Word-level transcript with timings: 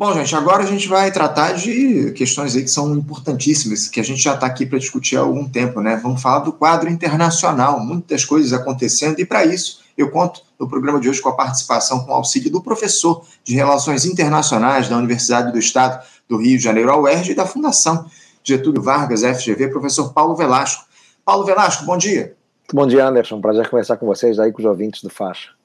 Bom, 0.00 0.14
gente, 0.14 0.34
agora 0.34 0.62
a 0.62 0.66
gente 0.66 0.88
vai 0.88 1.12
tratar 1.12 1.52
de 1.52 2.12
questões 2.12 2.56
aí 2.56 2.62
que 2.62 2.70
são 2.70 2.96
importantíssimas, 2.96 3.86
que 3.86 4.00
a 4.00 4.02
gente 4.02 4.22
já 4.22 4.32
está 4.32 4.46
aqui 4.46 4.64
para 4.64 4.78
discutir 4.78 5.18
há 5.18 5.20
algum 5.20 5.46
tempo, 5.46 5.82
né? 5.82 6.00
Vamos 6.02 6.22
falar 6.22 6.38
do 6.38 6.54
quadro 6.54 6.88
internacional, 6.88 7.78
muitas 7.80 8.24
coisas 8.24 8.54
acontecendo, 8.54 9.20
e 9.20 9.26
para 9.26 9.44
isso 9.44 9.80
eu 9.98 10.10
conto 10.10 10.40
no 10.58 10.66
programa 10.66 10.98
de 10.98 11.06
hoje 11.06 11.20
com 11.20 11.28
a 11.28 11.36
participação, 11.36 12.02
com 12.06 12.12
o 12.12 12.14
auxílio 12.14 12.50
do 12.50 12.62
professor 12.62 13.22
de 13.44 13.54
Relações 13.54 14.06
Internacionais 14.06 14.88
da 14.88 14.96
Universidade 14.96 15.52
do 15.52 15.58
Estado 15.58 16.02
do 16.26 16.38
Rio 16.38 16.56
de 16.56 16.64
Janeiro, 16.64 16.90
a 16.90 16.96
UERJ, 16.96 17.32
e 17.32 17.34
da 17.34 17.44
Fundação 17.44 18.06
Getúlio 18.42 18.80
Vargas, 18.80 19.20
FGV, 19.20 19.68
professor 19.68 20.14
Paulo 20.14 20.34
Velasco. 20.34 20.82
Paulo 21.22 21.44
Velasco, 21.44 21.84
bom 21.84 21.98
dia. 21.98 22.34
Bom 22.72 22.86
dia, 22.86 23.06
Anderson. 23.06 23.38
Prazer 23.38 23.68
conversar 23.68 23.98
com 23.98 24.06
vocês 24.06 24.38
aí, 24.38 24.50
com 24.50 24.60
os 24.60 24.64
ouvintes 24.64 25.02
do 25.02 25.10
Faixa. 25.10 25.59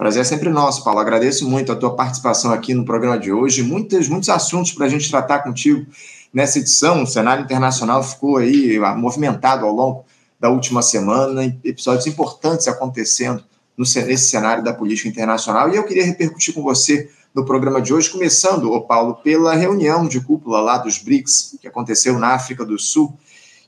Prazer 0.00 0.22
é 0.22 0.24
sempre 0.24 0.48
nosso, 0.48 0.82
Paulo. 0.82 0.98
Agradeço 0.98 1.46
muito 1.46 1.70
a 1.70 1.76
tua 1.76 1.94
participação 1.94 2.54
aqui 2.54 2.72
no 2.72 2.86
programa 2.86 3.18
de 3.18 3.30
hoje. 3.30 3.62
Muitos, 3.62 4.08
muitos 4.08 4.30
assuntos 4.30 4.72
para 4.72 4.86
a 4.86 4.88
gente 4.88 5.10
tratar 5.10 5.40
contigo 5.40 5.84
nessa 6.32 6.58
edição. 6.58 7.02
O 7.02 7.06
cenário 7.06 7.44
internacional 7.44 8.02
ficou 8.02 8.38
aí 8.38 8.78
ah, 8.82 8.94
movimentado 8.94 9.66
ao 9.66 9.74
longo 9.74 10.06
da 10.40 10.48
última 10.48 10.80
semana, 10.80 11.54
episódios 11.62 12.06
importantes 12.06 12.66
acontecendo 12.66 13.44
no, 13.76 13.84
nesse 13.84 14.30
cenário 14.30 14.64
da 14.64 14.72
política 14.72 15.06
internacional. 15.06 15.68
E 15.68 15.76
eu 15.76 15.84
queria 15.84 16.06
repercutir 16.06 16.54
com 16.54 16.62
você 16.62 17.10
no 17.34 17.44
programa 17.44 17.82
de 17.82 17.92
hoje, 17.92 18.08
começando, 18.08 18.72
ô 18.72 18.80
Paulo, 18.80 19.16
pela 19.16 19.54
reunião 19.54 20.08
de 20.08 20.18
cúpula 20.22 20.62
lá 20.62 20.78
dos 20.78 20.96
BRICS, 20.96 21.58
que 21.60 21.68
aconteceu 21.68 22.18
na 22.18 22.28
África 22.28 22.64
do 22.64 22.78
Sul 22.78 23.18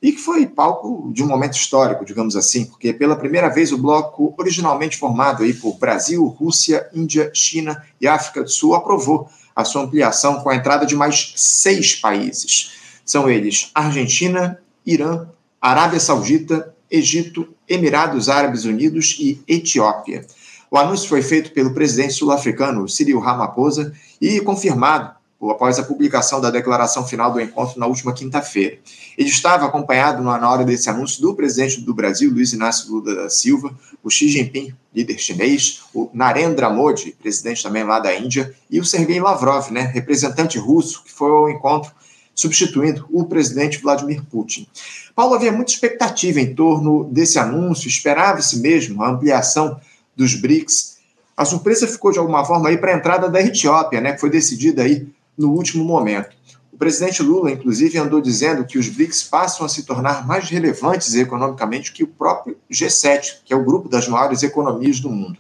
e 0.03 0.11
que 0.11 0.19
foi 0.19 0.47
palco 0.47 1.11
de 1.13 1.23
um 1.23 1.29
momento 1.29 1.55
histórico, 1.55 2.05
digamos 2.05 2.35
assim, 2.35 2.65
porque 2.65 2.93
pela 2.93 3.15
primeira 3.15 3.49
vez 3.49 3.71
o 3.71 3.79
bloco 3.79 4.35
originalmente 4.37 4.97
formado 4.97 5.45
aí 5.45 5.55
por 5.55 5.79
Brasil, 5.79 6.27
Rússia, 6.27 6.89
Índia, 6.93 7.31
China 7.33 7.81
e 8.01 8.09
África 8.09 8.43
do 8.43 8.51
Sul 8.51 8.75
aprovou 8.75 9.29
a 9.55 9.65
sua 9.65 9.83
ampliação 9.83 10.41
com 10.41 10.51
a 10.51 10.57
entrada 10.57 10.85
de 10.85 10.97
mais 10.97 11.35
seis 11.37 11.95
países. 11.95 12.73
São 13.05 13.31
eles 13.31 13.71
Argentina, 13.73 14.59
Irã, 14.85 15.29
Arábia 15.61 16.01
Saudita, 16.01 16.75
Egito, 16.91 17.55
Emirados 17.69 18.29
Árabes 18.29 18.65
Unidos 18.65 19.17
e 19.21 19.41
Etiópia. 19.47 20.27
O 20.69 20.77
anúncio 20.77 21.09
foi 21.09 21.23
feito 21.23 21.53
pelo 21.53 21.75
presidente 21.75 22.15
sul-africano 22.15 22.89
Cyril 22.89 23.21
Ramaphosa 23.21 23.93
e 24.21 24.41
confirmado 24.41 25.15
após 25.51 25.79
a 25.79 25.83
publicação 25.83 26.41
da 26.41 26.51
declaração 26.51 27.07
final 27.07 27.33
do 27.33 27.41
encontro 27.41 27.79
na 27.79 27.87
última 27.87 28.13
quinta-feira. 28.13 28.79
Ele 29.19 29.29
estava 29.29 29.67
acompanhado, 29.67 30.23
na 30.23 30.51
hora 30.51 30.65
desse 30.65 30.89
anúncio, 30.89 31.21
do 31.21 31.35
presidente 31.35 31.81
do 31.81 31.93
Brasil, 31.93 32.31
Luiz 32.31 32.53
Inácio 32.53 32.91
Lula 32.91 33.15
da 33.15 33.31
Silva, 33.31 33.75
o 34.03 34.11
Xi 34.11 34.29
Jinping, 34.29 34.75
líder 34.95 35.19
chinês, 35.19 35.83
o 35.95 36.09
Narendra 36.13 36.71
Modi, 36.71 37.17
presidente 37.21 37.63
também 37.63 37.85
lá 37.85 37.99
da 37.99 38.15
Índia, 38.15 38.55
e 38.71 38.79
o 38.79 38.85
Sergei 38.85 39.21
Lavrov, 39.21 39.71
né, 39.71 39.83
representante 39.83 40.59
russo, 40.59 41.03
que 41.05 41.13
foi 41.13 41.31
ao 41.31 41.51
encontro 41.51 41.93
substituindo 42.35 43.07
o 43.11 43.25
presidente 43.25 43.79
Vladimir 43.79 44.23
Putin. 44.25 44.67
Paulo, 45.15 45.35
havia 45.35 45.53
muita 45.53 45.73
expectativa 45.73 46.41
em 46.41 46.55
torno 46.55 47.05
desse 47.05 47.39
anúncio, 47.39 47.89
esperava-se 47.89 48.61
mesmo 48.61 49.03
a 49.03 49.11
ampliação 49.11 49.79
dos 50.17 50.35
BRICS. 50.35 50.99
A 51.37 51.45
surpresa 51.45 51.87
ficou, 51.87 52.11
de 52.11 52.19
alguma 52.19 52.45
forma, 52.45 52.69
aí 52.69 52.79
para 52.79 52.93
a 52.93 52.97
entrada 52.97 53.29
da 53.29 53.41
Etiópia, 53.41 54.01
né, 54.01 54.13
que 54.13 54.21
foi 54.21 54.31
decidida 54.31 54.83
aí 54.83 55.07
no 55.37 55.51
último 55.53 55.85
momento. 55.85 56.37
O 56.73 56.77
presidente 56.77 57.23
Lula, 57.23 57.51
inclusive, 57.51 57.99
andou 57.99 58.21
dizendo 58.21 58.65
que 58.65 58.79
os 58.79 58.89
BRICS 58.89 59.25
passam 59.25 59.65
a 59.65 59.69
se 59.69 59.85
tornar 59.85 60.27
mais 60.27 60.49
relevantes 60.49 61.15
economicamente 61.15 61.93
que 61.93 62.03
o 62.03 62.09
próprio 62.09 62.57
G7, 62.71 63.41
que 63.45 63.53
é 63.53 63.57
o 63.57 63.65
grupo 63.65 63.89
das 63.89 64.09
maiores 64.09 64.43
economias 64.43 64.99
do 64.99 65.11
mundo. 65.11 65.39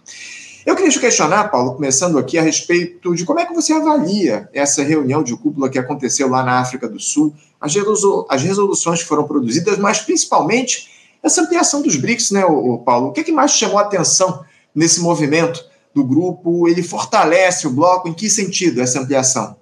Eu 0.64 0.76
queria 0.76 0.92
te 0.92 1.00
questionar, 1.00 1.48
Paulo, 1.48 1.74
começando 1.74 2.18
aqui 2.18 2.38
a 2.38 2.42
respeito 2.42 3.14
de 3.16 3.24
como 3.24 3.40
é 3.40 3.46
que 3.46 3.54
você 3.54 3.72
avalia 3.72 4.48
essa 4.52 4.82
reunião 4.82 5.22
de 5.22 5.36
cúpula 5.36 5.68
que 5.68 5.78
aconteceu 5.78 6.28
lá 6.28 6.44
na 6.44 6.60
África 6.60 6.88
do 6.88 7.00
Sul, 7.00 7.34
as, 7.60 7.74
resoluções 8.42 9.02
que 9.02 9.08
foram 9.08 9.24
produzidas, 9.24 9.78
mas 9.78 10.00
principalmente 10.00 10.88
essa 11.22 11.42
ampliação 11.42 11.82
dos 11.82 11.96
BRICS, 11.96 12.30
né, 12.30 12.42
Paulo? 12.84 13.08
O 13.08 13.12
que, 13.12 13.20
é 13.20 13.24
que 13.24 13.32
mais 13.32 13.52
chamou 13.52 13.78
a 13.78 13.82
atenção 13.82 14.44
nesse 14.74 15.00
movimento 15.00 15.64
do 15.94 16.04
grupo? 16.04 16.68
Ele 16.68 16.82
fortalece 16.82 17.66
o 17.66 17.70
bloco? 17.70 18.08
Em 18.08 18.12
que 18.12 18.30
sentido 18.30 18.80
essa 18.80 19.00
ampliação? 19.00 19.56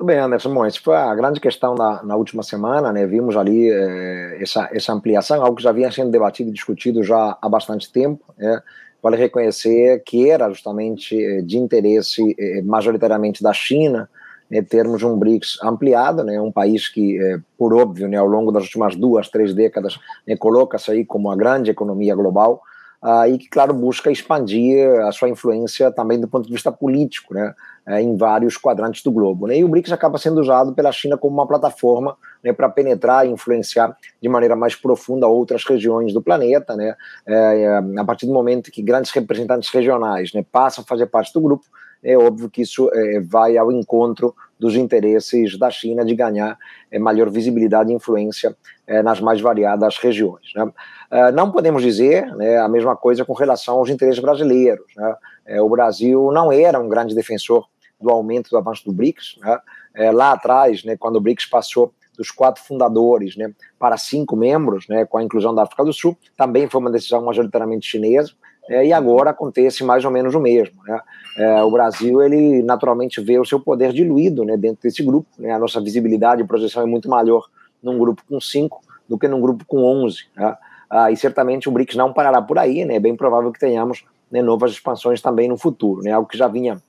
Muito 0.00 0.06
bem, 0.06 0.18
Anderson. 0.18 0.54
Bom, 0.54 0.64
essa 0.64 0.80
foi 0.80 0.96
a 0.96 1.14
grande 1.14 1.38
questão 1.38 1.74
da, 1.74 2.02
na 2.02 2.16
última 2.16 2.42
semana, 2.42 2.90
né? 2.90 3.06
Vimos 3.06 3.36
ali 3.36 3.70
eh, 3.70 4.38
essa, 4.40 4.66
essa 4.72 4.94
ampliação, 4.94 5.42
algo 5.42 5.56
que 5.56 5.62
já 5.62 5.72
vinha 5.72 5.92
sendo 5.92 6.10
debatido 6.10 6.48
e 6.48 6.54
discutido 6.54 7.04
já 7.04 7.36
há 7.38 7.46
bastante 7.50 7.92
tempo. 7.92 8.24
Né? 8.38 8.62
Vale 9.02 9.18
reconhecer 9.18 10.02
que 10.02 10.30
era 10.30 10.48
justamente 10.48 11.22
eh, 11.22 11.42
de 11.42 11.58
interesse 11.58 12.34
eh, 12.38 12.62
majoritariamente 12.62 13.42
da 13.42 13.52
China 13.52 14.08
né, 14.50 14.62
termos 14.62 15.02
um 15.02 15.18
BRICS 15.18 15.58
ampliado, 15.62 16.24
né? 16.24 16.40
Um 16.40 16.50
país 16.50 16.88
que, 16.88 17.18
por 17.58 17.74
óbvio, 17.74 18.08
né, 18.08 18.16
ao 18.16 18.26
longo 18.26 18.50
das 18.50 18.64
últimas 18.64 18.96
duas, 18.96 19.28
três 19.28 19.52
décadas, 19.52 20.00
né, 20.26 20.34
coloca-se 20.34 20.90
aí 20.90 21.04
como 21.04 21.30
a 21.30 21.36
grande 21.36 21.70
economia 21.70 22.14
global. 22.14 22.62
Uh, 23.02 23.32
e 23.32 23.38
que, 23.38 23.48
claro, 23.48 23.72
busca 23.72 24.10
expandir 24.10 25.00
a 25.00 25.10
sua 25.10 25.30
influência 25.30 25.90
também 25.90 26.20
do 26.20 26.28
ponto 26.28 26.46
de 26.46 26.52
vista 26.52 26.70
político, 26.70 27.32
né? 27.32 27.54
é, 27.86 28.00
em 28.00 28.16
vários 28.16 28.56
quadrantes 28.56 29.02
do 29.02 29.10
globo. 29.10 29.46
Né? 29.46 29.58
E 29.58 29.64
o 29.64 29.68
BRICS 29.68 29.92
acaba 29.92 30.18
sendo 30.18 30.40
usado 30.40 30.72
pela 30.72 30.92
China 30.92 31.16
como 31.16 31.34
uma 31.34 31.46
plataforma 31.46 32.16
né, 32.42 32.52
para 32.52 32.68
penetrar 32.68 33.26
e 33.26 33.30
influenciar 33.30 33.96
de 34.20 34.28
maneira 34.28 34.54
mais 34.54 34.74
profunda 34.74 35.26
outras 35.26 35.64
regiões 35.64 36.12
do 36.12 36.22
planeta. 36.22 36.76
Né? 36.76 36.94
É, 37.26 37.62
é, 37.62 37.76
a 37.98 38.04
partir 38.04 38.26
do 38.26 38.32
momento 38.32 38.70
que 38.70 38.82
grandes 38.82 39.10
representantes 39.10 39.70
regionais 39.70 40.32
né, 40.32 40.44
passam 40.50 40.84
a 40.84 40.86
fazer 40.86 41.06
parte 41.06 41.32
do 41.32 41.40
grupo, 41.40 41.64
é 42.02 42.16
óbvio 42.16 42.48
que 42.48 42.62
isso 42.62 42.90
é, 42.92 43.20
vai 43.20 43.56
ao 43.56 43.70
encontro 43.70 44.34
dos 44.58 44.74
interesses 44.74 45.58
da 45.58 45.70
China 45.70 46.04
de 46.04 46.14
ganhar 46.14 46.58
é, 46.90 46.98
maior 46.98 47.30
visibilidade 47.30 47.90
e 47.90 47.94
influência 47.94 48.56
é, 48.86 49.02
nas 49.02 49.20
mais 49.20 49.40
variadas 49.40 49.96
regiões. 49.98 50.52
Né? 50.54 50.70
É, 51.10 51.32
não 51.32 51.50
podemos 51.50 51.82
dizer 51.82 52.26
né, 52.36 52.58
a 52.58 52.68
mesma 52.68 52.96
coisa 52.96 53.24
com 53.24 53.32
relação 53.32 53.78
aos 53.78 53.88
interesses 53.88 54.20
brasileiros. 54.20 54.86
Né? 54.96 55.16
É, 55.46 55.62
o 55.62 55.68
Brasil 55.68 56.30
não 56.32 56.52
era 56.52 56.78
um 56.78 56.88
grande 56.88 57.14
defensor 57.14 57.66
do 58.00 58.10
aumento 58.10 58.50
do 58.50 58.58
avanço 58.58 58.84
do 58.84 58.92
BRICS. 58.92 59.38
Né? 59.40 59.58
É, 59.94 60.10
lá 60.10 60.32
atrás, 60.32 60.84
né, 60.84 60.96
quando 60.96 61.16
o 61.16 61.20
BRICS 61.20 61.46
passou 61.46 61.92
dos 62.16 62.30
quatro 62.30 62.62
fundadores 62.62 63.36
né, 63.36 63.50
para 63.78 63.96
cinco 63.96 64.36
membros, 64.36 64.86
com 65.08 65.16
a 65.16 65.22
inclusão 65.22 65.54
da 65.54 65.62
África 65.62 65.84
do 65.84 65.92
Sul, 65.92 66.18
também 66.36 66.68
foi 66.68 66.80
uma 66.80 66.90
decisão 66.90 67.24
majoritariamente 67.24 67.86
chinesa, 67.86 68.32
é, 68.70 68.86
e 68.86 68.92
agora 68.92 69.30
acontece 69.30 69.82
mais 69.82 70.04
ou 70.04 70.12
menos 70.12 70.32
o 70.32 70.40
mesmo. 70.40 70.80
Né? 70.84 71.00
É, 71.36 71.62
o 71.64 71.70
Brasil, 71.72 72.22
ele 72.22 72.62
naturalmente 72.62 73.20
vê 73.20 73.36
o 73.36 73.44
seu 73.44 73.58
poder 73.58 73.92
diluído 73.92 74.44
né, 74.44 74.56
dentro 74.56 74.82
desse 74.84 75.02
grupo, 75.02 75.28
né? 75.36 75.50
a 75.50 75.58
nossa 75.58 75.80
visibilidade 75.80 76.40
e 76.40 76.46
projeção 76.46 76.80
é 76.80 76.86
muito 76.86 77.10
maior 77.10 77.48
num 77.82 77.98
grupo 77.98 78.22
com 78.28 78.40
cinco 78.40 78.80
do 79.08 79.18
que 79.18 79.26
num 79.26 79.40
grupo 79.40 79.64
com 79.66 79.82
onze. 79.82 80.26
Né? 80.36 80.56
Ah, 80.88 81.10
e 81.10 81.16
certamente 81.16 81.68
o 81.68 81.72
BRICS 81.72 81.96
não 81.96 82.12
parará 82.12 82.40
por 82.40 82.58
aí, 82.58 82.84
né? 82.84 82.94
é 82.94 83.00
bem 83.00 83.16
provável 83.16 83.50
que 83.50 83.58
tenhamos 83.58 84.04
né, 84.30 84.40
novas 84.40 84.70
expansões 84.70 85.20
também 85.20 85.48
no 85.48 85.58
futuro, 85.58 86.02
né? 86.02 86.12
algo 86.12 86.28
que 86.28 86.38
já 86.38 86.46
vinha 86.46 86.80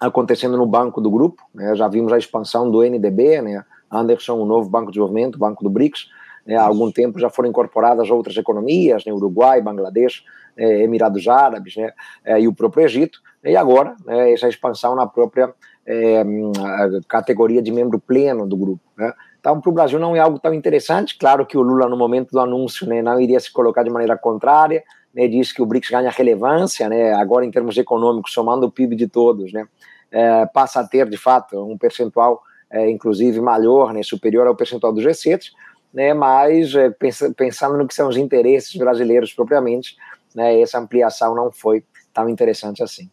acontecendo 0.00 0.56
no 0.56 0.66
banco 0.66 1.00
do 1.00 1.08
grupo, 1.08 1.40
né? 1.54 1.76
já 1.76 1.86
vimos 1.86 2.12
a 2.12 2.18
expansão 2.18 2.68
do 2.68 2.82
NDB, 2.82 3.40
né? 3.40 3.64
Anderson, 3.88 4.38
o 4.40 4.46
novo 4.46 4.68
Banco 4.68 4.86
de 4.86 4.92
Desenvolvimento, 4.92 5.38
Banco 5.38 5.62
do 5.62 5.70
BRICS, 5.70 6.08
né? 6.44 6.56
há 6.56 6.64
algum 6.64 6.90
tempo 6.90 7.20
já 7.20 7.30
foram 7.30 7.48
incorporadas 7.48 8.10
outras 8.10 8.36
economias, 8.36 9.04
né? 9.04 9.12
Uruguai, 9.12 9.60
Bangladesh, 9.60 10.24
eh, 10.56 10.82
Emirados 10.82 11.26
Árabes 11.28 11.76
né? 11.76 11.92
Eh, 12.24 12.40
e 12.42 12.48
o 12.48 12.54
próprio 12.54 12.84
Egito, 12.84 13.20
e 13.44 13.56
agora 13.56 13.94
né? 14.04 14.32
essa 14.32 14.48
expansão 14.48 14.94
na 14.94 15.06
própria 15.06 15.52
eh, 15.86 16.24
categoria 17.08 17.62
de 17.62 17.72
membro 17.72 17.98
pleno 17.98 18.46
do 18.46 18.56
grupo. 18.56 18.82
Né? 18.96 19.12
Então, 19.40 19.60
para 19.60 19.70
o 19.70 19.72
Brasil 19.72 19.98
não 19.98 20.14
é 20.14 20.20
algo 20.20 20.38
tão 20.38 20.54
interessante, 20.54 21.18
claro 21.18 21.44
que 21.44 21.58
o 21.58 21.62
Lula 21.62 21.88
no 21.88 21.96
momento 21.96 22.30
do 22.30 22.38
anúncio 22.38 22.86
né, 22.86 23.02
não 23.02 23.20
iria 23.20 23.40
se 23.40 23.52
colocar 23.52 23.82
de 23.82 23.90
maneira 23.90 24.16
contrária, 24.16 24.84
né, 25.12 25.26
diz 25.26 25.52
que 25.52 25.60
o 25.60 25.66
BRICS 25.66 25.90
ganha 25.90 26.10
relevância, 26.10 26.88
né, 26.88 27.12
agora 27.12 27.44
em 27.44 27.50
termos 27.50 27.76
econômicos, 27.76 28.32
somando 28.32 28.66
o 28.66 28.70
PIB 28.70 28.94
de 28.94 29.08
todos, 29.08 29.52
né, 29.52 29.66
é, 30.12 30.46
passa 30.46 30.80
a 30.80 30.86
ter, 30.86 31.08
de 31.08 31.16
fato, 31.16 31.60
um 31.60 31.76
percentual, 31.76 32.40
é, 32.70 32.88
inclusive, 32.88 33.40
maior, 33.40 33.92
né, 33.92 34.04
superior 34.04 34.46
ao 34.46 34.54
percentual 34.54 34.92
do 34.92 35.00
G7, 35.00 35.50
né, 35.92 36.14
mas 36.14 36.74
é, 36.76 36.90
pensando 37.36 37.76
no 37.76 37.88
que 37.88 37.94
são 37.94 38.08
os 38.08 38.16
interesses 38.16 38.74
brasileiros 38.76 39.34
propriamente, 39.34 39.96
né, 40.34 40.60
essa 40.60 40.78
ampliação 40.78 41.34
não 41.34 41.50
foi 41.50 41.84
tão 42.12 42.28
interessante 42.28 42.82
assim. 42.82 43.08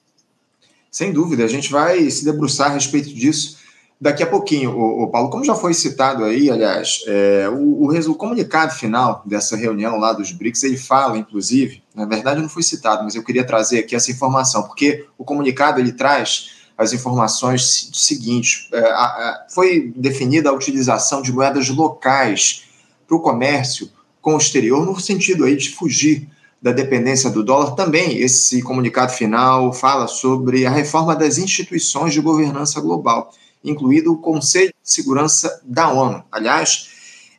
Sem 0.91 1.13
dúvida, 1.13 1.43
a 1.43 1.47
gente 1.47 1.71
vai 1.71 2.09
se 2.09 2.25
debruçar 2.25 2.71
a 2.71 2.73
respeito 2.73 3.13
disso 3.13 3.59
daqui 3.99 4.23
a 4.23 4.27
pouquinho, 4.27 4.71
o, 4.71 5.07
Paulo. 5.09 5.29
Como 5.29 5.43
já 5.43 5.53
foi 5.53 5.73
citado 5.73 6.23
aí, 6.23 6.49
aliás, 6.49 7.03
é, 7.05 7.49
o, 7.49 7.85
o, 7.85 8.11
o, 8.11 8.15
comunicado 8.15 8.73
final 8.73 9.21
dessa 9.25 9.57
reunião 9.57 9.97
lá 9.97 10.13
dos 10.13 10.31
BRICS, 10.31 10.63
ele 10.63 10.77
fala, 10.77 11.17
inclusive, 11.17 11.83
na 11.93 12.05
verdade 12.05 12.41
não 12.41 12.49
foi 12.49 12.63
citado, 12.63 13.03
mas 13.03 13.15
eu 13.15 13.23
queria 13.23 13.43
trazer 13.43 13.79
aqui 13.79 13.95
essa 13.95 14.11
informação, 14.11 14.63
porque 14.63 15.05
o 15.17 15.25
comunicado 15.25 15.79
ele 15.79 15.91
traz 15.91 16.51
as 16.77 16.93
informações 16.93 17.91
seguintes. 17.93 18.69
É, 18.71 18.79
a, 18.79 19.03
a, 19.03 19.45
foi 19.49 19.91
definida 19.95 20.49
a 20.49 20.53
utilização 20.53 21.21
de 21.21 21.31
moedas 21.33 21.67
locais 21.67 22.63
para 23.05 23.17
o 23.17 23.19
comércio 23.19 23.91
com 24.21 24.35
o 24.35 24.37
exterior, 24.37 24.85
no 24.85 24.97
sentido 24.99 25.43
aí 25.43 25.57
de 25.57 25.69
fugir 25.69 26.29
da 26.61 26.71
dependência 26.71 27.29
do 27.29 27.43
dólar. 27.43 27.75
Também 27.75 28.17
esse 28.17 28.61
comunicado 28.61 29.11
final 29.11 29.71
fala 29.73 30.07
sobre 30.07 30.65
a 30.65 30.69
reforma 30.69 31.15
das 31.15 31.37
instituições 31.37 32.13
de 32.13 32.21
governança 32.21 32.81
global 32.81 33.31
incluído 33.63 34.13
o 34.13 34.17
Conselho 34.17 34.73
de 34.81 34.91
Segurança 34.91 35.61
da 35.63 35.91
ONU. 35.91 36.23
Aliás, 36.31 36.89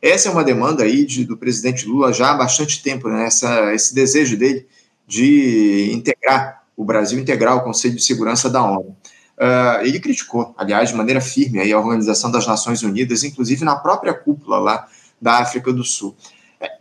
essa 0.01 0.29
é 0.29 0.31
uma 0.31 0.43
demanda 0.43 0.83
aí 0.83 1.05
de, 1.05 1.25
do 1.25 1.37
presidente 1.37 1.85
Lula 1.85 2.13
já 2.13 2.31
há 2.31 2.35
bastante 2.35 2.81
tempo, 2.81 3.09
né? 3.09 3.25
Essa, 3.25 3.73
esse 3.73 3.93
desejo 3.93 4.37
dele 4.37 4.67
de 5.07 5.91
integrar 5.93 6.63
o 6.75 6.83
Brasil, 6.83 7.19
integrar 7.19 7.55
o 7.57 7.61
Conselho 7.61 7.95
de 7.95 8.03
Segurança 8.03 8.49
da 8.49 8.63
ONU. 8.63 8.95
Uh, 9.37 9.83
ele 9.83 9.99
criticou, 9.99 10.53
aliás, 10.57 10.89
de 10.89 10.95
maneira 10.95 11.19
firme 11.19 11.59
aí, 11.59 11.73
a 11.73 11.79
Organização 11.79 12.29
das 12.31 12.45
Nações 12.45 12.83
Unidas, 12.83 13.23
inclusive 13.23 13.65
na 13.65 13.75
própria 13.75 14.13
cúpula 14.13 14.59
lá 14.59 14.87
da 15.19 15.39
África 15.39 15.73
do 15.73 15.83
Sul. 15.83 16.15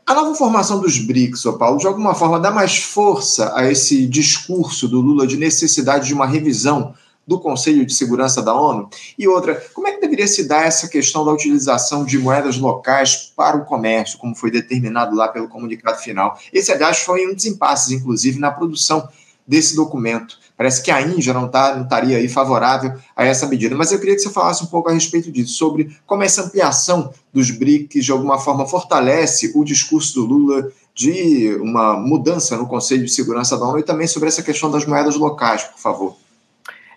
A 0.06 0.14
nova 0.14 0.34
formação 0.34 0.80
dos 0.80 0.98
BRICS, 0.98 1.46
ô 1.46 1.52
Paulo, 1.52 1.78
de 1.78 1.86
alguma 1.86 2.14
forma 2.14 2.40
dá 2.40 2.50
mais 2.50 2.78
força 2.78 3.52
a 3.54 3.70
esse 3.70 4.06
discurso 4.06 4.88
do 4.88 5.00
Lula 5.00 5.26
de 5.26 5.36
necessidade 5.36 6.08
de 6.08 6.14
uma 6.14 6.26
revisão 6.26 6.94
do 7.24 7.38
Conselho 7.38 7.86
de 7.86 7.94
Segurança 7.94 8.42
da 8.42 8.52
ONU? 8.52 8.90
E 9.16 9.28
outra, 9.28 9.54
como 9.72 9.86
é 9.86 9.92
que 9.92 10.00
deveria 10.00 10.26
se 10.26 10.48
dar 10.48 10.66
essa 10.66 10.88
questão 10.88 11.24
da 11.24 11.30
utilização 11.30 12.04
de 12.04 12.18
moedas 12.18 12.58
locais 12.58 13.32
para 13.36 13.56
o 13.56 13.64
comércio, 13.64 14.18
como 14.18 14.34
foi 14.34 14.50
determinado 14.50 15.14
lá 15.14 15.28
pelo 15.28 15.48
comunicado 15.48 15.98
final? 15.98 16.36
Esse, 16.52 16.72
aliás, 16.72 16.98
foi 16.98 17.30
um 17.30 17.34
dos 17.34 17.46
impasses, 17.46 17.92
inclusive, 17.92 18.40
na 18.40 18.50
produção 18.50 19.08
desse 19.46 19.76
documento. 19.76 20.39
Parece 20.60 20.82
que 20.82 20.90
a 20.90 21.00
Índia 21.00 21.32
não, 21.32 21.48
tá, 21.48 21.74
não 21.74 21.84
estaria 21.84 22.18
aí 22.18 22.28
favorável 22.28 22.92
a 23.16 23.24
essa 23.24 23.46
medida. 23.46 23.74
Mas 23.74 23.92
eu 23.92 23.98
queria 23.98 24.14
que 24.14 24.20
você 24.20 24.28
falasse 24.28 24.62
um 24.62 24.66
pouco 24.66 24.90
a 24.90 24.92
respeito 24.92 25.32
disso, 25.32 25.54
sobre 25.54 25.96
como 26.04 26.22
essa 26.22 26.42
ampliação 26.42 27.14
dos 27.32 27.50
BRICS, 27.50 28.04
de 28.04 28.12
alguma 28.12 28.38
forma, 28.38 28.66
fortalece 28.66 29.52
o 29.54 29.64
discurso 29.64 30.16
do 30.16 30.26
Lula 30.26 30.70
de 30.94 31.56
uma 31.62 31.94
mudança 31.94 32.58
no 32.58 32.66
Conselho 32.66 33.06
de 33.06 33.10
Segurança 33.10 33.56
da 33.56 33.64
ONU 33.64 33.78
e 33.78 33.82
também 33.82 34.06
sobre 34.06 34.28
essa 34.28 34.42
questão 34.42 34.70
das 34.70 34.84
moedas 34.84 35.16
locais, 35.16 35.64
por 35.64 35.78
favor. 35.78 36.16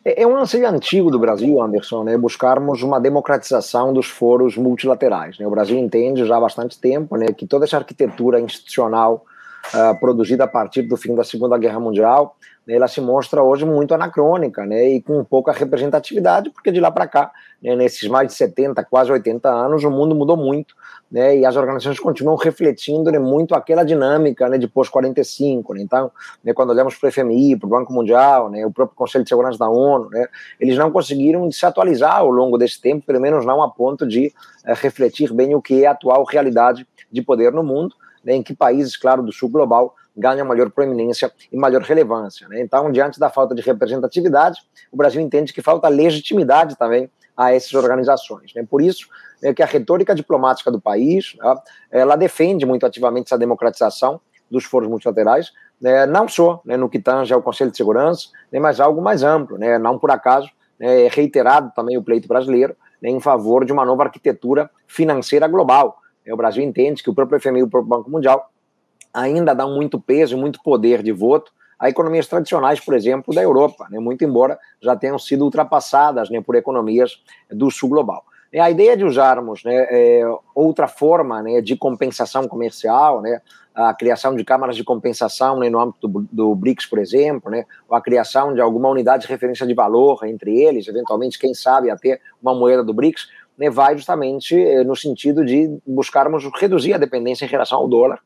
É, 0.03 0.23
é 0.23 0.27
um 0.27 0.35
anseio 0.35 0.67
antigo 0.67 1.09
do 1.09 1.17
Brasil, 1.17 1.61
Anderson, 1.61 2.03
né, 2.03 2.17
buscarmos 2.17 2.83
uma 2.83 2.99
democratização 2.99 3.93
dos 3.93 4.07
foros 4.07 4.57
multilaterais. 4.57 5.39
Né? 5.39 5.47
O 5.47 5.51
Brasil 5.51 5.77
entende 5.77 6.25
já 6.25 6.35
há 6.35 6.41
bastante 6.41 6.77
tempo 6.77 7.15
né, 7.15 7.27
que 7.27 7.47
toda 7.47 7.63
essa 7.63 7.77
arquitetura 7.77 8.41
institucional 8.41 9.23
uh, 9.73 9.97
produzida 10.01 10.43
a 10.43 10.47
partir 10.49 10.81
do 10.81 10.97
fim 10.97 11.15
da 11.15 11.23
Segunda 11.23 11.57
Guerra 11.57 11.79
Mundial 11.79 12.35
né, 12.65 12.75
ela 12.75 12.87
se 12.87 13.01
mostra 13.01 13.43
hoje 13.43 13.65
muito 13.65 13.93
anacrônica, 13.93 14.65
né, 14.65 14.89
e 14.89 15.01
com 15.01 15.23
pouca 15.23 15.51
representatividade, 15.51 16.49
porque 16.49 16.71
de 16.71 16.79
lá 16.79 16.89
para 16.89 17.07
cá, 17.07 17.31
né, 17.61 17.75
nesses 17.75 18.07
mais 18.09 18.27
de 18.27 18.33
70, 18.33 18.83
quase 18.85 19.11
80 19.11 19.49
anos, 19.49 19.83
o 19.83 19.91
mundo 19.91 20.15
mudou 20.15 20.37
muito, 20.37 20.75
né, 21.11 21.37
e 21.37 21.45
as 21.45 21.55
organizações 21.55 21.99
continuam 21.99 22.35
refletindo 22.35 23.11
né, 23.11 23.19
muito 23.19 23.53
aquela 23.53 23.83
dinâmica 23.83 24.49
né, 24.49 24.57
de 24.57 24.67
pós-45. 24.67 25.75
Né, 25.75 25.81
então, 25.81 26.11
né, 26.43 26.53
quando 26.53 26.71
olhamos 26.71 26.95
para 26.95 27.09
o 27.09 27.11
FMI, 27.11 27.55
para 27.57 27.67
o 27.67 27.69
Banco 27.69 27.93
Mundial, 27.93 28.49
né, 28.49 28.65
o 28.65 28.71
próprio 28.71 28.95
Conselho 28.95 29.23
de 29.23 29.29
Segurança 29.29 29.59
da 29.59 29.69
ONU, 29.69 30.09
né, 30.09 30.27
eles 30.59 30.77
não 30.77 30.91
conseguiram 30.91 31.51
se 31.51 31.65
atualizar 31.65 32.17
ao 32.17 32.29
longo 32.29 32.57
desse 32.57 32.81
tempo, 32.81 33.05
pelo 33.05 33.21
menos 33.21 33.45
não 33.45 33.61
a 33.61 33.69
ponto 33.69 34.07
de 34.07 34.33
é, 34.65 34.73
refletir 34.73 35.31
bem 35.33 35.53
o 35.53 35.61
que 35.61 35.83
é 35.83 35.87
a 35.87 35.91
atual 35.91 36.23
realidade 36.23 36.87
de 37.11 37.21
poder 37.21 37.51
no 37.51 37.63
mundo, 37.63 37.95
né, 38.23 38.33
em 38.33 38.41
que 38.41 38.55
países, 38.55 38.97
claro, 38.97 39.21
do 39.21 39.31
sul 39.31 39.49
global 39.49 39.93
ganha 40.15 40.45
maior 40.45 40.69
proeminência 40.69 41.31
e 41.51 41.57
maior 41.57 41.81
relevância. 41.81 42.47
Né? 42.47 42.61
Então, 42.61 42.91
diante 42.91 43.19
da 43.19 43.29
falta 43.29 43.55
de 43.55 43.61
representatividade, 43.61 44.59
o 44.91 44.97
Brasil 44.97 45.21
entende 45.21 45.53
que 45.53 45.61
falta 45.61 45.87
legitimidade 45.87 46.77
também 46.77 47.09
a 47.35 47.53
essas 47.53 47.73
organizações. 47.73 48.53
Né? 48.53 48.65
Por 48.69 48.81
isso, 48.81 49.07
é 49.41 49.53
que 49.53 49.63
a 49.63 49.65
retórica 49.65 50.13
diplomática 50.13 50.71
do 50.71 50.79
país, 50.79 51.35
né, 51.39 51.55
ela 51.91 52.15
defende 52.15 52.65
muito 52.65 52.85
ativamente 52.85 53.27
essa 53.27 53.37
democratização 53.37 54.21
dos 54.49 54.63
foros 54.65 54.87
multilaterais, 54.87 55.51
né, 55.81 56.05
não 56.05 56.27
só 56.27 56.61
né, 56.63 56.77
no 56.77 56.87
que 56.87 56.99
tange 56.99 57.33
ao 57.33 57.41
Conselho 57.41 57.71
de 57.71 57.77
Segurança, 57.77 58.29
né, 58.51 58.59
mas 58.59 58.79
algo 58.79 59.01
mais 59.01 59.23
amplo. 59.23 59.57
Né, 59.57 59.77
não 59.79 59.97
por 59.97 60.11
acaso 60.11 60.49
né, 60.79 61.05
é 61.05 61.09
reiterado 61.09 61.71
também 61.75 61.97
o 61.97 62.03
pleito 62.03 62.27
brasileiro 62.27 62.75
né, 63.01 63.09
em 63.09 63.19
favor 63.19 63.65
de 63.65 63.73
uma 63.73 63.83
nova 63.83 64.03
arquitetura 64.03 64.69
financeira 64.87 65.47
global. 65.47 65.97
O 66.25 66.37
Brasil 66.37 66.63
entende 66.63 67.03
que 67.03 67.09
o 67.09 67.13
próprio 67.13 67.39
FMI 67.39 67.59
e 67.59 67.63
o 67.63 67.69
próprio 67.69 67.89
Banco 67.89 68.09
Mundial 68.09 68.49
ainda 69.13 69.53
dão 69.53 69.75
muito 69.75 69.99
peso 69.99 70.37
muito 70.37 70.61
poder 70.63 71.03
de 71.03 71.11
voto 71.11 71.51
a 71.79 71.89
economias 71.89 72.27
tradicionais, 72.27 72.79
por 72.79 72.93
exemplo, 72.93 73.33
da 73.33 73.41
Europa, 73.41 73.87
né, 73.89 73.99
muito 73.99 74.23
embora 74.23 74.57
já 74.81 74.95
tenham 74.95 75.19
sido 75.19 75.43
ultrapassadas 75.43 76.29
né, 76.29 76.41
por 76.41 76.55
economias 76.55 77.21
do 77.51 77.69
sul 77.69 77.89
global. 77.89 78.23
E 78.53 78.59
a 78.59 78.69
ideia 78.69 78.95
de 78.95 79.03
usarmos 79.03 79.63
né, 79.63 79.87
é, 79.89 80.23
outra 80.55 80.87
forma 80.87 81.41
né, 81.41 81.59
de 81.59 81.75
compensação 81.75 82.47
comercial, 82.47 83.19
né, 83.21 83.41
a 83.75 83.93
criação 83.93 84.35
de 84.35 84.45
câmaras 84.45 84.77
de 84.77 84.83
compensação 84.83 85.59
né, 85.59 85.69
no 85.69 85.79
âmbito 85.79 86.07
do, 86.07 86.27
do, 86.31 86.55
BRICS, 86.55 86.85
por 86.85 86.99
exemplo, 86.99 87.49
né, 87.49 87.65
ou 87.89 87.97
a 87.97 88.01
criação 88.01 88.53
de 88.53 88.61
alguma 88.61 88.87
unidade 88.89 89.23
de 89.23 89.29
referência 89.29 89.65
de 89.65 89.73
valor 89.73 90.23
entre 90.23 90.55
eles, 90.55 90.87
eventualmente, 90.87 91.39
quem 91.39 91.53
sabe, 91.53 91.89
até 91.89 92.19
uma 92.41 92.53
moeda 92.53 92.83
do 92.83 92.93
BRICS, 92.93 93.27
né, 93.57 93.69
vai 93.69 93.97
justamente 93.97 94.55
eh, 94.55 94.83
no 94.83 94.95
sentido 94.95 95.43
de 95.43 95.75
buscarmos 95.85 96.47
reduzir 96.55 96.93
a 96.93 96.97
dependência 96.97 97.45
em 97.45 97.49
relação 97.49 97.79
ao 97.79 97.87
dólar 97.87 98.19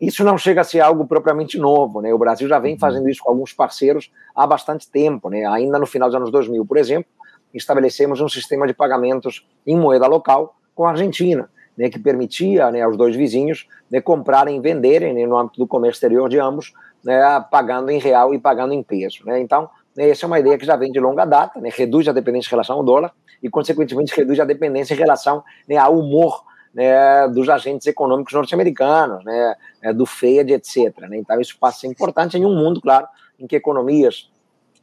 isso 0.00 0.24
não 0.24 0.38
chega 0.38 0.62
a 0.62 0.64
ser 0.64 0.80
algo 0.80 1.06
propriamente 1.06 1.58
novo, 1.58 2.00
né? 2.00 2.12
O 2.14 2.18
Brasil 2.18 2.48
já 2.48 2.58
vem 2.58 2.74
uhum. 2.74 2.78
fazendo 2.78 3.08
isso 3.08 3.22
com 3.22 3.30
alguns 3.30 3.52
parceiros 3.52 4.10
há 4.34 4.46
bastante 4.46 4.90
tempo, 4.90 5.28
né? 5.28 5.44
Ainda 5.46 5.78
no 5.78 5.86
final 5.86 6.08
dos 6.08 6.16
anos 6.16 6.30
2000, 6.30 6.64
por 6.64 6.78
exemplo, 6.78 7.10
estabelecemos 7.52 8.20
um 8.20 8.28
sistema 8.28 8.66
de 8.66 8.72
pagamentos 8.72 9.46
em 9.66 9.76
moeda 9.76 10.06
local 10.06 10.56
com 10.74 10.84
a 10.84 10.90
Argentina, 10.90 11.50
né, 11.76 11.88
que 11.88 11.98
permitia 11.98 12.70
né, 12.70 12.82
aos 12.82 12.96
dois 12.96 13.16
vizinhos 13.16 13.66
né, 13.90 14.00
comprarem 14.00 14.56
e 14.56 14.60
venderem 14.60 15.12
né, 15.12 15.26
no 15.26 15.36
âmbito 15.36 15.58
do 15.58 15.66
comércio 15.66 15.96
exterior 15.96 16.28
de 16.28 16.38
ambos, 16.38 16.72
né, 17.04 17.20
pagando 17.50 17.90
em 17.90 17.98
real 17.98 18.32
e 18.34 18.38
pagando 18.38 18.72
em 18.72 18.82
peso. 18.82 19.24
Né? 19.24 19.40
Então, 19.40 19.68
né, 19.96 20.08
essa 20.08 20.24
é 20.24 20.28
uma 20.28 20.38
ideia 20.38 20.56
que 20.56 20.64
já 20.64 20.76
vem 20.76 20.92
de 20.92 21.00
longa 21.00 21.24
data, 21.24 21.60
né, 21.60 21.70
reduz 21.72 22.06
a 22.08 22.12
dependência 22.12 22.48
em 22.48 22.50
relação 22.50 22.76
ao 22.76 22.84
dólar 22.84 23.12
e, 23.42 23.48
consequentemente, 23.48 24.14
reduz 24.14 24.38
a 24.38 24.44
dependência 24.44 24.94
em 24.94 24.96
relação 24.96 25.42
né, 25.68 25.76
ao 25.76 25.98
humor 25.98 26.44
né, 26.74 27.28
dos 27.28 27.48
agentes 27.48 27.86
econômicos 27.86 28.32
norte-americanos, 28.32 29.24
né, 29.24 29.54
é, 29.82 29.92
do 29.92 30.06
FED, 30.06 30.52
etc. 30.52 30.98
Né? 31.08 31.18
Então, 31.18 31.40
isso 31.40 31.56
passa 31.58 31.78
a 31.78 31.80
ser 31.80 31.86
importante 31.88 32.36
em 32.36 32.44
um 32.44 32.54
mundo, 32.54 32.80
claro, 32.80 33.06
em 33.38 33.46
que 33.46 33.56
economias 33.56 34.30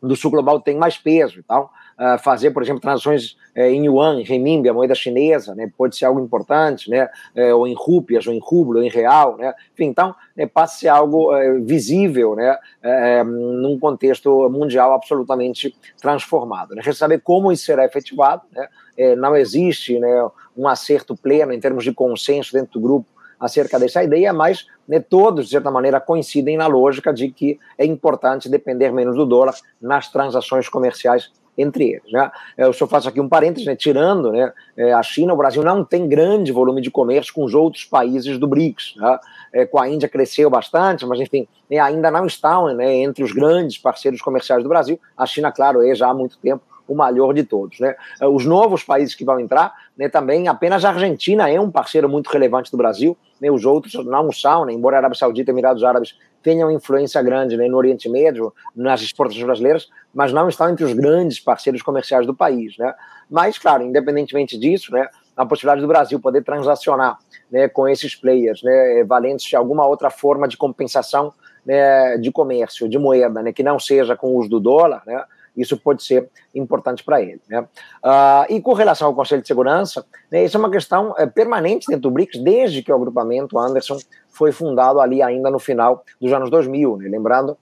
do 0.01 0.15
sul 0.15 0.31
global 0.31 0.59
têm 0.59 0.77
mais 0.77 0.97
peso 0.97 1.39
e 1.39 1.43
tal. 1.43 1.71
Uh, 1.97 2.19
fazer, 2.19 2.51
por 2.51 2.61
exemplo, 2.61 2.79
transações 2.79 3.31
uh, 3.55 3.61
em 3.61 3.85
yuan, 3.85 4.19
em 4.19 4.23
renminbi, 4.23 4.69
a 4.69 4.73
moeda 4.73 4.93
chinesa, 4.93 5.55
né, 5.55 5.67
pode 5.75 5.97
ser 5.97 6.05
algo 6.05 6.19
importante, 6.19 6.91
né, 6.91 7.09
uh, 7.35 7.55
ou 7.55 7.67
em 7.67 7.73
rúpias, 7.75 8.27
ou 8.27 8.33
em 8.33 8.39
rublo, 8.39 8.77
ou 8.77 8.85
em 8.85 8.89
real, 8.89 9.35
né, 9.35 9.51
enfim, 9.73 9.85
então, 9.85 10.13
né, 10.35 10.45
passa 10.45 10.75
a 10.75 10.77
ser 10.77 10.87
algo 10.89 11.35
eh, 11.35 11.59
visível, 11.59 12.35
né, 12.35 12.55
eh, 12.83 13.23
num 13.23 13.79
contexto 13.79 14.47
mundial 14.49 14.93
absolutamente 14.93 15.75
transformado. 15.99 16.75
Né. 16.75 16.81
Resta 16.83 16.99
saber 16.99 17.21
como 17.21 17.51
isso 17.51 17.65
será 17.65 17.83
efetivado, 17.83 18.43
né, 18.51 18.67
não 19.15 19.35
existe 19.35 19.99
né, 19.99 20.29
um 20.55 20.67
acerto 20.67 21.15
pleno 21.15 21.51
em 21.51 21.59
termos 21.59 21.83
de 21.83 21.91
consenso 21.91 22.53
dentro 22.53 22.73
do 22.73 22.79
grupo 22.79 23.07
acerca 23.39 23.79
dessa 23.79 24.03
ideia, 24.03 24.33
mas 24.33 24.65
né, 24.87 24.99
todos, 24.99 25.45
de 25.45 25.51
certa 25.51 25.69
maneira, 25.69 25.99
coincidem 25.99 26.57
na 26.57 26.67
lógica 26.67 27.13
de 27.13 27.29
que 27.29 27.59
é 27.77 27.85
importante 27.85 28.49
depender 28.49 28.91
menos 28.91 29.15
do 29.15 29.25
dólar 29.25 29.55
nas 29.81 30.11
transações 30.11 30.67
comerciais 30.69 31.31
entre 31.57 31.91
eles. 31.91 32.11
Né? 32.11 32.29
Eu 32.57 32.71
só 32.71 32.85
faço 32.85 33.09
aqui 33.09 33.19
um 33.19 33.27
parênteses, 33.27 33.65
né? 33.65 33.75
tirando 33.75 34.31
né, 34.31 34.53
é, 34.75 34.93
a 34.93 35.01
China, 35.01 35.33
o 35.33 35.37
Brasil 35.37 35.63
não 35.63 35.83
tem 35.83 36.07
grande 36.07 36.51
volume 36.51 36.81
de 36.81 36.91
comércio 36.91 37.33
com 37.33 37.43
os 37.43 37.53
outros 37.53 37.85
países 37.85 38.37
do 38.37 38.47
BRICS. 38.47 38.95
Né? 38.97 39.19
É, 39.53 39.65
com 39.65 39.79
a 39.79 39.89
Índia 39.89 40.07
cresceu 40.07 40.49
bastante, 40.49 41.05
mas 41.05 41.19
enfim, 41.19 41.47
né, 41.69 41.79
ainda 41.79 42.11
não 42.11 42.25
estão 42.25 42.67
né, 42.73 42.97
entre 42.97 43.23
os 43.23 43.31
grandes 43.31 43.77
parceiros 43.77 44.21
comerciais 44.21 44.61
do 44.61 44.69
Brasil. 44.69 44.99
A 45.17 45.25
China, 45.25 45.51
claro, 45.51 45.81
é 45.81 45.95
já 45.95 46.09
há 46.09 46.13
muito 46.13 46.37
tempo 46.37 46.63
o 46.87 46.95
maior 46.95 47.33
de 47.33 47.43
todos. 47.43 47.79
Né? 47.79 47.95
Os 48.21 48.45
novos 48.45 48.83
países 48.83 49.13
que 49.13 49.25
vão 49.25 49.39
entrar, 49.39 49.73
né, 49.97 50.07
também 50.07 50.47
apenas 50.47 50.85
a 50.85 50.89
Argentina 50.89 51.49
é 51.49 51.59
um 51.59 51.69
parceiro 51.69 52.07
muito 52.07 52.27
relevante 52.27 52.71
do 52.71 52.77
Brasil, 52.77 53.17
né, 53.41 53.51
os 53.51 53.65
outros 53.65 53.93
não 54.05 54.31
são, 54.31 54.65
né, 54.65 54.73
embora 54.73 54.95
a 54.95 54.99
Arábia 54.99 55.17
Saudita 55.17 55.51
e 55.51 55.53
Emirados 55.53 55.83
Árabes 55.83 56.15
tenham 56.47 56.71
influência 56.71 57.21
grande 57.21 57.57
né, 57.57 57.67
no 57.67 57.75
Oriente 57.75 58.07
Médio, 58.07 58.53
nas 58.73 59.01
exportações 59.01 59.43
brasileiras, 59.43 59.89
mas 60.13 60.31
não 60.31 60.47
estão 60.47 60.69
entre 60.69 60.85
os 60.85 60.93
grandes 60.93 61.41
parceiros 61.41 61.81
comerciais 61.81 62.25
do 62.25 62.33
país. 62.33 62.77
Né? 62.77 62.95
Mas, 63.29 63.57
claro, 63.57 63.83
independentemente 63.83 64.57
disso, 64.57 64.93
né, 64.93 65.09
a 65.35 65.45
possibilidade 65.45 65.81
do 65.81 65.89
Brasil 65.89 66.17
poder 66.21 66.45
transacionar 66.45 67.17
né, 67.51 67.67
com 67.67 67.85
esses 67.85 68.15
players, 68.15 68.63
né, 68.63 69.03
valentes 69.03 69.45
de 69.45 69.57
alguma 69.57 69.85
outra 69.85 70.09
forma 70.09 70.47
de 70.47 70.55
compensação 70.55 71.33
né, 71.65 72.17
de 72.17 72.31
comércio, 72.31 72.87
de 72.87 72.97
moeda, 72.97 73.43
né, 73.43 73.51
que 73.51 73.61
não 73.61 73.77
seja 73.77 74.15
com 74.15 74.27
o 74.27 74.37
uso 74.37 74.47
do 74.47 74.61
dólar, 74.61 75.03
né, 75.05 75.21
isso 75.57 75.75
pode 75.77 76.03
ser 76.03 76.29
importante 76.53 77.03
para 77.03 77.21
ele. 77.21 77.41
Né? 77.49 77.61
Uh, 77.61 78.53
e 78.53 78.61
com 78.61 78.73
relação 78.73 79.07
ao 79.07 79.15
Conselho 79.15 79.41
de 79.41 79.47
Segurança, 79.47 80.05
né, 80.31 80.43
isso 80.43 80.55
é 80.55 80.59
uma 80.59 80.69
questão 80.69 81.15
é, 81.17 81.25
permanente 81.25 81.87
dentro 81.87 82.03
do 82.03 82.11
BRICS, 82.11 82.39
desde 82.41 82.83
que 82.83 82.91
o 82.91 82.95
agrupamento 82.95 83.57
Anderson 83.57 83.97
foi 84.29 84.51
fundado 84.51 85.01
ali 85.01 85.21
ainda 85.21 85.49
no 85.49 85.59
final 85.59 86.03
dos 86.21 86.31
anos 86.31 86.49
2000. 86.49 86.97
Né? 86.97 87.09
Lembrando 87.09 87.57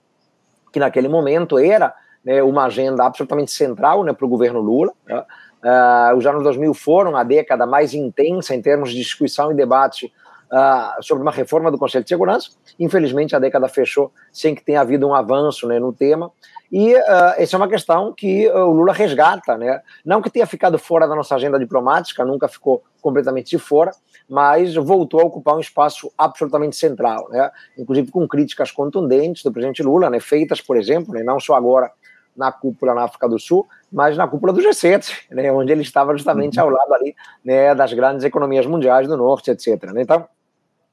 que 0.72 0.78
naquele 0.78 1.08
momento 1.08 1.58
era 1.58 1.94
né, 2.22 2.42
uma 2.42 2.66
agenda 2.66 3.04
absolutamente 3.04 3.50
central 3.50 4.04
né, 4.04 4.12
para 4.12 4.26
o 4.26 4.28
governo 4.28 4.60
Lula. 4.60 4.92
Né? 5.06 5.24
Uh, 5.64 6.16
os 6.16 6.26
anos 6.26 6.42
2000 6.42 6.74
foram 6.74 7.16
a 7.16 7.24
década 7.24 7.66
mais 7.66 7.94
intensa 7.94 8.54
em 8.54 8.60
termos 8.60 8.90
de 8.90 8.98
discussão 8.98 9.50
e 9.50 9.54
debate 9.54 10.12
uh, 10.52 11.02
sobre 11.02 11.22
uma 11.22 11.32
reforma 11.32 11.70
do 11.70 11.78
Conselho 11.78 12.04
de 12.04 12.10
Segurança. 12.10 12.50
Infelizmente, 12.78 13.34
a 13.34 13.38
década 13.38 13.68
fechou 13.68 14.12
sem 14.32 14.54
que 14.54 14.62
tenha 14.62 14.80
havido 14.80 15.06
um 15.08 15.14
avanço 15.14 15.66
né, 15.66 15.78
no 15.78 15.92
tema. 15.92 16.30
E 16.70 16.94
uh, 16.94 17.34
essa 17.36 17.56
é 17.56 17.58
uma 17.58 17.68
questão 17.68 18.12
que 18.12 18.48
o 18.48 18.72
Lula 18.72 18.92
resgata, 18.92 19.56
né? 19.56 19.80
Não 20.04 20.20
que 20.20 20.30
tenha 20.30 20.46
ficado 20.46 20.78
fora 20.78 21.06
da 21.06 21.14
nossa 21.14 21.34
agenda 21.34 21.58
diplomática, 21.58 22.24
nunca 22.24 22.48
ficou 22.48 22.82
completamente 23.00 23.50
de 23.50 23.58
fora, 23.58 23.92
mas 24.28 24.74
voltou 24.74 25.20
a 25.20 25.24
ocupar 25.24 25.56
um 25.56 25.60
espaço 25.60 26.10
absolutamente 26.18 26.76
central, 26.76 27.28
né? 27.30 27.50
Inclusive 27.78 28.10
com 28.10 28.26
críticas 28.26 28.70
contundentes 28.70 29.42
do 29.42 29.52
presidente 29.52 29.82
Lula, 29.82 30.10
né? 30.10 30.18
Feitas, 30.18 30.60
por 30.60 30.76
exemplo, 30.76 31.14
né? 31.14 31.22
não 31.22 31.38
só 31.38 31.54
agora 31.54 31.90
na 32.36 32.52
cúpula 32.52 32.94
na 32.94 33.04
África 33.04 33.28
do 33.28 33.38
Sul, 33.38 33.66
mas 33.90 34.16
na 34.16 34.28
cúpula 34.28 34.52
do 34.52 34.60
G7, 34.60 35.10
né, 35.30 35.50
onde 35.50 35.72
ele 35.72 35.82
estava 35.82 36.12
justamente 36.12 36.60
ao 36.60 36.68
lado 36.68 36.92
ali 36.92 37.16
né, 37.42 37.74
das 37.74 37.92
grandes 37.92 38.24
economias 38.24 38.66
mundiais 38.66 39.08
do 39.08 39.16
Norte, 39.16 39.50
etc. 39.50 39.90
Né. 39.92 40.02
Então, 40.02 40.26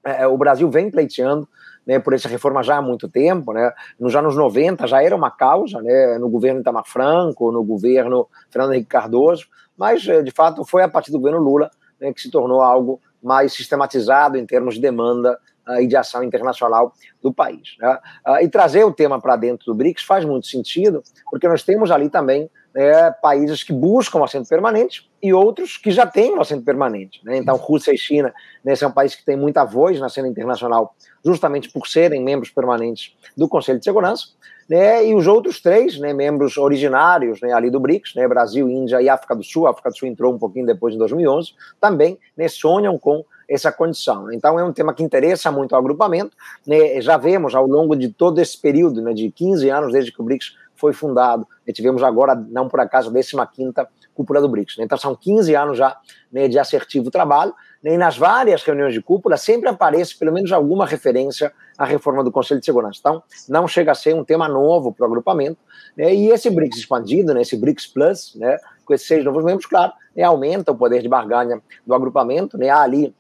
é, 0.06 0.26
o 0.26 0.38
Brasil 0.38 0.70
vem 0.70 0.90
pleiteando 0.90 1.48
né, 1.86 2.00
por 2.00 2.14
essa 2.14 2.28
reforma 2.28 2.64
já 2.64 2.78
há 2.78 2.82
muito 2.82 3.10
tempo, 3.10 3.54
né, 3.54 3.72
nos 4.00 4.16
anos 4.16 4.36
90 4.36 4.88
já 4.88 5.04
era 5.04 5.16
uma 5.16 5.32
causa, 5.32 5.82
né, 5.82 6.18
no 6.18 6.30
governo 6.30 6.62
Itamar 6.62 6.86
Franco, 6.86 7.52
no 7.52 7.64
governo 7.64 8.28
Fernando 8.50 8.74
Henrique 8.74 8.90
Cardoso, 8.90 9.48
mas 9.78 10.08
é, 10.08 10.22
de 10.22 10.32
fato 10.32 10.64
foi 10.64 10.84
a 10.84 10.88
partir 10.88 11.12
do 11.12 11.20
governo 11.20 11.40
Lula 11.40 11.70
né, 12.00 12.14
que 12.14 12.22
se 12.22 12.30
tornou 12.30 12.62
algo 12.62 13.02
mais 13.22 13.54
sistematizado 13.54 14.38
em 14.38 14.46
termos 14.46 14.76
de 14.76 14.82
demanda 14.82 15.40
uh, 15.68 15.80
e 15.80 15.88
de 15.88 15.96
ação 15.96 16.24
internacional 16.24 16.94
do 17.22 17.34
país. 17.34 17.76
Né? 17.80 17.98
Uh, 18.28 18.44
e 18.44 18.50
trazer 18.50 18.84
o 18.84 18.92
tema 18.92 19.20
para 19.20 19.36
dentro 19.38 19.66
do 19.68 19.76
BRICS 19.76 20.04
faz 20.04 20.26
muito 20.26 20.48
sentido, 20.48 21.02
porque 21.32 21.48
nós 21.48 21.64
temos 21.64 21.90
ali 21.90 22.10
também 22.10 22.50
né, 22.74 23.12
países 23.22 23.64
que 23.64 23.72
buscam 23.72 24.20
um 24.20 24.24
assento 24.24 24.48
permanente 24.48 25.10
e 25.22 25.34
outros 25.34 25.78
que 25.78 25.92
já 25.92 26.06
têm 26.06 26.34
um 26.34 26.42
assento 26.42 26.64
permanente. 26.64 27.22
Né? 27.24 27.38
Então, 27.38 27.56
Rússia 27.56 27.94
e 27.94 27.98
China 27.98 28.34
né, 28.64 28.76
são 28.76 28.92
países 28.92 29.16
que 29.16 29.26
têm 29.26 29.38
muita 29.38 29.64
voz 29.64 30.00
na 30.00 30.10
cena 30.10 30.28
internacional, 30.28 30.96
justamente 31.24 31.72
por 31.72 31.88
serem 31.88 32.24
membros 32.24 32.50
permanentes 32.50 33.16
do 33.38 33.48
Conselho 33.48 33.80
de 33.80 33.86
Segurança. 33.86 34.28
Né, 34.68 35.06
e 35.06 35.14
os 35.14 35.28
outros 35.28 35.62
três 35.62 36.00
né, 36.00 36.14
membros 36.14 36.56
originários 36.58 37.42
né, 37.42 37.52
ali 37.52 37.70
do 37.70 37.82
BRICS, 37.82 38.16
né, 38.16 38.26
Brasil, 38.28 38.70
Índia 38.70 39.02
e 39.02 39.10
África 39.10 39.36
do 39.36 39.44
Sul, 39.44 39.68
a 39.68 39.72
África 39.72 39.90
do 39.90 39.98
Sul 39.98 40.08
entrou 40.08 40.34
um 40.34 40.40
pouquinho 40.40 40.66
depois, 40.66 40.96
em 40.96 40.98
2011, 40.98 41.52
também 41.82 42.18
né, 42.36 42.48
sonham 42.48 42.98
com 42.98 43.26
essa 43.48 43.72
condição. 43.72 44.32
Então, 44.32 44.60
é 44.60 44.64
um 44.64 44.74
tema 44.74 44.94
que 44.94 45.04
interessa 45.04 45.52
muito 45.52 45.74
ao 45.74 45.80
agrupamento. 45.80 46.36
Né? 46.66 47.00
Já 47.02 47.18
vemos 47.18 47.54
ao 47.54 47.68
longo 47.68 47.96
de 47.96 48.10
todo 48.10 48.40
esse 48.40 48.60
período, 48.60 49.02
né, 49.02 49.14
de 49.14 49.30
15 49.30 49.70
anos 49.70 49.92
desde 49.92 50.12
que 50.12 50.22
o 50.22 50.24
BRICS 50.24 50.56
foi 50.76 50.94
fundado, 50.94 51.48
e 51.66 51.72
tivemos 51.72 52.04
agora, 52.04 52.36
não 52.36 52.68
por 52.68 52.80
acaso, 52.80 53.10
a 53.10 53.48
15 53.48 53.74
cúpula 54.14 54.40
do 54.42 54.48
BRICS. 54.50 54.78
Né? 54.78 54.86
Então, 54.86 54.98
são 54.98 55.16
15 55.16 55.56
anos 55.56 55.78
já 55.78 55.98
né, 56.32 56.48
de 56.48 56.58
assertivo 56.60 57.10
trabalho, 57.10 57.54
né? 57.82 57.94
e 57.94 57.98
nas 57.98 58.18
várias 58.18 58.64
reuniões 58.64 58.94
de 58.94 59.02
cúpula 59.02 59.38
sempre 59.38 59.70
aparece 59.70 60.18
pelo 60.18 60.32
menos 60.32 60.52
alguma 60.52 60.86
referência 60.86 61.52
à 61.78 61.86
reforma 61.86 62.24
do 62.24 62.32
Conselho 62.32 62.60
de 62.60 62.66
Segurança. 62.66 63.00
Então, 63.00 63.24
não 63.50 63.68
chega 63.68 63.92
a 63.92 63.96
ser 63.96 64.14
um 64.14 64.24
tema 64.24 64.48
novo 64.48 64.94
para 64.94 65.04
o 65.04 65.08
agrupamento. 65.08 65.58
Né? 65.98 66.14
E 66.14 66.30
esse 66.30 66.50
BRICS 66.50 66.80
expandido, 66.80 67.34
né, 67.34 67.42
esse 67.42 67.58
BRICS 67.58 67.88
Plus, 67.88 68.36
né, 68.36 68.58
com 68.86 68.94
esses 68.94 69.08
seis 69.08 69.24
novos 69.24 69.44
membros, 69.44 69.66
claro, 69.66 69.94
né, 70.16 70.24
aumenta 70.24 70.72
o 70.72 70.76
poder 70.76 71.02
de 71.02 71.10
barganha 71.10 71.62
do 71.86 71.94
agrupamento. 71.94 72.58
Né? 72.58 72.70
Há 72.70 72.82
ali 72.82 73.16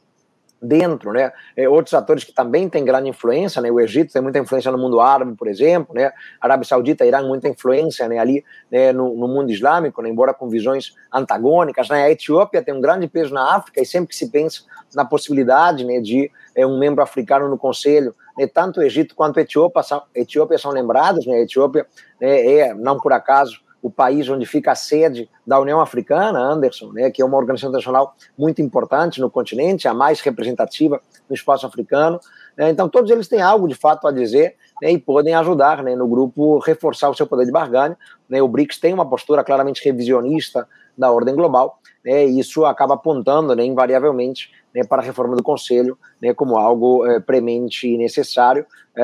dentro, 0.64 1.12
né? 1.12 1.32
É, 1.58 1.68
outros 1.68 1.94
atores 1.94 2.24
que 2.24 2.32
também 2.32 2.70
têm 2.70 2.86
grande 2.86 3.10
influência, 3.10 3.62
né? 3.62 3.70
O 3.70 3.80
Egito 3.80 4.14
tem 4.14 4.22
muita 4.22 4.40
influência 4.40 4.72
no 4.72 4.78
mundo 4.78 5.02
árabe, 5.02 5.36
por 5.36 5.48
exemplo, 5.48 5.94
né? 5.94 6.06
A 6.40 6.46
Arábia 6.46 6.66
Saudita, 6.66 7.06
Irã, 7.06 7.22
muita 7.22 7.50
influência, 7.50 8.08
né? 8.08 8.18
Ali 8.18 8.46
né? 8.72 8.94
No, 8.94 9.14
no, 9.14 9.28
mundo 9.28 9.52
islâmico, 9.52 10.02
né? 10.02 10.10
embora 10.10 10.34
com 10.34 10.48
visões 10.48 10.96
antagônicas, 11.14 11.90
né? 11.90 12.04
A 12.04 12.10
Etiópia 12.10 12.64
tem 12.64 12.74
um 12.74 12.80
grande 12.80 13.08
peso 13.08 13.34
na 13.34 13.56
África 13.56 13.82
e 13.82 13.86
sempre 13.86 14.10
que 14.10 14.16
se 14.16 14.30
pensa 14.30 14.62
na 14.96 15.04
possibilidade, 15.04 15.86
né? 15.86 16.00
De 16.00 16.32
é, 16.56 16.66
um 16.66 16.80
membro 16.80 17.04
africano 17.04 17.50
no 17.50 17.58
Conselho, 17.58 18.16
né? 18.38 18.48
Tanto 18.48 18.80
o 18.80 18.84
Egito 18.84 19.16
quanto 19.16 19.40
a 19.40 19.42
Etiópia 19.42 19.84
são, 19.84 20.02
Etiópia 20.16 20.58
são 20.58 20.72
lembrados, 20.72 21.28
né? 21.28 21.36
A 21.36 21.42
Etiópia 21.42 21.86
né? 22.22 22.46
é, 22.46 22.74
não 22.74 22.98
por 23.00 23.12
acaso, 23.12 23.60
o 23.84 23.92
país 23.92 24.30
onde 24.30 24.46
fica 24.46 24.72
a 24.72 24.76
sede 24.76 25.30
da 25.46 25.60
União 25.60 25.82
Africana, 25.82 26.40
Anderson, 26.40 26.94
né, 26.94 27.12
que 27.12 27.22
é 27.22 27.26
uma 27.26 27.38
organização 27.38 27.70
internacional 27.70 28.16
muito 28.38 28.62
importante 28.62 29.20
no 29.20 29.30
continente, 29.30 29.90
a 29.90 29.94
mais 29.94 30.22
representativa 30.22 31.02
no 31.30 31.36
espaço 31.36 31.68
africano. 31.68 32.18
Né, 32.58 32.70
então, 32.70 32.88
todos 32.88 33.12
eles 33.12 33.28
têm 33.28 33.42
algo 33.42 33.68
de 33.68 33.76
fato 33.76 34.08
a 34.08 34.12
dizer 34.12 34.56
né, 34.82 34.90
e 34.90 34.98
podem 34.98 35.36
ajudar 35.36 35.84
né, 35.84 35.98
no 35.98 36.08
grupo 36.08 36.60
reforçar 36.60 37.10
o 37.10 37.14
seu 37.14 37.28
poder 37.28 37.46
de 37.46 37.52
barganha. 37.52 37.98
Né, 38.30 38.42
o 38.42 38.48
BRICS 38.48 38.80
tem 38.80 38.94
uma 38.94 39.08
postura 39.08 39.44
claramente 39.44 39.84
revisionista 39.84 40.66
da 40.98 41.12
ordem 41.12 41.36
global, 41.36 41.78
né, 42.06 42.26
e 42.26 42.40
isso 42.40 42.64
acaba 42.64 42.94
apontando 42.94 43.54
né, 43.54 43.66
invariavelmente 43.66 44.50
né, 44.74 44.86
para 44.86 45.02
a 45.02 45.06
reforma 45.06 45.36
do 45.36 45.44
Conselho 45.44 45.98
né, 46.22 46.34
como 46.34 46.56
algo 46.56 47.06
é, 47.06 47.20
premente 47.20 47.86
e 47.86 47.98
necessário. 47.98 48.66
É, 48.96 49.04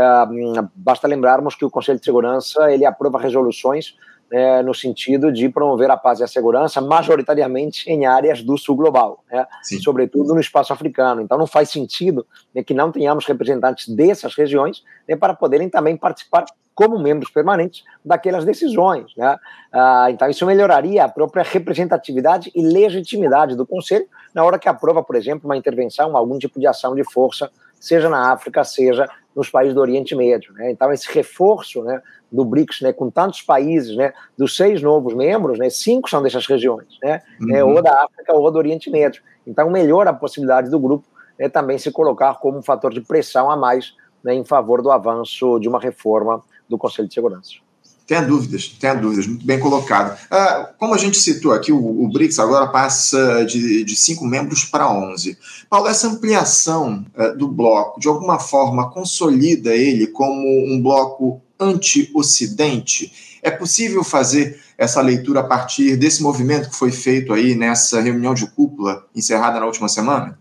basta 0.73 1.05
lembrarmos 1.05 1.53
que 1.53 1.65
o 1.65 1.69
Conselho 1.69 1.99
de 1.99 2.05
Segurança 2.05 2.71
ele 2.71 2.85
aprova 2.85 3.19
resoluções 3.19 3.95
é, 4.31 4.61
no 4.61 4.73
sentido 4.73 5.31
de 5.31 5.49
promover 5.49 5.89
a 5.89 5.97
paz 5.97 6.19
e 6.19 6.23
a 6.23 6.27
segurança, 6.27 6.79
majoritariamente 6.81 7.89
em 7.89 8.05
áreas 8.05 8.41
do 8.41 8.57
sul 8.57 8.75
global, 8.75 9.23
né? 9.31 9.45
sobretudo 9.81 10.33
no 10.33 10.39
espaço 10.39 10.71
africano. 10.71 11.21
Então, 11.21 11.37
não 11.37 11.47
faz 11.47 11.69
sentido 11.69 12.25
né, 12.53 12.63
que 12.63 12.73
não 12.73 12.91
tenhamos 12.91 13.25
representantes 13.25 13.87
dessas 13.87 14.35
regiões 14.35 14.83
né, 15.07 15.15
para 15.15 15.33
poderem 15.33 15.69
também 15.69 15.97
participar 15.97 16.45
como 16.79 16.97
membros 16.97 17.29
permanentes 17.29 17.83
daquelas 18.05 18.45
decisões. 18.45 19.11
Né? 19.17 19.37
Ah, 19.73 20.07
então, 20.09 20.29
isso 20.29 20.45
melhoraria 20.45 21.03
a 21.03 21.09
própria 21.09 21.43
representatividade 21.43 22.49
e 22.55 22.61
legitimidade 22.61 23.55
do 23.55 23.67
Conselho 23.67 24.07
na 24.33 24.45
hora 24.45 24.57
que 24.57 24.69
aprova, 24.69 25.03
por 25.03 25.17
exemplo, 25.17 25.49
uma 25.49 25.57
intervenção, 25.57 26.15
algum 26.15 26.37
tipo 26.39 26.57
de 26.57 26.67
ação 26.67 26.95
de 26.95 27.03
força, 27.03 27.51
seja 27.79 28.07
na 28.07 28.31
África, 28.31 28.63
seja 28.63 29.09
nos 29.35 29.49
países 29.49 29.73
do 29.73 29.81
Oriente 29.81 30.15
Médio. 30.15 30.53
Né? 30.53 30.71
Então, 30.71 30.91
esse 30.91 31.11
reforço 31.11 31.83
né, 31.83 32.01
do 32.31 32.43
BRICS, 32.43 32.81
né, 32.81 32.93
com 32.93 33.09
tantos 33.09 33.41
países, 33.41 33.95
né, 33.95 34.13
dos 34.37 34.55
seis 34.55 34.81
novos 34.81 35.13
membros, 35.13 35.57
né, 35.57 35.69
cinco 35.69 36.09
são 36.09 36.21
dessas 36.21 36.45
regiões, 36.45 36.97
né, 37.03 37.21
é, 37.51 37.63
uhum. 37.63 37.75
ou 37.75 37.81
da 37.81 38.03
África 38.03 38.33
ou 38.33 38.51
do 38.51 38.57
Oriente 38.57 38.89
Médio. 38.89 39.21
Então, 39.45 39.69
melhora 39.69 40.09
a 40.09 40.13
possibilidade 40.13 40.69
do 40.69 40.79
grupo 40.79 41.07
né, 41.37 41.47
também 41.47 41.77
se 41.77 41.91
colocar 41.91 42.35
como 42.35 42.57
um 42.57 42.61
fator 42.61 42.93
de 42.93 43.01
pressão 43.01 43.49
a 43.49 43.55
mais 43.55 43.95
né, 44.23 44.33
em 44.33 44.43
favor 44.43 44.81
do 44.81 44.91
avanço 44.91 45.59
de 45.59 45.69
uma 45.69 45.79
reforma 45.79 46.43
do 46.67 46.77
Conselho 46.77 47.07
de 47.07 47.13
Segurança. 47.13 47.68
Tenha 48.09 48.23
dúvidas, 48.23 48.75
tenha 48.79 48.95
dúvidas, 48.95 49.27
muito 49.27 49.45
bem 49.45 49.59
colocado. 49.59 50.17
Ah, 50.31 50.71
como 50.79 50.95
a 50.95 50.97
gente 50.97 51.19
citou 51.19 51.53
aqui, 51.53 51.71
o, 51.71 51.77
o 51.77 52.11
BRICS 52.11 52.39
agora 52.39 52.65
passa 52.65 53.45
de, 53.45 53.83
de 53.83 53.95
cinco 53.95 54.25
membros 54.25 54.65
para 54.65 54.91
11. 54.91 55.37
Paulo, 55.69 55.87
essa 55.87 56.07
ampliação 56.07 57.05
uh, 57.15 57.37
do 57.37 57.47
bloco, 57.47 57.99
de 57.99 58.07
alguma 58.07 58.39
forma, 58.39 58.89
consolida 58.89 59.75
ele 59.75 60.07
como 60.07 60.41
um 60.73 60.81
bloco 60.81 61.39
anti-Ocidente? 61.59 63.39
É 63.43 63.51
possível 63.51 64.03
fazer 64.03 64.59
essa 64.75 65.01
leitura 65.01 65.41
a 65.41 65.43
partir 65.43 65.95
desse 65.95 66.23
movimento 66.23 66.71
que 66.71 66.75
foi 66.75 66.91
feito 66.91 67.31
aí 67.31 67.53
nessa 67.53 68.01
reunião 68.01 68.33
de 68.33 68.47
cúpula 68.47 69.05
encerrada 69.15 69.59
na 69.59 69.67
última 69.67 69.87
semana? 69.87 70.35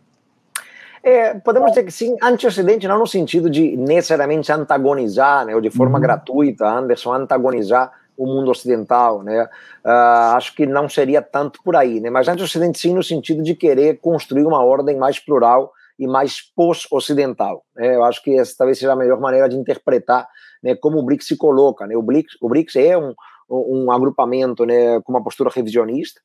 É, 1.08 1.32
podemos 1.40 1.70
dizer 1.70 1.84
que 1.84 1.90
sim, 1.90 2.16
anti-Ocidente 2.22 2.86
não 2.86 2.98
no 2.98 3.06
sentido 3.06 3.48
de 3.48 3.78
necessariamente 3.78 4.52
antagonizar, 4.52 5.46
né, 5.46 5.54
ou 5.54 5.60
de 5.60 5.70
forma 5.70 5.94
uhum. 5.96 6.02
gratuita, 6.02 6.68
Anderson, 6.68 7.14
antagonizar 7.14 7.90
o 8.14 8.26
mundo 8.26 8.50
ocidental, 8.50 9.22
né? 9.22 9.44
Uh, 9.84 10.34
acho 10.36 10.54
que 10.54 10.66
não 10.66 10.86
seria 10.86 11.22
tanto 11.22 11.62
por 11.62 11.76
aí, 11.76 11.98
né? 11.98 12.10
Mas 12.10 12.28
anti-Ocidente 12.28 12.78
sim 12.78 12.92
no 12.92 13.02
sentido 13.02 13.42
de 13.42 13.54
querer 13.54 14.00
construir 14.00 14.44
uma 14.44 14.62
ordem 14.62 14.98
mais 14.98 15.18
plural 15.18 15.72
e 15.98 16.06
mais 16.06 16.42
pós-ocidental. 16.54 17.64
Né? 17.74 17.96
Eu 17.96 18.04
acho 18.04 18.22
que 18.22 18.38
essa 18.38 18.54
talvez 18.58 18.78
seja 18.78 18.92
a 18.92 18.96
melhor 18.96 19.18
maneira 19.18 19.48
de 19.48 19.56
interpretar 19.56 20.28
né, 20.62 20.74
como 20.74 20.98
o 20.98 21.02
BRICS 21.02 21.28
se 21.28 21.36
coloca. 21.36 21.86
Né? 21.86 21.96
O, 21.96 22.02
BRICS, 22.02 22.36
o 22.42 22.48
BRICS 22.48 22.76
é 22.76 22.98
um, 22.98 23.14
um 23.48 23.90
agrupamento 23.90 24.66
né, 24.66 25.00
com 25.00 25.12
uma 25.12 25.22
postura 25.22 25.50
revisionista, 25.54 26.20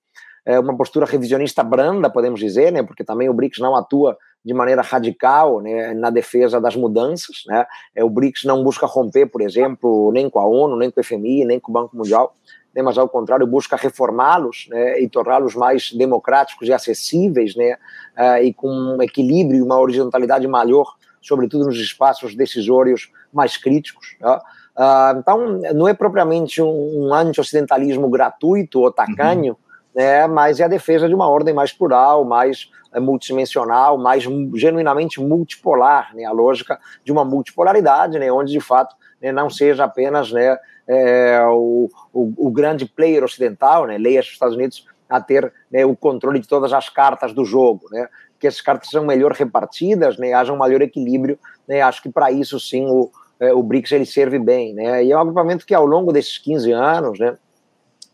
é 0.46 0.60
uma 0.60 0.76
postura 0.76 1.06
revisionista 1.06 1.64
branda, 1.64 2.10
podemos 2.10 2.40
dizer, 2.40 2.72
né, 2.72 2.84
porque 2.84 3.04
também 3.04 3.30
o 3.30 3.34
BRICS 3.34 3.60
não 3.60 3.76
atua 3.76 4.18
de 4.44 4.54
maneira 4.54 4.82
radical 4.82 5.62
né, 5.62 5.94
na 5.94 6.10
defesa 6.10 6.60
das 6.60 6.76
mudanças. 6.76 7.44
Né? 7.48 7.66
É, 7.96 8.04
o 8.04 8.10
BRICS 8.10 8.44
não 8.44 8.64
busca 8.64 8.86
romper, 8.86 9.28
por 9.28 9.42
exemplo, 9.42 10.12
nem 10.12 10.30
com 10.30 10.40
a 10.40 10.46
ONU, 10.46 10.76
nem 10.76 10.92
com 10.92 11.00
o 11.00 11.04
FMI, 11.04 11.46
nem 11.46 11.60
com 11.60 11.72
o 11.72 11.74
Banco 11.74 11.96
Mundial, 11.96 12.36
né, 12.76 12.82
mas 12.82 12.98
ao 12.98 13.08
contrário 13.08 13.48
busca 13.48 13.78
reformá-los 13.78 14.68
né, 14.70 15.00
e 15.00 15.08
torná-los 15.08 15.56
mais 15.56 15.94
democráticos 15.94 16.68
e 16.68 16.74
acessíveis, 16.74 17.56
né, 17.56 17.78
uh, 18.18 18.44
e 18.44 18.54
com 18.54 18.70
um 18.70 19.02
equilíbrio 19.02 19.60
e 19.60 19.62
uma 19.62 19.80
horizontalidade 19.80 20.48
maior, 20.48 20.94
sobretudo 21.22 21.66
nos 21.66 21.78
espaços 21.78 22.36
decisórios 22.36 23.12
mais 23.32 23.56
críticos. 23.56 24.18
Né? 24.20 24.40
Uh, 24.76 25.20
então, 25.20 25.60
não 25.74 25.88
é 25.88 25.94
propriamente 25.94 26.62
um, 26.62 27.06
um 27.08 27.14
anti-ocidentalismo 27.14 28.10
gratuito 28.10 28.82
ou 28.82 28.92
tacanho, 28.92 29.54
uhum. 29.54 29.63
Né, 29.96 30.28
mas 30.28 30.60
é 30.60 30.64
a 30.64 30.68
defesa 30.68 31.08
de 31.08 31.16
uma 31.16 31.28
ordem 31.30 31.54
mais 31.54 31.72
plural, 31.72 32.26
mais 32.26 32.70
é, 32.94 33.00
multidimensional, 33.00 33.98
mais 33.98 34.24
genuinamente 34.56 35.22
multipolar, 35.22 36.16
né, 36.16 36.26
a 36.26 36.32
lógica 36.32 36.80
de 37.04 37.12
uma 37.12 37.24
multipolaridade, 37.24 38.18
né, 38.20 38.32
onde 38.32 38.52
de 38.52 38.60
fato 38.60 38.96
né, 39.22 39.32
não 39.32 39.50
seja 39.50 39.84
apenas 39.84 40.32
né, 40.32 40.58
é, 40.88 41.44
o, 41.48 41.90
o, 42.12 42.34
o, 42.48 42.52
grande 42.52 42.86
player 42.86 43.24
ocidental, 43.24 43.86
né, 43.86 43.98
leia 43.98 44.20
os 44.20 44.28
Estados 44.28 44.56
Unidos, 44.56 44.86
a 45.14 45.22
ter 45.22 45.54
né, 45.72 45.86
o 45.86 45.96
controle 45.96 46.40
de 46.40 46.48
todas 46.48 46.74
as 46.74 46.90
cartas 46.90 47.34
do 47.34 47.46
jogo, 47.46 47.88
né? 47.92 48.08
Que 48.40 48.48
essas 48.48 48.62
cartas 48.62 48.90
sejam 48.90 49.06
melhor 49.06 49.32
repartidas, 49.32 50.18
né? 50.18 50.34
Haja 50.34 50.52
um 50.52 50.58
maior 50.58 50.82
equilíbrio, 50.82 51.38
né? 51.68 51.82
Acho 51.82 52.02
que 52.02 52.10
para 52.10 52.32
isso 52.32 52.60
sim 52.60 52.88
o, 52.88 53.12
é, 53.40 53.54
o 53.54 53.62
BRICS 53.62 53.92
ele 53.92 54.06
serve 54.06 54.40
bem, 54.40 54.74
né? 54.74 55.04
E 55.04 55.12
é 55.12 55.18
um 55.18 55.22
agrupamento 55.22 55.66
que 55.66 55.74
ao 55.74 55.86
longo 55.86 56.12
desses 56.12 56.40
15 56.40 56.72
anos, 56.72 57.20
né? 57.20 57.38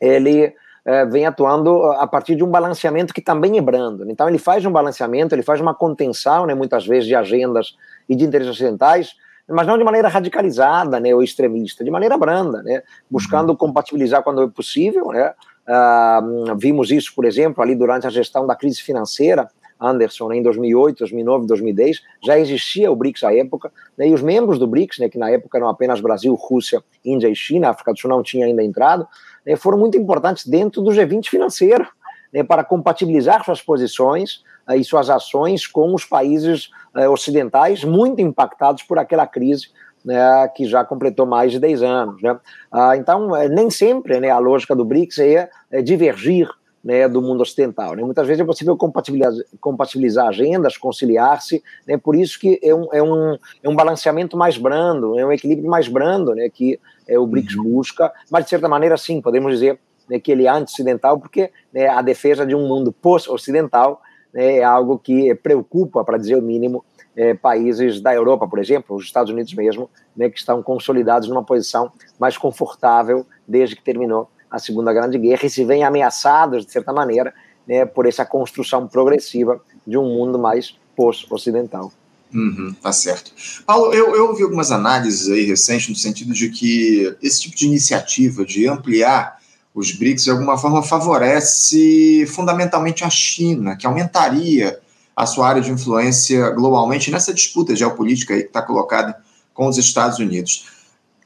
Ele 0.01 0.53
é, 0.85 1.05
vem 1.05 1.25
atuando 1.25 1.83
a 1.93 2.07
partir 2.07 2.35
de 2.35 2.43
um 2.43 2.49
balanceamento 2.49 3.13
que 3.13 3.21
também 3.21 3.57
é 3.57 3.61
brando. 3.61 4.09
Então 4.09 4.27
ele 4.27 4.37
faz 4.37 4.65
um 4.65 4.71
balanceamento, 4.71 5.35
ele 5.35 5.43
faz 5.43 5.59
uma 5.59 5.73
contenção, 5.73 6.45
né? 6.45 6.53
Muitas 6.53 6.85
vezes 6.85 7.07
de 7.07 7.15
agendas 7.15 7.75
e 8.07 8.15
de 8.15 8.25
interesses 8.25 8.53
ocidentais 8.53 9.15
mas 9.49 9.65
não 9.65 9.77
de 9.77 9.83
maneira 9.83 10.07
radicalizada 10.07 10.99
né, 10.99 11.13
ou 11.13 11.23
extremista, 11.23 11.83
de 11.83 11.89
maneira 11.89 12.17
branda, 12.17 12.61
né, 12.61 12.83
buscando 13.09 13.49
uhum. 13.49 13.55
compatibilizar 13.55 14.23
quando 14.23 14.43
é 14.43 14.47
possível. 14.47 15.07
Né, 15.07 15.33
uh, 15.67 16.55
vimos 16.55 16.91
isso, 16.91 17.13
por 17.15 17.25
exemplo, 17.25 17.63
ali 17.63 17.75
durante 17.75 18.05
a 18.05 18.09
gestão 18.09 18.45
da 18.45 18.55
crise 18.55 18.81
financeira, 18.81 19.49
Anderson, 19.81 20.31
em 20.33 20.43
2008, 20.43 20.99
2009, 20.99 21.47
2010, 21.47 22.01
já 22.21 22.37
existia 22.37 22.91
o 22.91 22.95
BRICS 22.95 23.23
à 23.23 23.33
época, 23.33 23.71
né, 23.97 24.09
e 24.09 24.13
os 24.13 24.21
membros 24.21 24.59
do 24.59 24.67
BRICS, 24.67 24.99
né, 24.99 25.09
que 25.09 25.17
na 25.17 25.31
época 25.31 25.57
eram 25.57 25.69
apenas 25.69 26.01
Brasil, 26.01 26.35
Rússia, 26.35 26.83
Índia 27.03 27.29
e 27.29 27.35
China, 27.35 27.67
a 27.67 27.71
África 27.71 27.93
do 27.93 27.99
Sul 27.99 28.09
não 28.09 28.21
tinha 28.21 28.45
ainda 28.45 28.61
entrado, 28.61 29.07
né, 29.49 29.55
foram 29.55 29.79
muito 29.79 29.97
importantes 29.97 30.45
dentro 30.45 30.81
do 30.81 30.91
G20 30.91 31.27
financeiro, 31.27 31.87
né, 32.31 32.43
para 32.43 32.63
compatibilizar 32.63 33.43
suas 33.43 33.61
posições 33.61 34.43
uh, 34.69 34.75
e 34.75 34.83
suas 34.83 35.09
ações 35.09 35.65
com 35.65 35.93
os 35.93 36.05
países 36.05 36.69
uh, 36.95 37.09
ocidentais 37.09 37.83
muito 37.83 38.21
impactados 38.21 38.83
por 38.83 38.99
aquela 38.99 39.25
crise 39.25 39.69
né, 40.05 40.47
que 40.55 40.65
já 40.65 40.85
completou 40.85 41.25
mais 41.25 41.51
de 41.51 41.59
10 41.59 41.81
anos. 41.81 42.21
Né? 42.21 42.31
Uh, 42.31 42.93
então, 42.95 43.35
eh, 43.35 43.49
nem 43.49 43.69
sempre 43.69 44.19
né, 44.19 44.29
a 44.29 44.37
lógica 44.37 44.75
do 44.75 44.85
BRICS 44.85 45.19
é, 45.19 45.49
é 45.71 45.81
divergir 45.81 46.49
né, 46.83 47.07
do 47.07 47.21
mundo 47.21 47.41
ocidental. 47.41 47.95
Né? 47.95 48.03
Muitas 48.03 48.25
vezes 48.25 48.41
é 48.41 48.45
possível 48.45 48.75
compatibilizar, 48.77 49.33
compatibilizar 49.59 50.27
agendas, 50.27 50.77
conciliar-se, 50.77 51.63
né? 51.87 51.97
por 51.97 52.15
isso 52.15 52.39
que 52.39 52.59
é 52.63 52.73
um, 52.73 52.87
é, 52.93 53.03
um, 53.03 53.37
é 53.63 53.69
um 53.69 53.75
balanceamento 53.75 54.37
mais 54.37 54.57
brando, 54.57 55.19
é 55.19 55.25
um 55.25 55.31
equilíbrio 55.31 55.69
mais 55.69 55.87
brando 55.87 56.33
né, 56.33 56.49
que 56.49 56.79
é, 57.07 57.19
o 57.19 57.25
BRICS 57.25 57.55
uhum. 57.55 57.63
busca, 57.63 58.11
mas 58.31 58.45
de 58.45 58.49
certa 58.49 58.67
maneira, 58.67 58.97
sim, 58.97 59.21
podemos 59.21 59.51
dizer 59.51 59.79
né, 60.09 60.19
que 60.19 60.31
ele 60.31 60.45
é 60.45 60.49
anti-ocidental, 60.49 61.19
porque 61.19 61.51
né, 61.73 61.87
a 61.87 62.01
defesa 62.01 62.45
de 62.45 62.55
um 62.55 62.67
mundo 62.67 62.91
pós-ocidental 62.91 64.01
né, 64.33 64.57
é 64.57 64.63
algo 64.63 64.97
que 64.97 65.35
preocupa, 65.35 66.03
para 66.03 66.17
dizer 66.17 66.35
o 66.35 66.41
mínimo, 66.41 66.83
é, 67.15 67.33
países 67.33 67.99
da 67.99 68.13
Europa, 68.13 68.47
por 68.47 68.59
exemplo, 68.59 68.95
os 68.95 69.03
Estados 69.03 69.31
Unidos 69.31 69.53
mesmo, 69.53 69.89
né, 70.15 70.29
que 70.29 70.39
estão 70.39 70.63
consolidados 70.63 71.27
numa 71.27 71.43
posição 71.43 71.91
mais 72.17 72.37
confortável 72.37 73.25
desde 73.47 73.75
que 73.75 73.83
terminou 73.83 74.29
a 74.49 74.59
Segunda 74.59 74.91
Grande 74.93 75.17
Guerra 75.17 75.45
e 75.45 75.49
se 75.49 75.63
veem 75.63 75.83
ameaçados, 75.83 76.65
de 76.65 76.71
certa 76.71 76.91
maneira, 76.91 77.33
né, 77.67 77.85
por 77.85 78.05
essa 78.05 78.25
construção 78.25 78.87
progressiva 78.87 79.61
de 79.85 79.97
um 79.97 80.05
mundo 80.05 80.39
mais 80.39 80.75
pós-ocidental. 80.95 81.91
Uhum, 82.33 82.75
tá 82.81 82.91
certo. 82.91 83.31
Paulo, 83.65 83.93
eu, 83.93 84.15
eu 84.15 84.27
ouvi 84.27 84.43
algumas 84.43 84.71
análises 84.71 85.29
aí 85.29 85.45
recentes 85.45 85.89
no 85.89 85.95
sentido 85.95 86.33
de 86.33 86.49
que 86.49 87.15
esse 87.21 87.41
tipo 87.41 87.55
de 87.55 87.65
iniciativa 87.65 88.45
de 88.45 88.67
ampliar 88.67 89.39
os 89.73 89.91
BRICS 89.91 90.25
de 90.25 90.31
alguma 90.31 90.57
forma 90.57 90.83
favorece 90.83 92.25
fundamentalmente 92.27 93.03
a 93.03 93.09
China, 93.09 93.75
que 93.75 93.87
aumentaria 93.87 94.79
a 95.15 95.25
sua 95.25 95.47
área 95.47 95.61
de 95.61 95.71
influência 95.71 96.49
globalmente 96.51 97.11
nessa 97.11 97.33
disputa 97.33 97.75
geopolítica 97.75 98.33
aí 98.33 98.41
que 98.41 98.47
está 98.47 98.61
colocada 98.61 99.15
com 99.53 99.67
os 99.67 99.77
Estados 99.77 100.19
Unidos. 100.19 100.67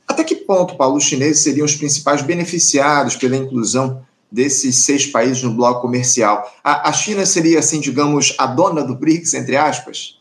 Até 0.07 0.23
que 0.23 0.35
ponto, 0.35 0.75
Paulo, 0.75 0.97
os 0.97 1.03
chineses 1.03 1.43
seriam 1.43 1.65
os 1.65 1.75
principais 1.75 2.21
beneficiados 2.21 3.15
pela 3.15 3.35
inclusão 3.35 4.05
desses 4.31 4.83
seis 4.83 5.05
países 5.07 5.43
no 5.43 5.53
bloco 5.53 5.81
comercial? 5.81 6.51
A, 6.63 6.89
a 6.89 6.93
China 6.93 7.25
seria, 7.25 7.59
assim, 7.59 7.79
digamos, 7.79 8.35
a 8.37 8.45
dona 8.45 8.83
do 8.83 8.95
BRICS, 8.95 9.33
entre 9.33 9.55
aspas? 9.55 10.19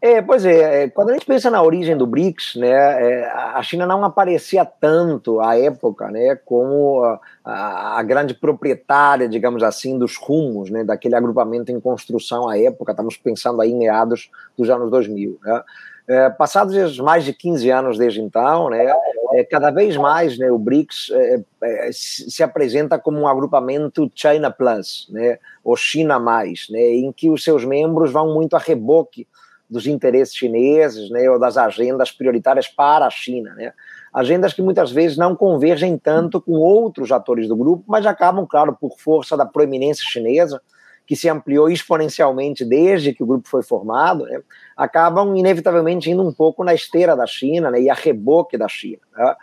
É, 0.00 0.22
pois 0.22 0.44
é, 0.44 0.84
é, 0.84 0.88
quando 0.88 1.10
a 1.10 1.12
gente 1.14 1.26
pensa 1.26 1.50
na 1.50 1.60
origem 1.60 1.96
do 1.96 2.06
BRICS, 2.06 2.54
né, 2.54 2.70
é, 2.70 3.28
a 3.28 3.60
China 3.64 3.84
não 3.84 4.04
aparecia 4.04 4.64
tanto 4.64 5.40
à 5.40 5.58
época, 5.58 6.08
né, 6.08 6.36
como 6.44 7.02
a, 7.44 7.98
a, 7.98 8.02
grande 8.04 8.32
proprietária, 8.32 9.28
digamos 9.28 9.60
assim, 9.60 9.98
dos 9.98 10.16
rumos, 10.16 10.70
né, 10.70 10.84
daquele 10.84 11.16
agrupamento 11.16 11.72
em 11.72 11.80
construção 11.80 12.48
à 12.48 12.56
época, 12.56 12.92
estamos 12.92 13.16
pensando 13.16 13.60
aí 13.60 13.72
em 13.72 13.78
meados 13.78 14.30
dos 14.56 14.70
anos 14.70 14.88
2000, 14.88 15.36
né. 15.42 15.62
É, 16.08 16.30
passados 16.30 16.98
mais 17.00 17.22
de 17.22 17.34
15 17.34 17.70
anos 17.70 17.98
desde 17.98 18.22
então, 18.22 18.70
né, 18.70 18.90
é, 19.34 19.44
cada 19.44 19.70
vez 19.70 19.94
mais 19.94 20.38
né, 20.38 20.50
o 20.50 20.58
BRICS 20.58 21.10
é, 21.12 21.40
é 21.62 21.90
se 21.92 22.42
apresenta 22.42 22.98
como 22.98 23.18
um 23.18 23.28
agrupamento 23.28 24.10
China 24.14 24.50
Plus, 24.50 25.06
né, 25.10 25.38
ou 25.62 25.76
China 25.76 26.18
Mais, 26.18 26.66
né, 26.70 26.80
em 26.80 27.12
que 27.12 27.28
os 27.28 27.44
seus 27.44 27.62
membros 27.62 28.10
vão 28.10 28.32
muito 28.32 28.56
a 28.56 28.58
reboque 28.58 29.28
dos 29.68 29.86
interesses 29.86 30.34
chineses, 30.34 31.10
né, 31.10 31.28
ou 31.28 31.38
das 31.38 31.58
agendas 31.58 32.10
prioritárias 32.10 32.66
para 32.66 33.06
a 33.06 33.10
China, 33.10 33.52
né? 33.54 33.72
Agendas 34.12 34.54
que 34.54 34.62
muitas 34.62 34.90
vezes 34.90 35.18
não 35.18 35.36
convergem 35.36 35.98
tanto 35.98 36.40
com 36.40 36.52
outros 36.52 37.12
atores 37.12 37.46
do 37.46 37.54
grupo, 37.54 37.84
mas 37.86 38.06
acabam, 38.06 38.46
claro, 38.46 38.74
por 38.74 38.98
força 38.98 39.36
da 39.36 39.44
proeminência 39.44 40.04
chinesa, 40.06 40.62
que 41.08 41.16
se 41.16 41.26
ampliou 41.26 41.70
exponencialmente 41.70 42.66
desde 42.66 43.14
que 43.14 43.22
o 43.22 43.26
grupo 43.26 43.48
foi 43.48 43.62
formado, 43.62 44.24
né, 44.26 44.42
acabam 44.76 45.34
inevitavelmente 45.34 46.10
indo 46.10 46.22
um 46.22 46.30
pouco 46.30 46.62
na 46.62 46.74
esteira 46.74 47.16
da 47.16 47.26
China 47.26 47.70
né, 47.70 47.80
e 47.80 47.88
a 47.88 47.94
reboque 47.94 48.58
da 48.58 48.68
China. 48.68 49.00
Né? 49.16 49.34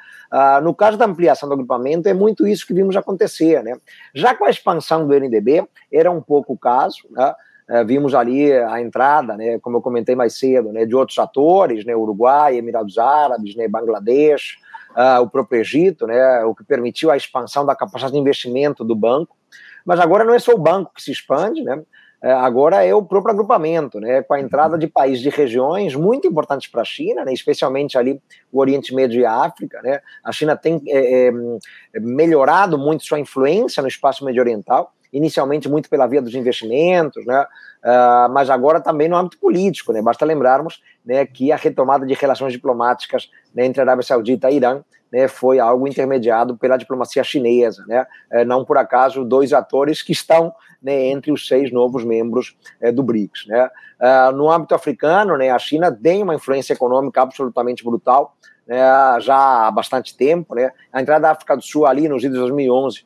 No 0.61 0.75
caso 0.75 0.95
da 0.95 1.05
ampliação 1.05 1.49
do 1.49 1.53
agrupamento, 1.53 2.07
é 2.07 2.13
muito 2.13 2.45
isso 2.45 2.67
que 2.67 2.73
vimos 2.73 2.95
acontecer. 2.95 3.63
Né? 3.63 3.73
Já 4.13 4.35
com 4.35 4.45
a 4.45 4.49
expansão 4.51 5.07
do 5.07 5.13
NDB, 5.19 5.67
era 5.91 6.11
um 6.11 6.21
pouco 6.21 6.53
o 6.53 6.57
caso. 6.57 6.99
Né? 7.09 7.33
Vimos 7.87 8.13
ali 8.13 8.53
a 8.53 8.79
entrada, 8.79 9.35
né, 9.35 9.57
como 9.57 9.77
eu 9.77 9.81
comentei 9.81 10.13
mais 10.13 10.37
cedo, 10.37 10.71
né, 10.71 10.85
de 10.85 10.95
outros 10.95 11.17
atores, 11.17 11.83
né, 11.83 11.95
Uruguai, 11.95 12.57
Emirados 12.57 12.99
Árabes, 12.99 13.55
né, 13.55 13.67
Bangladesh, 13.67 14.57
uh, 14.95 15.21
o 15.21 15.29
próprio 15.29 15.61
Egito, 15.61 16.07
né, 16.07 16.43
o 16.43 16.55
que 16.55 16.63
permitiu 16.63 17.11
a 17.11 17.17
expansão 17.17 17.65
da 17.65 17.75
capacidade 17.75 18.13
de 18.13 18.19
investimento 18.19 18.83
do 18.83 18.95
banco. 18.95 19.35
Mas 19.85 19.99
agora 19.99 20.23
não 20.23 20.33
é 20.33 20.39
só 20.39 20.53
o 20.53 20.57
banco 20.57 20.91
que 20.95 21.01
se 21.01 21.11
expande, 21.11 21.61
né, 21.63 21.81
é, 22.25 22.31
agora 22.31 22.83
é 22.83 22.91
o 22.95 23.03
próprio 23.03 23.33
agrupamento, 23.33 23.99
né, 23.99 24.23
com 24.23 24.33
a 24.33 24.39
entrada 24.39 24.79
de 24.79 24.87
países 24.87 25.21
de 25.21 25.29
regiões 25.29 25.93
muito 25.93 26.27
importantes 26.27 26.67
para 26.67 26.81
a 26.81 26.85
China, 26.85 27.23
né, 27.23 27.31
especialmente 27.31 27.99
ali 27.99 28.19
o 28.51 28.59
Oriente 28.59 28.95
Médio 28.95 29.21
e 29.21 29.25
a 29.25 29.43
África. 29.43 29.79
Né, 29.83 29.99
a 30.23 30.31
China 30.31 30.57
tem 30.57 30.81
é, 30.87 31.27
é, 31.27 31.99
melhorado 31.99 32.79
muito 32.79 33.05
sua 33.05 33.19
influência 33.19 33.79
no 33.81 33.87
espaço 33.87 34.25
medio 34.25 34.41
oriental 34.41 34.91
inicialmente 35.15 35.69
muito 35.69 35.89
pela 35.89 36.05
via 36.05 36.21
dos 36.21 36.35
investimentos, 36.35 37.25
né? 37.25 37.45
Uh, 37.83 38.29
mas 38.33 38.49
agora 38.49 38.81
também 38.81 39.07
no 39.07 39.15
âmbito 39.15 39.39
político. 39.39 39.93
Né? 39.93 40.01
Basta 40.01 40.25
lembrarmos 40.25 40.81
né, 41.05 41.25
que 41.25 41.51
a 41.51 41.55
retomada 41.55 42.05
de 42.05 42.13
relações 42.15 42.51
diplomáticas 42.51 43.29
né, 43.53 43.65
entre 43.65 43.79
a 43.79 43.83
Arábia 43.83 44.03
Saudita 44.03 44.49
e 44.49 44.55
Irã 44.55 44.81
né, 45.11 45.27
foi 45.27 45.59
algo 45.59 45.87
intermediado 45.87 46.57
pela 46.57 46.77
diplomacia 46.77 47.23
chinesa. 47.23 47.85
Né? 47.87 48.05
Uh, 48.33 48.43
não 48.43 48.65
por 48.65 48.77
acaso, 48.77 49.23
dois 49.23 49.53
atores 49.53 50.01
que 50.01 50.11
estão 50.11 50.51
né, 50.81 51.05
entre 51.05 51.31
os 51.31 51.47
seis 51.47 51.71
novos 51.71 52.03
membros 52.03 52.57
uh, 52.81 52.91
do 52.91 53.03
BRICS. 53.03 53.45
Né? 53.47 53.69
Ah, 53.99 54.31
no 54.31 54.51
âmbito 54.51 54.75
africano, 54.75 55.37
né, 55.37 55.49
a 55.49 55.57
China 55.59 55.89
tem 55.91 56.21
uma 56.21 56.35
influência 56.35 56.73
econômica 56.73 57.21
absolutamente 57.21 57.83
brutal 57.83 58.35
né, 58.67 58.77
já 59.21 59.67
há 59.67 59.71
bastante 59.71 60.17
tempo. 60.17 60.55
Né? 60.55 60.71
A 60.91 61.01
entrada 61.01 61.21
da 61.21 61.31
África 61.31 61.55
do 61.55 61.63
Sul 61.63 61.85
ali 61.85 62.09
nos 62.09 62.21
de 62.21 62.29
2011 62.29 63.05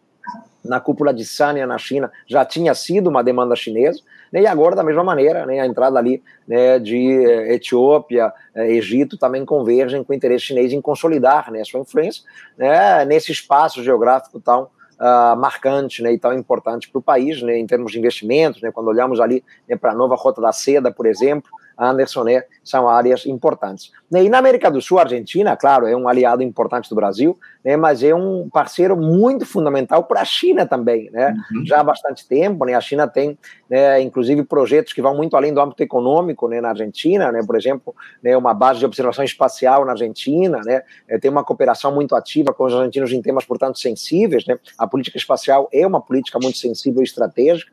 na 0.63 0.79
cúpula 0.79 1.13
de 1.13 1.25
Sanya, 1.25 1.65
na 1.65 1.77
China, 1.77 2.11
já 2.27 2.43
tinha 2.43 2.73
sido 2.73 3.07
uma 3.09 3.23
demanda 3.23 3.55
chinesa, 3.55 4.01
né, 4.31 4.41
e 4.41 4.47
agora, 4.47 4.75
da 4.75 4.83
mesma 4.83 5.03
maneira, 5.03 5.45
né, 5.45 5.59
a 5.59 5.65
entrada 5.65 5.97
ali 5.97 6.21
né, 6.47 6.77
de 6.79 7.25
eh, 7.25 7.55
Etiópia, 7.55 8.31
eh, 8.53 8.73
Egito, 8.73 9.17
também 9.17 9.43
convergem 9.43 10.03
com 10.03 10.13
o 10.13 10.15
interesse 10.15 10.45
chinês 10.45 10.71
em 10.71 10.81
consolidar 10.81 11.51
né, 11.51 11.63
sua 11.63 11.79
influência 11.79 12.23
né, 12.57 13.05
nesse 13.05 13.31
espaço 13.31 13.83
geográfico 13.83 14.39
tão 14.39 14.69
uh, 14.99 15.35
marcante 15.37 16.03
né, 16.03 16.13
e 16.13 16.19
tão 16.19 16.33
importante 16.33 16.89
para 16.89 16.99
o 16.99 17.01
país, 17.01 17.41
né, 17.41 17.57
em 17.57 17.65
termos 17.65 17.91
de 17.91 17.99
investimentos, 17.99 18.61
né, 18.61 18.71
quando 18.71 18.87
olhamos 18.87 19.19
ali 19.19 19.43
né, 19.67 19.75
para 19.75 19.91
a 19.91 19.95
nova 19.95 20.15
Rota 20.15 20.41
da 20.41 20.51
Seda, 20.51 20.91
por 20.91 21.05
exemplo, 21.05 21.49
Anderson, 21.79 22.23
né, 22.25 22.43
são 22.63 22.89
áreas 22.89 23.25
importantes. 23.25 23.91
E 24.11 24.27
na 24.27 24.37
América 24.37 24.69
do 24.69 24.81
Sul, 24.81 24.99
a 24.99 25.03
Argentina, 25.03 25.55
claro, 25.55 25.87
é 25.87 25.95
um 25.95 26.09
aliado 26.09 26.43
importante 26.43 26.89
do 26.89 26.95
Brasil, 26.95 27.39
né, 27.63 27.77
mas 27.77 28.03
é 28.03 28.13
um 28.13 28.49
parceiro 28.49 28.97
muito 28.97 29.45
fundamental 29.45 30.03
para 30.03 30.21
a 30.21 30.25
China 30.25 30.65
também, 30.65 31.09
né, 31.11 31.33
uhum. 31.53 31.65
já 31.65 31.79
há 31.79 31.83
bastante 31.83 32.27
tempo, 32.27 32.65
né, 32.65 32.73
a 32.73 32.81
China 32.81 33.07
tem, 33.07 33.37
né, 33.69 34.01
inclusive, 34.01 34.43
projetos 34.43 34.91
que 34.91 35.01
vão 35.01 35.15
muito 35.15 35.37
além 35.37 35.53
do 35.53 35.61
âmbito 35.61 35.81
econômico, 35.81 36.47
né, 36.47 36.59
na 36.59 36.69
Argentina, 36.69 37.31
né, 37.31 37.41
por 37.45 37.55
exemplo, 37.55 37.95
né, 38.21 38.35
uma 38.35 38.53
base 38.53 38.79
de 38.79 38.85
observação 38.85 39.23
espacial 39.23 39.85
na 39.85 39.93
Argentina, 39.93 40.59
né, 40.65 40.81
é, 41.07 41.17
tem 41.17 41.31
uma 41.31 41.43
cooperação 41.43 41.93
muito 41.93 42.15
ativa 42.15 42.53
com 42.53 42.65
os 42.65 42.73
argentinos 42.73 43.11
em 43.13 43.21
temas, 43.21 43.45
portanto, 43.45 43.79
sensíveis, 43.79 44.45
né, 44.45 44.59
a 44.77 44.85
política 44.85 45.17
espacial 45.17 45.69
é 45.71 45.87
uma 45.87 46.01
política 46.01 46.37
muito 46.41 46.57
sensível 46.57 47.01
e 47.01 47.05
estratégica, 47.05 47.71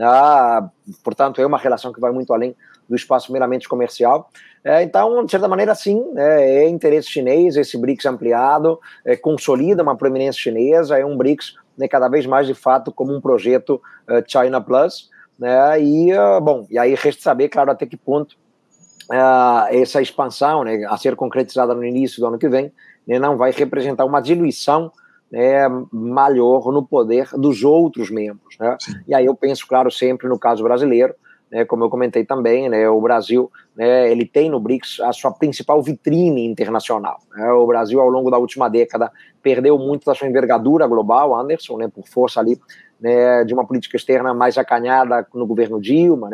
Ah, 0.00 0.70
portanto, 1.02 1.40
é 1.42 1.46
uma 1.46 1.58
relação 1.58 1.92
que 1.92 2.00
vai 2.00 2.12
muito 2.12 2.32
além 2.32 2.54
do 2.88 2.96
espaço 2.96 3.32
meramente 3.32 3.68
comercial. 3.68 4.30
É, 4.64 4.82
então, 4.82 5.24
de 5.24 5.30
certa 5.30 5.46
maneira, 5.46 5.74
sim, 5.74 6.02
é, 6.16 6.64
é, 6.64 6.68
interesse 6.68 7.08
chinês, 7.08 7.56
esse 7.56 7.78
BRICS 7.78 8.06
ampliado, 8.06 8.78
é, 9.04 9.16
consolida 9.16 9.82
uma 9.82 9.96
proeminência 9.96 10.40
chinesa, 10.40 10.98
é 10.98 11.04
um 11.04 11.16
BRICS 11.16 11.54
né, 11.78 11.86
cada 11.86 12.08
vez 12.08 12.26
mais, 12.26 12.46
de 12.46 12.54
fato, 12.54 12.92
como 12.92 13.14
um 13.14 13.20
projeto 13.20 13.80
uh, 14.08 14.22
China 14.26 14.60
Plus, 14.60 15.08
né, 15.38 15.80
e, 15.80 16.12
uh, 16.12 16.40
bom, 16.40 16.66
e 16.68 16.76
aí 16.76 16.94
resta 16.94 17.22
saber, 17.22 17.48
claro, 17.48 17.70
até 17.70 17.86
que 17.86 17.96
ponto 17.96 18.32
uh, 19.12 19.68
essa 19.70 20.02
expansão, 20.02 20.64
né, 20.64 20.84
a 20.88 20.96
ser 20.96 21.14
concretizada 21.14 21.74
no 21.74 21.84
início 21.84 22.20
do 22.20 22.26
ano 22.26 22.38
que 22.38 22.48
vem, 22.48 22.72
né, 23.06 23.18
não 23.18 23.36
vai 23.36 23.52
representar 23.52 24.04
uma 24.04 24.20
diluição 24.20 24.90
né, 25.30 25.68
maior 25.92 26.72
no 26.72 26.84
poder 26.84 27.28
dos 27.34 27.62
outros 27.62 28.10
membros. 28.10 28.56
Né? 28.58 28.76
E 29.06 29.14
aí 29.14 29.26
eu 29.26 29.34
penso, 29.34 29.66
claro, 29.66 29.90
sempre 29.90 30.28
no 30.28 30.38
caso 30.38 30.64
brasileiro, 30.64 31.14
né, 31.50 31.64
como 31.64 31.84
eu 31.84 31.90
comentei 31.90 32.24
também, 32.24 32.68
né, 32.68 32.88
o 32.88 33.00
Brasil 33.00 33.50
né, 33.76 34.10
ele 34.10 34.26
tem 34.26 34.50
no 34.50 34.60
BRICS 34.60 35.00
a 35.00 35.12
sua 35.12 35.32
principal 35.32 35.82
vitrine 35.82 36.46
internacional. 36.46 37.18
Né, 37.34 37.50
o 37.52 37.66
Brasil, 37.66 38.00
ao 38.00 38.08
longo 38.08 38.30
da 38.30 38.38
última 38.38 38.68
década, 38.68 39.10
perdeu 39.42 39.78
muito 39.78 40.04
da 40.04 40.14
sua 40.14 40.28
envergadura 40.28 40.86
global, 40.86 41.34
Anderson, 41.34 41.78
né, 41.78 41.88
por 41.88 42.06
força 42.06 42.40
ali 42.40 42.58
né, 43.00 43.44
de 43.44 43.54
uma 43.54 43.66
política 43.66 43.96
externa 43.96 44.34
mais 44.34 44.58
acanhada 44.58 45.26
no 45.34 45.46
governo 45.46 45.80
Dilma, 45.80 46.28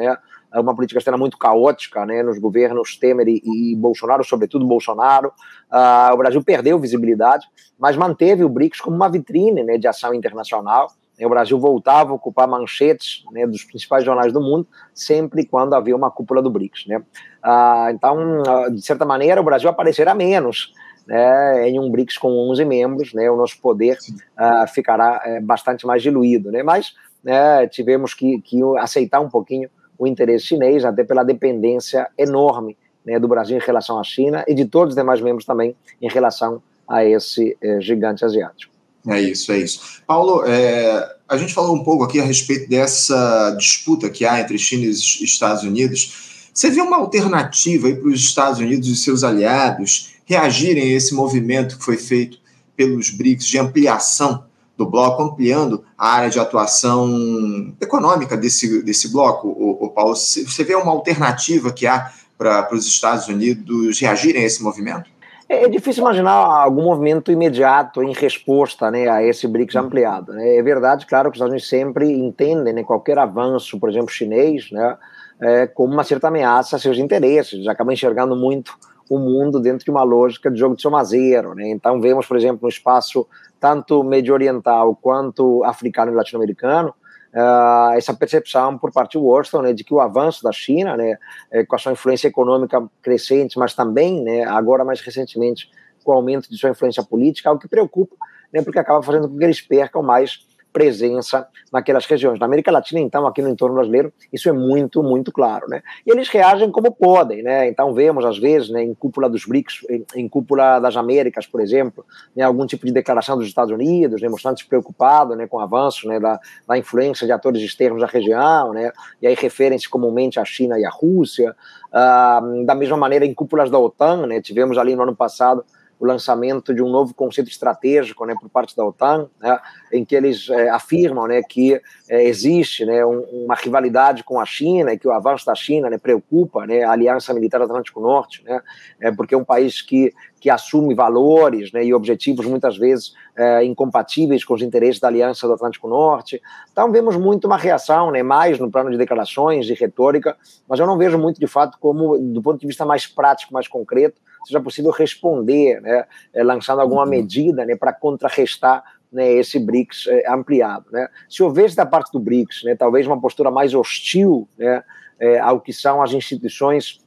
uma 0.55 0.75
política 0.75 0.99
externa 0.99 1.19
muito 1.19 1.37
caótica 1.37 2.07
nos 2.23 2.39
governos 2.39 2.97
Temer 2.97 3.27
e, 3.29 3.43
e 3.45 3.77
Bolsonaro, 3.77 4.23
sobretudo 4.23 4.65
Bolsonaro. 4.65 5.33
Uh, 5.71 6.15
o 6.15 6.17
Brasil 6.17 6.43
perdeu 6.45 6.79
visibilidade, 6.79 7.47
mas 7.77 7.97
manteve 7.97 8.45
o 8.45 8.49
BRICS 8.49 8.81
como 8.81 8.95
uma 8.95 9.09
vitrine 9.09 9.79
de 9.79 9.89
ação 9.89 10.15
internacional 10.15 10.93
o 11.21 11.29
Brasil 11.29 11.59
voltava 11.59 12.11
a 12.11 12.15
ocupar 12.15 12.49
manchetes 12.49 13.23
né, 13.31 13.47
dos 13.47 13.63
principais 13.63 14.05
jornais 14.05 14.33
do 14.33 14.41
mundo, 14.41 14.67
sempre 14.93 15.47
quando 15.47 15.75
havia 15.75 15.95
uma 15.95 16.11
cúpula 16.11 16.43
do 16.43 16.51
BRICS. 16.51 16.87
Né? 16.87 17.03
Ah, 17.43 17.89
então, 17.93 18.43
ah, 18.47 18.69
de 18.69 18.83
certa 18.83 19.05
maneira, 19.05 19.41
o 19.41 19.45
Brasil 19.45 19.69
aparecerá 19.69 20.15
menos 20.15 20.73
né, 21.07 21.69
em 21.69 21.79
um 21.79 21.91
BRICS 21.91 22.19
com 22.19 22.29
11 22.51 22.65
membros, 22.65 23.15
né, 23.15 23.31
o 23.31 23.37
nosso 23.37 23.61
poder 23.61 23.97
ah, 24.37 24.67
ficará 24.67 25.23
é, 25.25 25.41
bastante 25.41 25.87
mais 25.87 26.03
diluído. 26.03 26.51
Né? 26.51 26.63
Mas 26.63 26.95
né, 27.23 27.67
tivemos 27.69 28.13
que, 28.13 28.41
que 28.41 28.61
aceitar 28.79 29.21
um 29.21 29.29
pouquinho 29.29 29.71
o 29.97 30.07
interesse 30.07 30.47
chinês, 30.47 30.85
até 30.85 31.05
pela 31.05 31.23
dependência 31.23 32.09
enorme 32.19 32.77
né, 33.05 33.19
do 33.19 33.29
Brasil 33.29 33.57
em 33.57 33.61
relação 33.61 34.01
à 34.01 34.03
China 34.03 34.45
e 34.49 34.55
de 34.55 34.65
todos 34.65 34.91
os 34.91 34.97
demais 34.97 35.21
membros 35.21 35.45
também 35.45 35.77
em 36.03 36.09
relação 36.09 36.61
a 36.89 37.05
esse 37.05 37.57
eh, 37.63 37.81
gigante 37.81 38.25
asiático. 38.25 38.74
É 39.07 39.21
isso, 39.21 39.53
é 39.53 39.59
isso. 39.59 40.03
Paulo, 40.07 40.45
é, 40.47 41.17
a 41.29 41.37
gente 41.37 41.53
falou 41.53 41.75
um 41.75 41.85
pouco 41.85 42.05
aqui 42.05 42.21
a 42.21 42.25
respeito 42.25 42.69
dessa 42.69 43.55
disputa 43.59 44.09
que 44.09 44.25
há 44.25 44.41
entre 44.41 44.59
China 44.59 44.85
e 44.85 44.91
Estados 44.91 45.63
Unidos. 45.63 46.49
Você 46.53 46.71
vê 46.71 46.81
uma 46.81 46.97
alternativa 46.97 47.91
para 47.93 48.09
os 48.09 48.21
Estados 48.21 48.61
Unidos 48.61 48.89
e 48.89 48.97
seus 48.97 49.25
aliados 49.25 50.15
reagirem 50.25 50.85
a 50.85 50.97
esse 50.97 51.15
movimento 51.15 51.77
que 51.79 51.85
foi 51.85 51.97
feito 51.97 52.39
pelos 52.77 53.11
BRICS 53.11 53.47
de 53.47 53.59
ampliação 53.59 54.45
do 54.77 54.87
bloco, 54.87 55.23
ampliando 55.23 55.85
a 55.97 56.09
área 56.11 56.31
de 56.31 56.39
atuação 56.39 57.73
econômica 57.81 58.37
desse, 58.37 58.83
desse 58.83 59.09
bloco, 59.09 59.49
o, 59.49 59.89
Paulo? 59.91 60.17
Você 60.17 60.65
vê 60.65 60.75
uma 60.75 60.91
alternativa 60.91 61.73
que 61.73 61.87
há 61.87 62.11
para 62.37 62.75
os 62.75 62.87
Estados 62.87 63.29
Unidos 63.29 64.01
reagirem 64.01 64.43
a 64.43 64.47
esse 64.47 64.63
movimento? 64.63 65.09
É, 65.55 65.65
é 65.65 65.69
difícil 65.69 66.03
imaginar 66.03 66.33
algum 66.33 66.83
movimento 66.83 67.31
imediato 67.31 68.03
em 68.03 68.13
resposta 68.13 68.91
né, 68.91 69.09
a 69.09 69.23
esse 69.23 69.47
BRICS 69.47 69.77
ampliado. 69.77 70.33
Né? 70.33 70.57
É 70.57 70.63
verdade, 70.63 71.07
claro, 71.07 71.31
que 71.31 71.35
os 71.35 71.37
Estados 71.37 71.53
Unidos 71.53 71.69
sempre 71.69 72.11
entendem 72.11 72.75
né, 72.75 72.83
qualquer 72.83 73.19
avanço, 73.19 73.79
por 73.79 73.89
exemplo, 73.89 74.11
chinês, 74.11 74.71
né, 74.71 74.97
é, 75.41 75.67
como 75.67 75.93
uma 75.93 76.05
certa 76.05 76.29
ameaça 76.29 76.77
a 76.77 76.79
seus 76.79 76.99
interesses. 76.99 77.55
Eles 77.55 77.69
acabam 77.69 77.93
enxergando 77.93 78.35
muito 78.35 78.77
o 79.09 79.19
mundo 79.19 79.61
dentro 79.61 79.85
de 79.85 79.91
uma 79.91 80.03
lógica 80.03 80.51
de 80.51 80.59
jogo 80.59 80.77
de 80.77 80.83
soma 80.83 81.05
zero. 81.05 81.55
Né? 81.55 81.69
Então, 81.69 82.01
vemos, 82.01 82.27
por 82.27 82.37
exemplo, 82.37 82.61
no 82.63 82.69
espaço 82.69 83.27
tanto 83.61 84.03
medio 84.03 84.35
oriental 84.35 84.97
quanto 85.01 85.63
africano 85.65 86.13
e 86.13 86.15
latino-americano, 86.15 86.95
uh, 87.35 87.93
essa 87.95 88.15
percepção 88.15 88.79
por 88.79 88.93
parte 88.93 89.13
de 89.13 89.19
Washington 89.19 89.63
né, 89.63 89.73
de 89.73 89.85
que 89.85 89.93
o 89.93 90.01
avanço 90.01 90.43
da 90.43 90.53
China, 90.53 90.97
né, 90.97 91.19
eh, 91.51 91.65
com 91.65 91.75
a 91.75 91.79
sua 91.79 91.93
influência 91.93 92.29
econômica 92.29 92.83
crescente, 93.03 93.59
mas 93.59 93.75
também, 93.75 94.23
né, 94.23 94.45
agora 94.45 94.85
mais 94.85 95.01
recentemente, 95.01 95.71
com 96.03 96.13
o 96.13 96.15
aumento 96.15 96.49
de 96.49 96.57
sua 96.57 96.71
influência 96.71 97.03
política, 97.03 97.49
é 97.49 97.51
algo 97.51 97.61
que 97.61 97.69
preocupa, 97.69 98.15
né, 98.53 98.63
porque 98.63 98.79
acaba 98.79 99.03
fazendo 99.03 99.29
com 99.29 99.37
que 99.37 99.45
eles 99.45 99.61
percam 99.61 100.03
mais 100.03 100.47
presença 100.75 101.47
naquelas 101.73 102.05
regiões. 102.05 102.41
Na 102.41 102.47
América 102.47 102.73
Latina, 102.73 103.01
então, 103.01 103.29
aqui 103.29 103.41
no 103.41 103.49
entorno 103.49 103.77
brasileiro, 103.77 104.13
isso 104.33 104.49
é 104.49 104.53
muito, 104.53 105.05
muito 105.05 105.31
claro, 105.31 105.69
né? 105.69 105.81
E 106.05 106.11
eles 106.11 106.29
reagem 106.29 106.69
como 106.73 106.91
podem, 106.91 107.45
né? 107.45 107.69
Então, 107.69 107.95
vemos, 107.95 108.25
às 108.25 108.37
vezes, 108.37 108.71
né, 108.71 108.83
em 108.83 108.93
cúpula 108.93 109.31
dos 109.31 109.47
BRICS, 109.47 109.87
em, 109.89 110.05
em 110.17 110.29
cúpula 110.29 110.81
das 110.81 110.97
Américas, 110.97 111.47
por 111.47 111.61
exemplo, 111.61 112.05
né, 112.35 112.43
algum 112.43 112.67
tipo 112.67 112.85
de 112.85 112.93
declaração 112.93 113.39
dos 113.39 113.47
Estados 113.47 113.73
Unidos, 113.73 114.21
né, 114.21 114.29
mostrando-se 114.29 114.67
preocupado 114.67 115.37
né, 115.37 115.47
com 115.47 115.59
o 115.59 115.61
avanço 115.61 116.09
né, 116.09 116.19
da, 116.19 116.41
da 116.67 116.77
influência 116.77 117.25
de 117.25 117.33
atores 117.33 117.63
externos 117.63 118.01
da 118.01 118.09
região, 118.09 118.73
né? 118.73 118.91
E 119.23 119.29
aí 119.29 119.35
referem-se 119.35 119.89
comumente 119.89 120.41
à 120.41 120.45
China 120.45 120.77
e 120.77 120.85
à 120.85 120.91
Rússia. 120.91 121.55
Ah, 121.93 122.43
da 122.67 122.75
mesma 122.75 122.97
maneira, 122.97 123.25
em 123.25 123.33
cúpulas 123.33 123.71
da 123.71 123.79
OTAN, 123.79 124.27
né? 124.27 124.41
Tivemos 124.41 124.77
ali 124.77 124.97
no 124.97 125.05
ano 125.05 125.15
passado 125.15 125.65
o 125.99 126.07
lançamento 126.07 126.75
de 126.75 126.83
um 126.83 126.89
novo 126.89 127.15
conceito 127.15 127.51
estratégico 127.51 128.25
né, 128.27 128.35
por 128.39 128.49
parte 128.49 128.77
da 128.77 128.85
OTAN, 128.85 129.29
né, 129.41 129.59
em 129.93 130.05
que 130.05 130.15
eles 130.15 130.49
é, 130.49 130.69
afirmam 130.69 131.27
né, 131.27 131.43
que 131.43 131.81
é, 132.09 132.25
existe 132.25 132.85
né, 132.85 133.05
um, 133.05 133.21
uma 133.45 133.55
rivalidade 133.55 134.25
com 134.25 134.41
a 134.41 134.45
China 134.45 134.93
e 134.93 134.99
que 134.99 135.09
o 135.09 135.13
avanço 135.13 135.47
da 135.47 135.55
China 135.55 135.89
né, 135.89 135.99
preocupa 135.99 136.67
né, 136.67 136.83
a 136.83 136.93
Aliança 136.93 137.33
Militar 137.33 137.63
Atlântico 137.63 138.01
Norte, 138.01 138.43
né, 138.45 138.61
é, 139.01 139.13
porque 139.13 139.35
é 139.35 139.39
um 139.39 139.45
país 139.45 139.81
que, 139.81 140.13
que 140.41 140.51
assume 140.51 140.95
valores 140.95 141.73
né, 141.73 141.85
e 141.85 141.95
objetivos 141.95 142.45
muitas 142.47 142.77
vezes 142.77 143.15
é, 143.37 143.65
incompatíveis 143.65 144.45
com 144.45 144.55
os 144.55 144.63
interesses 144.63 145.01
da 145.01 145.09
Aliança 145.09 145.47
do 145.47 145.55
Atlântico 145.55 145.89
Norte. 145.89 146.41
Então 146.71 146.91
vemos 146.91 147.17
muito 147.17 147.47
uma 147.47 147.57
reação, 147.57 148.11
né, 148.11 148.23
mais 148.23 148.59
no 148.59 148.71
plano 148.71 148.91
de 148.91 148.99
declarações 148.99 149.69
e 149.69 149.75
retórica, 149.75 150.37
mas 150.69 150.79
eu 150.81 150.87
não 150.87 150.99
vejo 150.99 151.19
muito 151.19 151.41
de 151.41 151.47
fato 151.47 151.79
como, 151.81 152.19
do 152.19 152.43
ponto 152.43 152.61
de 152.61 152.67
vista 152.67 152.85
mais 152.85 153.07
prático, 153.07 153.55
mais 153.55 153.69
concreto, 153.69 154.21
seja 154.47 154.61
possível 154.61 154.91
responder, 154.91 155.81
né, 155.81 156.05
é, 156.33 156.43
lançando 156.43 156.81
alguma 156.81 157.05
uhum. 157.05 157.11
medida 157.11 157.65
né, 157.65 157.77
para 157.77 157.93
contrarrestar 157.93 158.83
né, 159.15 159.33
esse 159.33 159.61
BRICS 159.61 160.09
é, 160.09 160.31
ampliado. 160.31 160.87
Né. 160.91 161.09
Se 161.29 161.43
houvesse 161.43 161.77
da 161.77 161.87
parte 161.87 162.11
do 162.13 162.19
BRICS, 162.19 162.65
né, 162.65 162.75
talvez 162.75 163.07
uma 163.07 163.21
postura 163.21 163.51
mais 163.51 163.73
hostil 163.73 164.49
né, 164.59 164.83
é, 165.21 165.39
ao 165.39 165.61
que 165.61 165.73
são 165.73 166.03
as 166.03 166.13
instituições 166.13 166.99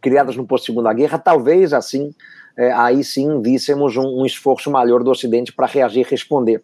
criadas 0.00 0.36
no 0.36 0.44
pós-segunda 0.44 0.92
guerra, 0.92 1.18
talvez 1.18 1.72
assim, 1.72 2.12
é, 2.56 2.72
aí 2.72 3.04
sim 3.04 3.40
víssemos 3.40 3.96
um, 3.96 4.20
um 4.20 4.26
esforço 4.26 4.70
maior 4.70 5.04
do 5.04 5.10
Ocidente 5.10 5.52
para 5.52 5.66
reagir 5.66 6.04
e 6.04 6.10
responder. 6.10 6.62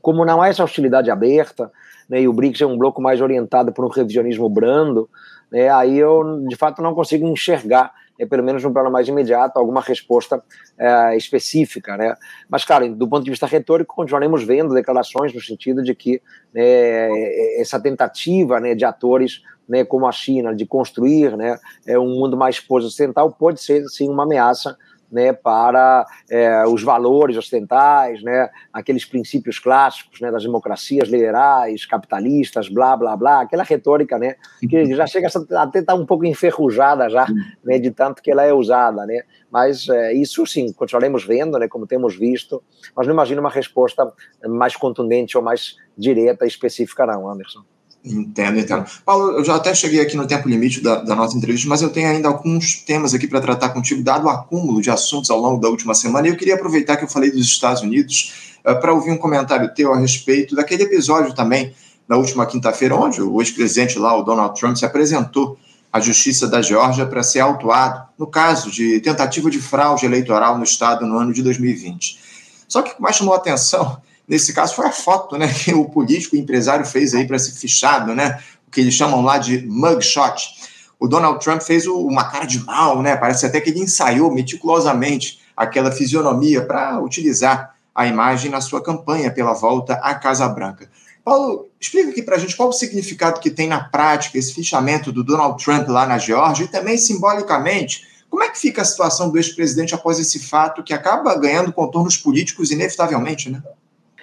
Como 0.00 0.24
não 0.24 0.40
há 0.40 0.48
essa 0.48 0.62
hostilidade 0.62 1.10
aberta, 1.10 1.70
né, 2.08 2.20
e 2.20 2.28
o 2.28 2.32
BRICS 2.32 2.60
é 2.60 2.66
um 2.66 2.78
bloco 2.78 3.02
mais 3.02 3.20
orientado 3.20 3.72
por 3.72 3.84
um 3.84 3.88
revisionismo 3.88 4.48
brando, 4.48 5.10
né, 5.50 5.68
aí 5.68 5.98
eu 5.98 6.46
de 6.48 6.54
fato 6.54 6.80
não 6.80 6.94
consigo 6.94 7.26
enxergar 7.26 7.92
é, 8.18 8.26
pelo 8.26 8.42
menos 8.42 8.62
no 8.62 8.72
plano 8.72 8.90
mais 8.90 9.08
imediato, 9.08 9.58
alguma 9.58 9.80
resposta 9.80 10.42
é, 10.78 11.16
específica. 11.16 11.96
Né? 11.96 12.14
Mas, 12.48 12.64
claro, 12.64 12.94
do 12.94 13.08
ponto 13.08 13.24
de 13.24 13.30
vista 13.30 13.46
retórico, 13.46 13.94
continuaremos 13.94 14.42
vendo 14.44 14.74
declarações 14.74 15.32
no 15.34 15.40
sentido 15.40 15.82
de 15.82 15.94
que 15.94 16.20
né, 16.52 17.60
essa 17.60 17.80
tentativa 17.80 18.60
né, 18.60 18.74
de 18.74 18.84
atores 18.84 19.42
né, 19.68 19.84
como 19.84 20.06
a 20.06 20.12
China 20.12 20.54
de 20.54 20.64
construir 20.64 21.36
né, 21.36 21.58
é 21.86 21.98
um 21.98 22.08
mundo 22.08 22.36
mais 22.36 22.60
pós-ocidental 22.60 23.32
pode 23.32 23.60
ser, 23.62 23.84
sim, 23.88 24.08
uma 24.08 24.22
ameaça 24.22 24.76
né, 25.10 25.32
para 25.32 26.06
é, 26.30 26.66
os 26.66 26.82
valores 26.82 27.36
ocidentais, 27.36 28.22
né, 28.22 28.48
aqueles 28.72 29.04
princípios 29.04 29.58
clássicos 29.58 30.20
né, 30.20 30.30
das 30.30 30.42
democracias 30.42 31.08
liberais, 31.08 31.86
capitalistas, 31.86 32.68
blá, 32.68 32.96
blá, 32.96 33.16
blá, 33.16 33.42
aquela 33.42 33.62
retórica 33.62 34.18
né, 34.18 34.36
que 34.68 34.94
já 34.94 35.06
chega 35.06 35.28
a 35.28 35.62
até 35.62 35.80
estar 35.80 35.94
tá 35.94 35.98
um 35.98 36.06
pouco 36.06 36.24
enferrujada 36.24 37.08
já, 37.08 37.26
né, 37.64 37.78
de 37.78 37.90
tanto 37.90 38.22
que 38.22 38.30
ela 38.30 38.44
é 38.44 38.52
usada. 38.52 39.06
Né, 39.06 39.22
mas 39.50 39.88
é, 39.88 40.12
isso 40.12 40.46
sim, 40.46 40.72
continuaremos 40.72 41.24
vendo, 41.24 41.58
né, 41.58 41.68
como 41.68 41.86
temos 41.86 42.16
visto, 42.16 42.62
mas 42.94 43.06
não 43.06 43.14
imagino 43.14 43.40
uma 43.40 43.50
resposta 43.50 44.12
mais 44.46 44.76
contundente 44.76 45.36
ou 45.36 45.42
mais 45.42 45.76
direta 45.96 46.44
e 46.44 46.48
específica 46.48 47.06
não, 47.06 47.28
Anderson. 47.28 47.64
Entendo, 48.06 48.60
entendo. 48.60 48.86
Paulo, 49.04 49.32
eu 49.32 49.44
já 49.44 49.56
até 49.56 49.74
cheguei 49.74 50.00
aqui 50.00 50.16
no 50.16 50.28
tempo 50.28 50.48
limite 50.48 50.80
da, 50.80 51.02
da 51.02 51.16
nossa 51.16 51.36
entrevista, 51.36 51.68
mas 51.68 51.82
eu 51.82 51.90
tenho 51.90 52.08
ainda 52.08 52.28
alguns 52.28 52.76
temas 52.76 53.12
aqui 53.12 53.26
para 53.26 53.40
tratar 53.40 53.70
contigo, 53.70 54.00
dado 54.00 54.26
o 54.26 54.30
acúmulo 54.30 54.80
de 54.80 54.90
assuntos 54.90 55.28
ao 55.28 55.40
longo 55.40 55.60
da 55.60 55.68
última 55.68 55.92
semana. 55.92 56.28
E 56.28 56.30
eu 56.30 56.36
queria 56.36 56.54
aproveitar 56.54 56.96
que 56.96 57.04
eu 57.04 57.08
falei 57.08 57.32
dos 57.32 57.44
Estados 57.44 57.82
Unidos 57.82 58.58
uh, 58.64 58.70
eh, 58.70 58.74
para 58.76 58.94
ouvir 58.94 59.10
um 59.10 59.18
comentário 59.18 59.74
teu 59.74 59.92
a 59.92 59.98
respeito 59.98 60.54
daquele 60.54 60.84
episódio 60.84 61.34
também, 61.34 61.74
na 62.08 62.16
última 62.16 62.46
quinta-feira, 62.46 62.94
onde 62.94 63.20
o 63.20 63.42
ex-presidente 63.42 63.98
lá, 63.98 64.16
o 64.16 64.22
Donald 64.22 64.58
Trump, 64.58 64.76
se 64.76 64.84
apresentou 64.84 65.58
à 65.92 65.98
Justiça 65.98 66.46
da 66.46 66.62
Geórgia 66.62 67.06
para 67.06 67.24
ser 67.24 67.40
autuado 67.40 68.06
no 68.16 68.28
caso 68.28 68.70
de 68.70 69.00
tentativa 69.00 69.50
de 69.50 69.58
fraude 69.58 70.06
eleitoral 70.06 70.56
no 70.56 70.62
estado 70.62 71.04
no 71.04 71.18
ano 71.18 71.32
de 71.32 71.42
2020. 71.42 72.20
Só 72.68 72.82
que 72.82 72.92
o 72.92 72.94
que 72.96 73.02
mais 73.02 73.16
chamou 73.16 73.34
a 73.34 73.38
atenção 73.38 74.00
nesse 74.28 74.52
caso 74.52 74.74
foi 74.74 74.86
a 74.86 74.92
foto 74.92 75.36
né, 75.36 75.48
que 75.52 75.74
o 75.74 75.84
político 75.84 76.36
o 76.36 76.38
empresário 76.38 76.84
fez 76.84 77.14
aí 77.14 77.26
para 77.26 77.38
ser 77.38 77.52
fichado, 77.52 78.14
né, 78.14 78.40
o 78.66 78.70
que 78.70 78.80
eles 78.80 78.94
chamam 78.94 79.22
lá 79.22 79.38
de 79.38 79.66
mugshot. 79.66 80.76
O 80.98 81.06
Donald 81.06 81.44
Trump 81.44 81.60
fez 81.60 81.86
uma 81.86 82.24
cara 82.24 82.46
de 82.46 82.64
mal, 82.64 83.02
né, 83.02 83.16
parece 83.16 83.46
até 83.46 83.60
que 83.60 83.70
ele 83.70 83.80
ensaiou 83.80 84.32
meticulosamente 84.32 85.40
aquela 85.56 85.90
fisionomia 85.90 86.64
para 86.64 87.00
utilizar 87.00 87.74
a 87.94 88.06
imagem 88.06 88.50
na 88.50 88.60
sua 88.60 88.82
campanha 88.82 89.30
pela 89.30 89.54
volta 89.54 89.94
à 89.94 90.14
Casa 90.14 90.46
Branca. 90.48 90.88
Paulo, 91.24 91.68
explica 91.80 92.10
aqui 92.10 92.22
para 92.22 92.36
a 92.36 92.38
gente 92.38 92.54
qual 92.54 92.68
o 92.68 92.72
significado 92.72 93.40
que 93.40 93.50
tem 93.50 93.66
na 93.66 93.82
prática 93.82 94.38
esse 94.38 94.54
fichamento 94.54 95.10
do 95.10 95.24
Donald 95.24 95.62
Trump 95.62 95.88
lá 95.88 96.06
na 96.06 96.18
Geórgia 96.18 96.64
e 96.64 96.68
também 96.68 96.96
simbolicamente 96.96 98.06
como 98.28 98.42
é 98.42 98.48
que 98.48 98.58
fica 98.58 98.82
a 98.82 98.84
situação 98.84 99.30
do 99.30 99.38
ex-presidente 99.38 99.94
após 99.94 100.18
esse 100.18 100.38
fato 100.38 100.82
que 100.82 100.92
acaba 100.92 101.34
ganhando 101.38 101.72
contornos 101.72 102.16
políticos 102.16 102.70
inevitavelmente, 102.70 103.50
né? 103.50 103.62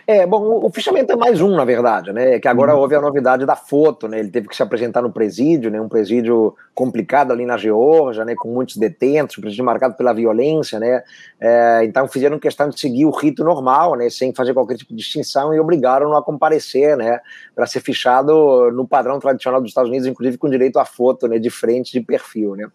É, 0.05 0.25
bom, 0.25 0.65
o 0.65 0.69
fichamento 0.69 1.13
é 1.13 1.15
mais 1.15 1.39
um, 1.39 1.55
na 1.55 1.63
verdade, 1.63 2.11
né? 2.11 2.37
Que 2.37 2.47
agora 2.47 2.75
uhum. 2.75 2.81
houve 2.81 2.93
a 2.95 3.01
novidade 3.01 3.45
da 3.45 3.55
foto, 3.55 4.07
né? 4.07 4.19
Ele 4.19 4.29
teve 4.29 4.49
que 4.49 4.55
se 4.55 4.61
apresentar 4.61 5.01
no 5.01 5.11
presídio, 5.11 5.71
né? 5.71 5.79
Um 5.79 5.87
presídio 5.87 6.55
complicado 6.75 7.31
ali 7.31 7.45
na 7.45 7.55
Geórgia, 7.55 8.25
né? 8.25 8.35
Com 8.35 8.49
muitos 8.49 8.75
detentos, 8.75 9.37
um 9.37 9.41
presídio 9.41 9.63
marcado 9.63 9.95
pela 9.95 10.11
violência, 10.11 10.77
né? 10.77 11.03
É, 11.39 11.81
então 11.85 12.05
fizeram 12.07 12.37
questão 12.37 12.67
de 12.67 12.77
seguir 12.77 13.05
o 13.05 13.11
rito 13.11 13.45
normal, 13.45 13.95
né? 13.95 14.09
Sem 14.09 14.33
fazer 14.33 14.53
qualquer 14.53 14.75
tipo 14.75 14.91
de 14.91 14.99
distinção 14.99 15.53
e 15.53 15.59
obrigaram-no 15.59 16.17
a 16.17 16.23
comparecer, 16.23 16.97
né? 16.97 17.21
Para 17.55 17.65
ser 17.65 17.79
fichado 17.79 18.71
no 18.71 18.85
padrão 18.85 19.19
tradicional 19.19 19.61
dos 19.61 19.69
Estados 19.69 19.89
Unidos, 19.89 20.07
inclusive 20.07 20.37
com 20.37 20.49
direito 20.49 20.79
à 20.79 20.85
foto, 20.85 21.29
né? 21.29 21.39
De 21.39 21.49
frente, 21.49 21.93
de 21.93 22.01
perfil, 22.01 22.57
né? 22.57 22.67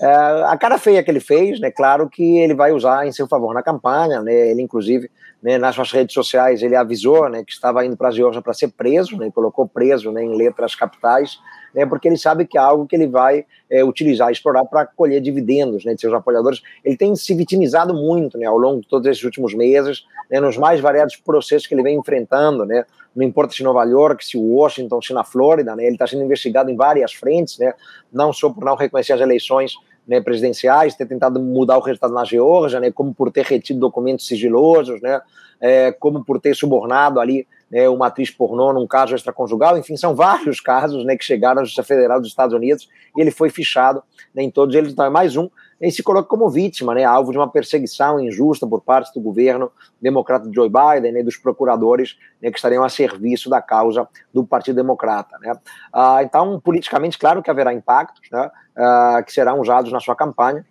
É, 0.00 0.06
a 0.06 0.56
cara 0.56 0.78
feia 0.78 1.02
que 1.02 1.10
ele 1.10 1.20
fez, 1.20 1.60
né? 1.60 1.70
Claro 1.70 2.08
que 2.08 2.38
ele 2.38 2.54
vai 2.54 2.72
usar 2.72 3.06
em 3.06 3.12
seu 3.12 3.26
favor 3.26 3.54
na 3.54 3.62
campanha, 3.62 4.20
né? 4.22 4.50
Ele 4.50 4.62
inclusive 4.62 5.10
né, 5.44 5.58
nas 5.58 5.74
suas 5.74 5.92
redes 5.92 6.14
sociais 6.14 6.62
ele 6.62 6.74
avisou 6.74 7.28
né, 7.28 7.44
que 7.44 7.52
estava 7.52 7.84
indo 7.84 7.98
para 7.98 8.08
a 8.08 8.10
Geórgia 8.10 8.40
para 8.40 8.54
ser 8.54 8.68
preso, 8.68 9.18
né, 9.18 9.30
colocou 9.30 9.68
preso 9.68 10.10
né, 10.10 10.24
em 10.24 10.34
letras 10.34 10.74
capitais, 10.74 11.38
né, 11.74 11.84
porque 11.84 12.08
ele 12.08 12.16
sabe 12.16 12.46
que 12.46 12.56
é 12.56 12.60
algo 12.62 12.86
que 12.86 12.96
ele 12.96 13.06
vai 13.06 13.44
é, 13.70 13.84
utilizar, 13.84 14.32
explorar 14.32 14.64
para 14.64 14.86
colher 14.86 15.20
dividendos 15.20 15.84
né, 15.84 15.92
de 15.94 16.00
seus 16.00 16.14
apoiadores. 16.14 16.62
Ele 16.82 16.96
tem 16.96 17.14
se 17.14 17.34
vitimizado 17.34 17.92
muito 17.92 18.38
né, 18.38 18.46
ao 18.46 18.56
longo 18.56 18.80
de 18.80 18.88
todos 18.88 19.06
esses 19.06 19.22
últimos 19.22 19.52
meses, 19.52 20.06
né, 20.30 20.40
nos 20.40 20.56
mais 20.56 20.80
variados 20.80 21.16
processos 21.16 21.68
que 21.68 21.74
ele 21.74 21.82
vem 21.82 21.98
enfrentando, 21.98 22.64
né, 22.64 22.86
não 23.14 23.24
importa 23.24 23.54
se 23.54 23.62
Nova 23.62 23.84
York, 23.84 24.24
se 24.24 24.36
Washington, 24.36 25.00
se 25.00 25.12
na 25.12 25.24
Flórida, 25.24 25.76
né, 25.76 25.84
ele 25.84 25.94
está 25.94 26.06
sendo 26.06 26.24
investigado 26.24 26.70
em 26.70 26.76
várias 26.76 27.12
frentes, 27.12 27.58
né, 27.58 27.72
não 28.12 28.32
só 28.32 28.50
por 28.50 28.64
não 28.64 28.74
reconhecer 28.74 29.12
as 29.12 29.20
eleições 29.20 29.74
né, 30.06 30.20
presidenciais, 30.20 30.94
ter 30.94 31.06
tentado 31.06 31.40
mudar 31.40 31.78
o 31.78 31.80
resultado 31.80 32.12
na 32.12 32.24
Geórgia, 32.24 32.80
né, 32.80 32.90
como 32.90 33.14
por 33.14 33.30
ter 33.30 33.44
retido 33.44 33.80
documentos 33.80 34.26
sigilosos, 34.26 35.00
né, 35.00 35.20
é, 35.60 35.92
como 35.92 36.24
por 36.24 36.40
ter 36.40 36.54
subornado 36.54 37.20
ali 37.20 37.46
né, 37.70 37.88
uma 37.88 38.08
atriz 38.08 38.30
pornô 38.30 38.72
num 38.72 38.86
caso 38.86 39.14
extraconjugal, 39.14 39.78
enfim, 39.78 39.96
são 39.96 40.14
vários 40.14 40.60
casos 40.60 41.04
né, 41.04 41.16
que 41.16 41.24
chegaram 41.24 41.62
à 41.62 41.64
Justiça 41.64 41.82
Federal 41.82 42.20
dos 42.20 42.28
Estados 42.28 42.54
Unidos 42.54 42.88
e 43.16 43.20
ele 43.20 43.30
foi 43.30 43.48
fichado 43.48 44.02
né, 44.34 44.42
em 44.42 44.50
todos 44.50 44.74
eles, 44.74 44.92
então 44.92 45.04
é 45.04 45.10
mais 45.10 45.36
um, 45.36 45.48
e 45.80 45.90
se 45.90 46.02
coloca 46.02 46.28
como 46.28 46.48
vítima, 46.48 46.94
né, 46.94 47.04
alvo 47.04 47.32
de 47.32 47.38
uma 47.38 47.48
perseguição 47.48 48.20
injusta 48.20 48.66
por 48.66 48.80
parte 48.80 49.12
do 49.14 49.20
governo 49.20 49.70
democrata 50.00 50.48
de 50.48 50.54
Joe 50.54 50.68
Biden 50.68 51.10
e 51.10 51.14
né, 51.14 51.22
dos 51.22 51.36
procuradores 51.36 52.16
né, 52.40 52.50
que 52.50 52.56
estariam 52.56 52.84
a 52.84 52.88
serviço 52.88 53.50
da 53.50 53.60
causa 53.60 54.08
do 54.32 54.44
Partido 54.44 54.76
Democrata. 54.76 55.38
Né. 55.40 55.54
Ah, 55.92 56.22
então, 56.22 56.60
politicamente, 56.60 57.18
claro 57.18 57.42
que 57.42 57.50
haverá 57.50 57.72
impactos 57.72 58.28
né, 58.30 58.50
ah, 58.76 59.22
que 59.24 59.32
serão 59.32 59.60
usados 59.60 59.92
na 59.92 60.00
sua 60.00 60.14
campanha, 60.14 60.64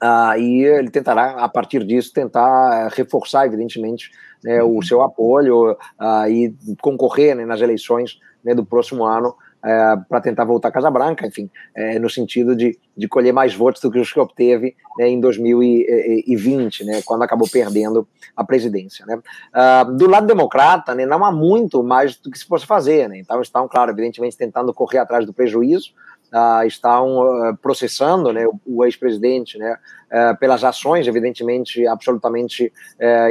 ah, 0.00 0.36
e 0.38 0.62
ele 0.62 0.90
tentará, 0.90 1.30
a 1.32 1.48
partir 1.48 1.82
disso, 1.84 2.12
tentar 2.12 2.88
reforçar, 2.88 3.46
evidentemente, 3.46 4.10
né, 4.44 4.62
o 4.62 4.82
seu 4.82 5.02
apoio 5.02 5.76
ah, 5.98 6.28
e 6.28 6.54
concorrer 6.80 7.34
né, 7.34 7.46
nas 7.46 7.60
eleições 7.60 8.18
né, 8.44 8.54
do 8.54 8.64
próximo 8.64 9.04
ano 9.04 9.34
é, 9.66 9.96
para 10.08 10.20
tentar 10.20 10.44
voltar 10.44 10.68
à 10.68 10.70
Casa 10.70 10.88
Branca, 10.90 11.26
enfim, 11.26 11.50
é, 11.74 11.98
no 11.98 12.08
sentido 12.08 12.54
de, 12.54 12.78
de 12.96 13.08
colher 13.08 13.32
mais 13.32 13.52
votos 13.52 13.82
do 13.82 13.90
que 13.90 13.98
os 13.98 14.12
que 14.12 14.20
obteve 14.20 14.76
né, 14.96 15.08
em 15.08 15.18
2020, 15.18 16.84
né, 16.84 17.02
quando 17.04 17.22
acabou 17.22 17.48
perdendo 17.50 18.06
a 18.36 18.44
presidência. 18.44 19.04
Né. 19.04 19.16
Uh, 19.16 19.96
do 19.96 20.08
lado 20.08 20.26
democrata, 20.26 20.94
né, 20.94 21.04
não 21.04 21.24
há 21.24 21.32
muito 21.32 21.82
mais 21.82 22.16
do 22.16 22.30
que 22.30 22.38
se 22.38 22.46
possa 22.46 22.64
fazer. 22.64 23.08
Né, 23.08 23.18
então 23.18 23.42
estão, 23.42 23.66
claro, 23.66 23.90
evidentemente 23.90 24.36
tentando 24.36 24.72
correr 24.72 24.98
atrás 24.98 25.26
do 25.26 25.32
prejuízo, 25.32 25.90
uh, 26.32 26.66
estão 26.66 27.18
uh, 27.18 27.56
processando 27.56 28.32
né, 28.32 28.46
o, 28.46 28.60
o 28.66 28.84
ex-presidente 28.84 29.58
né, 29.58 29.76
uh, 30.12 30.38
pelas 30.38 30.64
ações, 30.64 31.06
evidentemente, 31.06 31.86
absolutamente 31.86 32.72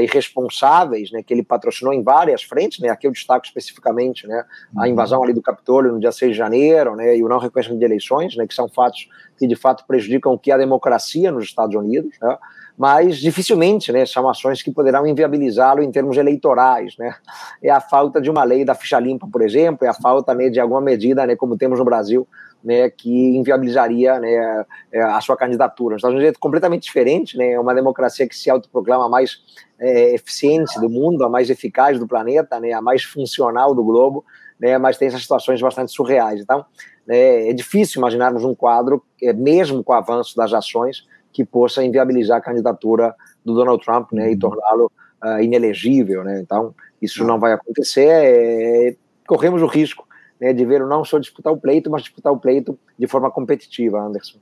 irresponsáveis, 0.01 1.12
né, 1.12 1.21
que 1.23 1.34
ele 1.34 1.43
patrocinou 1.43 1.93
em 1.93 2.03
várias 2.03 2.43
frentes. 2.43 2.79
Né, 2.79 2.89
aqui 2.89 3.08
eu 3.08 3.12
destaco 3.12 3.45
especificamente 3.45 4.27
né, 4.27 4.45
a 4.75 4.81
uhum. 4.81 4.86
invasão 4.88 5.23
ali 5.23 5.34
do 5.34 5.41
Capitólio 5.41 5.91
no 5.91 5.99
dia 5.99 6.12
6 6.12 6.31
de 6.31 6.38
janeiro 6.38 6.95
né, 6.95 7.17
e 7.17 7.23
o 7.23 7.27
não 7.27 7.39
reconhecimento 7.39 7.79
de 7.79 7.86
eleições, 7.86 8.36
né, 8.36 8.45
que 8.47 8.53
são 8.53 8.67
fatos 8.67 9.08
que 9.38 9.47
de 9.47 9.55
fato 9.55 9.86
prejudicam 9.86 10.31
o 10.31 10.39
que 10.39 10.51
é 10.51 10.53
a 10.53 10.58
democracia 10.58 11.31
nos 11.31 11.45
Estados 11.45 11.75
Unidos. 11.75 12.15
Né, 12.21 12.38
mas 12.77 13.17
dificilmente 13.17 13.91
né, 13.91 14.05
são 14.05 14.27
ações 14.27 14.62
que 14.62 14.71
poderão 14.71 15.08
inviabilizá-lo 15.08 15.81
em 15.81 15.91
termos 15.91 16.17
eleitorais. 16.17 16.95
Né? 16.97 17.15
É 17.63 17.69
a 17.69 17.79
falta 17.79 18.19
de 18.19 18.29
uma 18.29 18.43
lei 18.43 18.65
da 18.65 18.75
ficha 18.75 18.99
limpa, 18.99 19.27
por 19.31 19.41
exemplo, 19.41 19.86
é 19.86 19.89
a 19.89 19.93
falta 19.93 20.34
né, 20.34 20.49
de 20.49 20.60
alguma 20.60 20.81
medida, 20.81 21.25
né, 21.25 21.36
como 21.36 21.58
temos 21.58 21.79
no 21.79 21.86
Brasil, 21.86 22.27
né, 22.65 22.89
que 22.89 23.38
inviabilizaria 23.38 24.19
né, 24.19 24.65
é, 24.91 25.01
a 25.04 25.21
sua 25.21 25.38
candidatura. 25.38 25.95
Os 25.95 25.99
Estados 25.99 26.15
Unidos 26.15 26.36
é 26.36 26.39
completamente 26.39 26.82
diferente, 26.82 27.38
né, 27.38 27.51
é 27.51 27.60
uma 27.60 27.75
democracia 27.75 28.28
que 28.28 28.36
se 28.36 28.49
autoproclama 28.49 29.06
a 29.06 29.10
mais 29.10 29.38
é, 29.80 30.15
eficiente 30.15 30.80
do 30.80 30.89
mundo, 30.89 31.23
a 31.23 31.30
mais 31.30 31.51
eficaz 31.51 31.99
do 31.99 32.08
planeta, 32.08 32.60
né, 32.60 32.73
a 32.73 32.82
mais 32.82 33.04
funcional 33.04 33.75
do 33.75 33.84
globo, 33.84 34.25
né, 34.60 34.80
mas 34.80 34.97
tem 34.97 35.08
essas 35.08 35.21
situações 35.21 35.62
bastante 35.62 35.91
surreais. 35.91 36.41
Então, 36.41 36.65
é, 37.08 37.51
é 37.51 37.54
difícil 37.54 37.99
imaginarmos 37.99 38.43
um 38.43 38.56
quadro, 38.56 39.04
é, 39.21 39.32
mesmo 39.32 39.84
com 39.84 39.93
o 39.93 39.95
avanço 39.95 40.36
das 40.36 40.51
ações, 40.51 41.06
que 41.32 41.45
possa 41.45 41.84
inviabilizar 41.84 42.38
a 42.38 42.41
candidatura 42.41 43.13
do 43.43 43.54
Donald 43.54 43.84
Trump 43.86 44.12
né, 44.12 44.30
e 44.30 44.34
uhum. 44.34 44.39
torná-lo 44.39 44.91
uh, 45.23 45.39
inelegível. 45.39 46.23
Né? 46.23 46.39
Então, 46.39 46.73
isso 46.99 47.23
não 47.25 47.39
vai 47.39 47.51
acontecer. 47.51 48.08
É, 48.08 48.95
corremos 49.28 49.62
o 49.62 49.67
risco 49.67 50.04
né, 50.39 50.53
de 50.53 50.65
ver 50.65 50.85
não 50.85 51.03
só 51.05 51.17
disputar 51.17 51.53
o 51.53 51.57
pleito, 51.57 51.89
mas 51.89 52.03
disputar 52.03 52.31
o 52.31 52.37
pleito 52.37 52.77
de 52.97 53.07
forma 53.07 53.31
competitiva, 53.31 53.99
Anderson. 53.99 54.37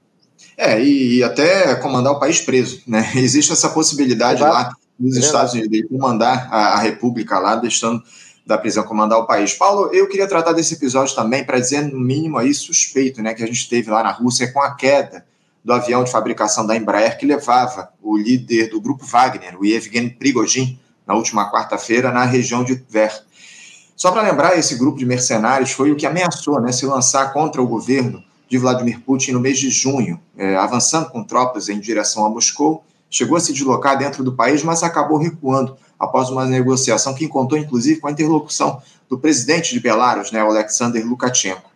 É, 0.57 0.81
e, 0.81 1.17
e 1.17 1.23
até 1.23 1.75
comandar 1.75 2.13
o 2.13 2.19
país 2.19 2.41
preso, 2.41 2.81
né? 2.87 3.11
Existe 3.15 3.51
essa 3.51 3.69
possibilidade 3.69 4.41
Exato. 4.41 4.53
lá 4.53 4.75
nos 4.99 5.15
é 5.15 5.19
Estados 5.19 5.53
Unidos 5.53 5.71
de 5.71 5.87
comandar 5.87 6.47
a, 6.51 6.75
a 6.75 6.79
República 6.79 7.39
lá, 7.39 7.55
deixando 7.55 8.01
da 8.45 8.57
prisão 8.57 8.83
comandar 8.83 9.19
o 9.19 9.25
país. 9.25 9.53
Paulo, 9.53 9.89
eu 9.93 10.07
queria 10.07 10.27
tratar 10.27 10.51
desse 10.53 10.73
episódio 10.73 11.15
também 11.15 11.45
para 11.45 11.59
dizer, 11.59 11.81
no 11.81 11.99
mínimo, 11.99 12.37
aí 12.37 12.53
suspeito, 12.53 13.21
né, 13.21 13.33
que 13.33 13.41
a 13.41 13.47
gente 13.47 13.69
teve 13.69 13.89
lá 13.89 14.03
na 14.03 14.11
Rússia 14.11 14.51
com 14.51 14.61
a 14.61 14.75
queda 14.75 15.25
do 15.63 15.71
avião 15.71 16.03
de 16.03 16.11
fabricação 16.11 16.67
da 16.67 16.75
Embraer 16.75 17.17
que 17.17 17.25
levava 17.25 17.89
o 18.01 18.17
líder 18.17 18.69
do 18.69 18.81
grupo 18.81 19.05
Wagner, 19.05 19.57
o 19.57 19.65
Yevgeny 19.65 20.09
Prigozhin, 20.09 20.77
na 21.07 21.15
última 21.15 21.49
quarta-feira 21.49 22.11
na 22.11 22.25
região 22.25 22.63
de 22.63 22.75
Tver. 22.75 23.23
Só 23.95 24.11
para 24.11 24.21
lembrar, 24.21 24.57
esse 24.57 24.75
grupo 24.75 24.97
de 24.97 25.05
mercenários 25.05 25.71
foi 25.71 25.91
o 25.91 25.95
que 25.95 26.05
ameaçou 26.05 26.59
né, 26.59 26.71
se 26.71 26.85
lançar 26.85 27.31
contra 27.31 27.61
o 27.61 27.67
governo 27.67 28.23
de 28.49 28.57
Vladimir 28.57 28.99
Putin 29.01 29.31
no 29.31 29.39
mês 29.39 29.57
de 29.57 29.69
junho, 29.69 30.19
é, 30.37 30.55
avançando 30.55 31.09
com 31.09 31.23
tropas 31.23 31.69
em 31.69 31.79
direção 31.79 32.25
a 32.25 32.29
Moscou, 32.29 32.83
chegou 33.09 33.37
a 33.37 33.39
se 33.39 33.53
deslocar 33.53 33.97
dentro 33.97 34.23
do 34.23 34.33
país, 34.33 34.63
mas 34.63 34.83
acabou 34.83 35.17
recuando 35.17 35.77
após 35.99 36.29
uma 36.29 36.45
negociação 36.45 37.13
que 37.13 37.27
contou, 37.27 37.57
inclusive, 37.57 37.99
com 37.99 38.07
a 38.07 38.11
interlocução 38.11 38.81
do 39.09 39.17
presidente 39.17 39.73
de 39.73 39.79
Belarus, 39.79 40.31
né, 40.31 40.39
Alexander 40.39 41.05
Lukashenko. 41.05 41.69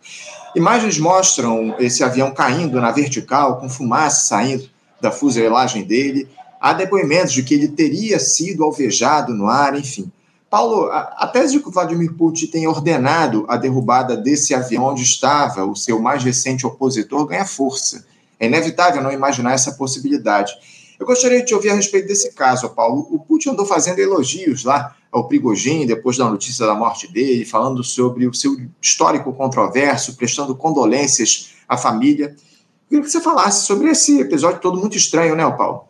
Imagens 0.54 0.98
mostram 0.98 1.76
esse 1.78 2.02
avião 2.02 2.32
caindo 2.32 2.80
na 2.80 2.90
vertical, 2.90 3.58
com 3.58 3.68
fumaça 3.68 4.26
saindo 4.26 4.68
da 5.00 5.12
fuselagem 5.12 5.84
dele. 5.84 6.28
Há 6.60 6.72
depoimentos 6.72 7.32
de 7.32 7.42
que 7.42 7.54
ele 7.54 7.68
teria 7.68 8.18
sido 8.18 8.64
alvejado 8.64 9.32
no 9.32 9.46
ar, 9.46 9.78
enfim. 9.78 10.10
Paulo, 10.50 10.90
a, 10.90 11.00
a 11.18 11.26
tese 11.26 11.52
de 11.52 11.60
que 11.60 11.68
o 11.68 11.72
Vladimir 11.72 12.12
Putin 12.14 12.46
tenha 12.46 12.70
ordenado 12.70 13.44
a 13.48 13.56
derrubada 13.56 14.16
desse 14.16 14.54
avião 14.54 14.84
onde 14.84 15.02
estava 15.02 15.64
o 15.64 15.76
seu 15.76 16.00
mais 16.00 16.24
recente 16.24 16.66
opositor 16.66 17.26
ganha 17.26 17.44
força. 17.44 18.06
É 18.40 18.46
inevitável 18.46 19.02
não 19.02 19.12
imaginar 19.12 19.52
essa 19.52 19.72
possibilidade. 19.72 20.52
Eu 20.98 21.06
gostaria 21.06 21.40
de 21.40 21.46
te 21.46 21.54
ouvir 21.54 21.70
a 21.70 21.74
respeito 21.74 22.08
desse 22.08 22.32
caso, 22.32 22.68
Paulo. 22.70 23.06
O 23.10 23.18
Putin 23.18 23.50
andou 23.50 23.66
fazendo 23.66 23.98
elogios 23.98 24.64
lá 24.64 24.96
ao 25.12 25.28
Prigogine, 25.28 25.86
depois 25.86 26.16
da 26.16 26.28
notícia 26.28 26.66
da 26.66 26.74
morte 26.74 27.10
dele, 27.12 27.44
falando 27.44 27.84
sobre 27.84 28.26
o 28.26 28.34
seu 28.34 28.56
histórico 28.80 29.32
controverso, 29.32 30.16
prestando 30.16 30.56
condolências 30.56 31.54
à 31.68 31.76
família. 31.76 32.26
Eu 32.26 32.88
queria 32.88 33.04
que 33.04 33.10
você 33.10 33.20
falasse 33.20 33.66
sobre 33.66 33.90
esse 33.90 34.20
episódio 34.20 34.60
todo 34.60 34.80
muito 34.80 34.96
estranho, 34.96 35.36
né, 35.36 35.48
Paulo? 35.50 35.84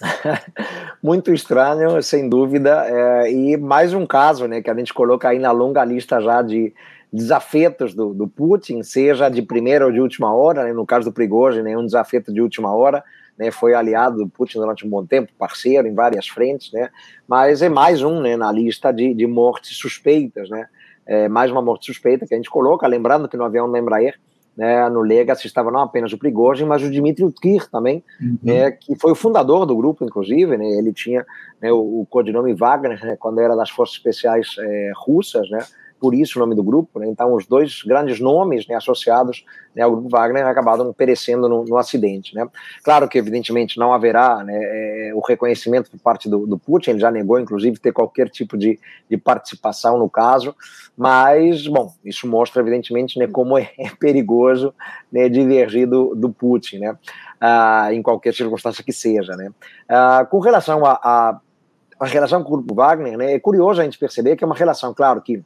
Muito 1.04 1.34
estranho, 1.34 2.02
sem 2.02 2.30
dúvida, 2.30 2.86
é, 2.86 3.30
e 3.30 3.58
mais 3.58 3.92
um 3.92 4.06
caso 4.06 4.48
né, 4.48 4.62
que 4.62 4.70
a 4.70 4.74
gente 4.74 4.94
coloca 4.94 5.28
aí 5.28 5.38
na 5.38 5.52
longa 5.52 5.84
lista 5.84 6.18
já 6.18 6.40
de 6.40 6.72
desafetos 7.12 7.92
do, 7.92 8.14
do 8.14 8.26
Putin, 8.26 8.82
seja 8.82 9.28
de 9.28 9.42
primeira 9.42 9.84
ou 9.84 9.92
de 9.92 10.00
última 10.00 10.34
hora, 10.34 10.64
né, 10.64 10.72
no 10.72 10.86
caso 10.86 11.10
do 11.10 11.12
Prigozhin, 11.12 11.60
né, 11.60 11.76
um 11.76 11.84
desafeto 11.84 12.32
de 12.32 12.40
última 12.40 12.74
hora, 12.74 13.04
né, 13.38 13.50
foi 13.50 13.74
aliado 13.74 14.16
do 14.16 14.26
Putin 14.30 14.60
durante 14.60 14.86
um 14.86 14.88
bom 14.88 15.04
tempo, 15.04 15.30
parceiro 15.38 15.86
em 15.86 15.92
várias 15.92 16.26
frentes, 16.26 16.72
né, 16.72 16.88
mas 17.28 17.60
é 17.60 17.68
mais 17.68 18.02
um 18.02 18.22
né, 18.22 18.34
na 18.34 18.50
lista 18.50 18.90
de, 18.90 19.12
de 19.12 19.26
mortes 19.26 19.76
suspeitas, 19.76 20.48
né, 20.48 20.66
é 21.04 21.28
mais 21.28 21.50
uma 21.50 21.60
morte 21.60 21.84
suspeita 21.84 22.26
que 22.26 22.32
a 22.32 22.38
gente 22.38 22.48
coloca, 22.48 22.86
lembrando 22.86 23.28
que 23.28 23.36
no 23.36 23.44
avião 23.44 23.70
Embraer, 23.76 24.18
né, 24.56 24.88
no 24.88 25.00
Legacy 25.00 25.46
estava 25.46 25.70
não 25.70 25.80
apenas 25.80 26.12
o 26.12 26.18
Prigozhin, 26.18 26.64
mas 26.64 26.82
o 26.82 26.90
Dmitry 26.90 27.24
Utkir 27.24 27.68
também, 27.70 28.04
uhum. 28.20 28.38
né, 28.42 28.70
que 28.70 28.94
foi 28.96 29.12
o 29.12 29.16
fundador 29.16 29.66
do 29.66 29.76
grupo, 29.76 30.04
inclusive, 30.04 30.56
né, 30.56 30.66
ele 30.66 30.92
tinha 30.92 31.24
né, 31.60 31.72
o, 31.72 32.00
o 32.00 32.06
codinome 32.08 32.54
Wagner, 32.54 33.04
né, 33.04 33.16
quando 33.18 33.40
era 33.40 33.56
das 33.56 33.70
forças 33.70 33.96
especiais 33.96 34.54
é, 34.58 34.92
russas, 34.94 35.48
né, 35.50 35.58
por 36.00 36.14
isso 36.14 36.38
o 36.38 36.40
nome 36.40 36.54
do 36.54 36.62
grupo. 36.62 36.98
Né? 36.98 37.06
Então, 37.08 37.34
os 37.34 37.46
dois 37.46 37.82
grandes 37.82 38.20
nomes 38.20 38.66
né, 38.66 38.74
associados 38.74 39.44
né, 39.74 39.82
ao 39.82 39.92
grupo 39.92 40.08
Wagner 40.08 40.46
acabaram 40.46 40.92
perecendo 40.92 41.48
no, 41.48 41.64
no 41.64 41.76
acidente. 41.76 42.34
Né? 42.34 42.46
Claro 42.82 43.08
que, 43.08 43.18
evidentemente, 43.18 43.78
não 43.78 43.92
haverá 43.92 44.42
né, 44.44 44.54
é, 44.54 45.12
o 45.14 45.20
reconhecimento 45.20 45.90
por 45.90 45.98
parte 46.00 46.28
do, 46.28 46.46
do, 46.46 46.58
Putin, 46.58 46.90
ele 46.90 46.98
já 46.98 47.10
negou, 47.10 47.38
inclusive, 47.38 47.78
ter 47.78 47.92
qualquer 47.92 48.28
tipo 48.28 48.56
de, 48.56 48.78
de 49.08 49.16
participação 49.16 49.98
no 49.98 50.08
caso, 50.08 50.54
mas, 50.96 51.66
bom, 51.66 51.92
isso 52.04 52.28
mostra, 52.28 52.62
evidentemente, 52.62 53.18
né, 53.18 53.26
como 53.26 53.58
é, 53.58 53.70
é 53.78 53.90
perigoso 53.98 54.74
né, 55.10 55.28
divergir 55.28 55.88
do, 55.88 56.14
do 56.14 56.30
Putin, 56.30 56.78
né, 56.78 56.96
ah, 57.40 57.88
em 57.92 58.02
qualquer 58.02 58.34
circunstância 58.34 58.84
que 58.84 58.92
seja. 58.92 59.36
Né. 59.36 59.50
Ah, 59.88 60.26
com 60.30 60.38
relação 60.38 60.84
a, 60.84 61.00
a 61.02 61.40
a 61.98 62.06
relação 62.06 62.42
com 62.42 62.48
o 62.48 62.56
grupo 62.56 62.74
Wagner, 62.74 63.16
né, 63.16 63.34
é 63.34 63.40
curioso 63.40 63.80
a 63.80 63.84
gente 63.84 63.98
perceber 63.98 64.36
que 64.36 64.44
é 64.44 64.46
uma 64.46 64.56
relação, 64.56 64.92
claro, 64.92 65.22
que 65.22 65.42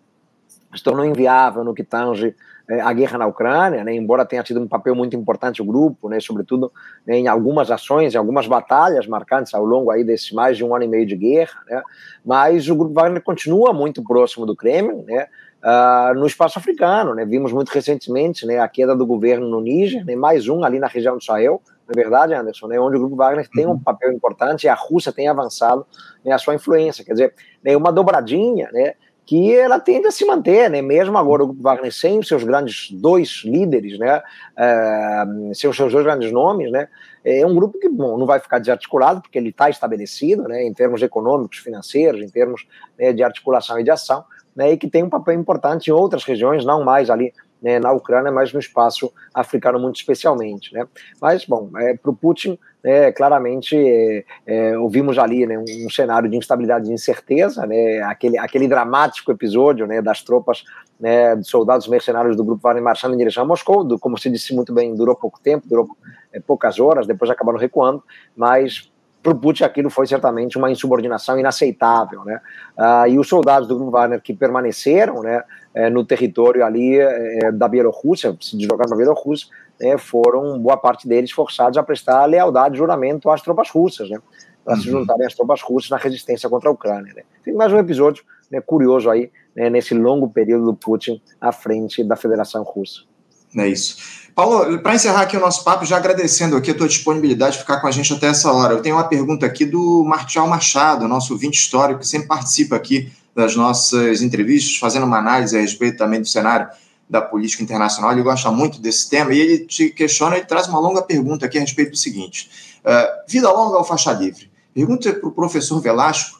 se 0.74 0.82
tornou 0.82 1.04
inviável 1.04 1.64
no 1.64 1.74
que 1.74 1.82
tange 1.82 2.34
é, 2.68 2.82
a 2.82 2.92
guerra 2.92 3.16
na 3.16 3.26
Ucrânia, 3.26 3.82
né, 3.82 3.94
embora 3.94 4.26
tenha 4.26 4.42
tido 4.42 4.60
um 4.60 4.68
papel 4.68 4.94
muito 4.94 5.16
importante 5.16 5.62
o 5.62 5.64
grupo, 5.64 6.06
né, 6.06 6.20
sobretudo 6.20 6.70
né, 7.06 7.16
em 7.16 7.26
algumas 7.26 7.70
ações, 7.70 8.14
em 8.14 8.18
algumas 8.18 8.46
batalhas 8.46 9.06
marcantes 9.06 9.54
ao 9.54 9.64
longo 9.64 9.90
aí 9.90 10.04
desses 10.04 10.30
mais 10.32 10.58
de 10.58 10.64
um 10.64 10.74
ano 10.74 10.84
e 10.84 10.88
meio 10.88 11.06
de 11.06 11.16
guerra, 11.16 11.58
né, 11.66 11.82
mas 12.22 12.68
o 12.68 12.76
grupo 12.76 12.92
Wagner 12.92 13.22
continua 13.22 13.72
muito 13.72 14.04
próximo 14.04 14.44
do 14.44 14.54
Kremlin, 14.54 15.00
uh, 15.00 16.14
no 16.14 16.26
espaço 16.26 16.58
africano, 16.58 17.14
né, 17.14 17.24
vimos 17.24 17.54
muito 17.54 17.70
recentemente 17.70 18.46
a 18.56 18.68
queda 18.68 18.94
do 18.94 19.06
governo 19.06 19.48
no 19.48 19.62
Níger, 19.62 20.04
mais 20.18 20.46
um 20.46 20.62
ali 20.62 20.78
na 20.78 20.88
região 20.88 21.16
do 21.16 21.24
Sahel, 21.24 21.62
na 21.88 21.94
verdade, 21.94 22.34
Anderson, 22.34 22.66
onde 22.66 22.96
o 22.96 23.00
grupo 23.00 23.16
Wagner 23.16 23.48
tem 23.48 23.64
um 23.64 23.70
uhum. 23.70 23.78
papel 23.78 24.12
importante 24.12 24.64
e 24.64 24.68
a 24.68 24.74
Rússia 24.74 25.10
tem 25.10 25.26
avançado 25.26 25.86
a 26.30 26.36
sua 26.36 26.54
influência, 26.54 27.02
quer 27.02 27.12
dizer, 27.12 27.34
uma 27.78 27.90
dobradinha, 27.90 28.68
né, 28.72 28.92
que 29.28 29.54
ela 29.54 29.78
tende 29.78 30.06
a 30.06 30.10
se 30.10 30.24
manter, 30.24 30.70
né? 30.70 30.80
mesmo 30.80 31.18
agora 31.18 31.44
o 31.44 31.52
Wagner 31.52 31.92
sem 31.92 32.22
seus 32.22 32.42
grandes 32.42 32.90
dois 32.90 33.42
líderes, 33.44 33.98
né? 33.98 34.22
É, 34.56 35.24
sem 35.52 35.68
os 35.68 35.76
seus 35.76 35.92
dois 35.92 36.02
grandes 36.02 36.32
nomes, 36.32 36.72
né? 36.72 36.88
é 37.22 37.44
um 37.44 37.54
grupo 37.54 37.78
que 37.78 37.90
bom, 37.90 38.16
não 38.16 38.24
vai 38.24 38.40
ficar 38.40 38.58
desarticulado, 38.58 39.20
porque 39.20 39.36
ele 39.36 39.50
está 39.50 39.68
estabelecido 39.68 40.44
né? 40.44 40.64
em 40.64 40.72
termos 40.72 41.02
econômicos, 41.02 41.58
financeiros, 41.58 42.22
em 42.22 42.30
termos 42.30 42.66
né, 42.98 43.12
de 43.12 43.22
articulação 43.22 43.78
e 43.78 43.84
de 43.84 43.90
ação, 43.90 44.24
né? 44.56 44.72
e 44.72 44.78
que 44.78 44.88
tem 44.88 45.02
um 45.02 45.10
papel 45.10 45.34
importante 45.34 45.88
em 45.88 45.92
outras 45.92 46.24
regiões, 46.24 46.64
não 46.64 46.82
mais 46.82 47.10
ali 47.10 47.34
né, 47.62 47.78
na 47.78 47.92
Ucrânia, 47.92 48.30
mas 48.30 48.52
no 48.52 48.60
espaço 48.60 49.12
africano 49.34 49.78
muito 49.78 49.96
especialmente. 49.96 50.72
Né? 50.72 50.86
Mas, 51.20 51.44
bom, 51.44 51.70
é, 51.76 51.94
para 51.94 52.10
o 52.10 52.16
Putin, 52.16 52.58
é, 52.82 53.10
claramente, 53.12 53.76
é, 53.76 54.24
é, 54.46 54.78
ouvimos 54.78 55.18
ali 55.18 55.46
né, 55.46 55.58
um, 55.58 55.86
um, 55.86 55.90
cenário 55.90 56.30
de 56.30 56.36
instabilidade 56.36 56.88
e 56.88 56.92
incerteza, 56.92 57.66
né, 57.66 58.00
aquele, 58.02 58.38
aquele 58.38 58.68
dramático 58.68 59.32
episódio 59.32 59.86
né, 59.86 60.00
das 60.00 60.22
tropas, 60.22 60.64
né, 60.98 61.36
de 61.36 61.48
soldados 61.48 61.88
mercenários 61.88 62.36
do 62.36 62.44
grupo 62.44 62.62
Wagner 62.62 62.82
marchando 62.82 63.14
em 63.14 63.18
direção 63.18 63.42
a 63.42 63.46
Moscou, 63.46 63.84
do, 63.84 63.98
como 63.98 64.18
se 64.18 64.30
disse 64.30 64.54
muito 64.54 64.72
bem, 64.72 64.94
durou 64.94 65.14
pouco 65.16 65.40
tempo, 65.40 65.68
durou 65.68 65.88
é, 66.32 66.40
poucas 66.40 66.78
horas, 66.78 67.06
depois 67.06 67.30
acabaram 67.30 67.58
recuando, 67.58 68.02
mas 68.36 68.90
para 69.22 69.32
o 69.32 69.36
Putin 69.36 69.64
aquilo 69.64 69.90
foi 69.90 70.06
certamente 70.06 70.56
uma 70.56 70.70
insubordinação 70.70 71.38
inaceitável, 71.38 72.24
né? 72.24 72.40
Ah, 72.76 73.08
e 73.08 73.18
os 73.18 73.28
soldados 73.28 73.68
do 73.68 73.74
grupo 73.74 73.90
Wagner 73.90 74.20
que 74.20 74.32
permaneceram, 74.32 75.22
né, 75.22 75.42
é, 75.74 75.90
no 75.90 76.04
território 76.04 76.64
ali 76.64 76.98
é, 76.98 77.50
da 77.52 77.68
Bielorrússia, 77.68 78.36
se 78.40 78.56
deslocaram 78.56 78.88
para 78.88 78.96
a 78.96 78.98
Bielorrússia, 78.98 79.48
né, 79.80 79.98
foram 79.98 80.58
boa 80.58 80.76
parte 80.76 81.08
deles 81.08 81.30
forçados 81.30 81.76
a 81.76 81.82
prestar 81.82 82.24
lealdade 82.26 82.74
e 82.74 82.78
juramento 82.78 83.28
às 83.30 83.42
tropas 83.42 83.70
russas, 83.70 84.08
né? 84.08 84.18
Para 84.64 84.74
uhum. 84.74 84.80
se 84.80 84.90
juntarem 84.90 85.26
às 85.26 85.34
tropas 85.34 85.62
russas 85.62 85.90
na 85.90 85.96
resistência 85.96 86.48
contra 86.48 86.68
a 86.68 86.72
Ucrânia. 86.72 87.12
Né? 87.14 87.22
Tem 87.42 87.54
mais 87.54 87.72
um 87.72 87.78
episódio 87.78 88.22
né, 88.50 88.60
curioso 88.60 89.08
aí 89.08 89.30
né, 89.56 89.70
nesse 89.70 89.94
longo 89.94 90.28
período 90.28 90.66
do 90.66 90.74
Putin 90.74 91.20
à 91.40 91.52
frente 91.52 92.04
da 92.04 92.16
Federação 92.16 92.62
Russa. 92.62 93.07
É 93.56 93.66
isso. 93.66 93.96
Paulo, 94.34 94.78
para 94.78 94.94
encerrar 94.94 95.22
aqui 95.22 95.36
o 95.36 95.40
nosso 95.40 95.64
papo, 95.64 95.84
já 95.84 95.96
agradecendo 95.96 96.56
aqui 96.56 96.70
a 96.70 96.74
tua 96.74 96.86
disponibilidade 96.86 97.54
de 97.54 97.58
ficar 97.58 97.80
com 97.80 97.88
a 97.88 97.90
gente 97.90 98.12
até 98.12 98.28
essa 98.28 98.52
hora. 98.52 98.74
Eu 98.74 98.82
tenho 98.82 98.94
uma 98.94 99.08
pergunta 99.08 99.44
aqui 99.44 99.64
do 99.64 100.04
Martial 100.04 100.46
Machado, 100.46 101.08
nosso 101.08 101.32
ouvinte 101.32 101.58
histórico, 101.58 102.00
que 102.00 102.06
sempre 102.06 102.28
participa 102.28 102.76
aqui 102.76 103.10
das 103.34 103.56
nossas 103.56 104.22
entrevistas, 104.22 104.76
fazendo 104.76 105.06
uma 105.06 105.18
análise 105.18 105.56
a 105.56 105.60
respeito 105.60 105.98
também 105.98 106.20
do 106.20 106.28
cenário 106.28 106.68
da 107.10 107.20
política 107.20 107.62
internacional. 107.62 108.12
Ele 108.12 108.22
gosta 108.22 108.50
muito 108.50 108.80
desse 108.80 109.08
tema 109.08 109.32
e 109.32 109.40
ele 109.40 109.58
te 109.66 109.90
questiona, 109.90 110.36
ele 110.36 110.44
traz 110.46 110.68
uma 110.68 110.78
longa 110.78 111.02
pergunta 111.02 111.46
aqui 111.46 111.58
a 111.58 111.60
respeito 111.60 111.92
do 111.92 111.96
seguinte: 111.96 112.48
uh, 112.84 113.28
vida 113.28 113.50
longa 113.50 113.76
ao 113.76 113.84
faixa 113.84 114.12
livre? 114.12 114.50
Pergunta 114.72 115.12
para 115.12 115.28
o 115.28 115.32
professor 115.32 115.80
Velasco 115.80 116.37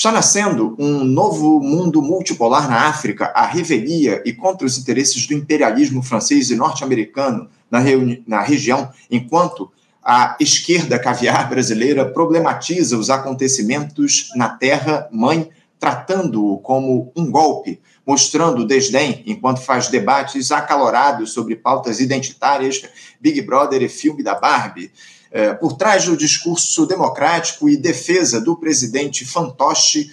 Está 0.00 0.10
nascendo 0.10 0.74
um 0.78 1.04
novo 1.04 1.60
mundo 1.60 2.00
multipolar 2.00 2.66
na 2.70 2.88
África, 2.88 3.26
a 3.34 3.44
revelia 3.44 4.22
e 4.24 4.32
contra 4.32 4.66
os 4.66 4.78
interesses 4.78 5.26
do 5.26 5.34
imperialismo 5.34 6.02
francês 6.02 6.50
e 6.50 6.56
norte-americano 6.56 7.50
na, 7.70 7.80
na 8.26 8.40
região, 8.40 8.88
enquanto 9.10 9.70
a 10.02 10.38
esquerda 10.40 10.98
caviar 10.98 11.50
brasileira 11.50 12.10
problematiza 12.10 12.96
os 12.96 13.10
acontecimentos 13.10 14.30
na 14.34 14.48
terra-mãe, 14.48 15.50
tratando-o 15.78 16.56
como 16.60 17.12
um 17.14 17.30
golpe, 17.30 17.78
mostrando 18.06 18.66
desdém 18.66 19.22
enquanto 19.26 19.60
faz 19.60 19.88
debates 19.88 20.50
acalorados 20.50 21.34
sobre 21.34 21.56
pautas 21.56 22.00
identitárias, 22.00 22.82
Big 23.20 23.42
Brother 23.42 23.82
e 23.82 23.88
filme 23.90 24.22
da 24.22 24.34
Barbie. 24.34 24.90
É, 25.30 25.54
por 25.54 25.74
trás 25.74 26.06
do 26.06 26.16
discurso 26.16 26.86
democrático 26.86 27.68
e 27.68 27.76
defesa 27.76 28.40
do 28.40 28.56
presidente 28.56 29.24
fantoche 29.24 30.10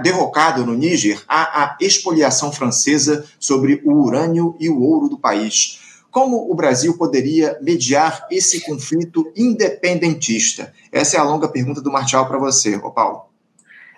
derrocado 0.00 0.64
no 0.64 0.74
Níger, 0.74 1.22
há 1.28 1.64
a 1.64 1.76
expoliação 1.80 2.52
francesa 2.52 3.24
sobre 3.38 3.82
o 3.84 3.92
urânio 3.92 4.56
e 4.60 4.68
o 4.68 4.80
ouro 4.80 5.08
do 5.08 5.18
país. 5.18 5.80
Como 6.10 6.50
o 6.50 6.54
Brasil 6.54 6.96
poderia 6.96 7.58
mediar 7.60 8.26
esse 8.30 8.60
conflito 8.60 9.32
independentista? 9.36 10.72
Essa 10.92 11.16
é 11.16 11.20
a 11.20 11.24
longa 11.24 11.48
pergunta 11.48 11.80
do 11.80 11.90
Martial 11.90 12.28
para 12.28 12.38
você, 12.38 12.76
ô 12.76 12.92
Paulo. 12.92 13.24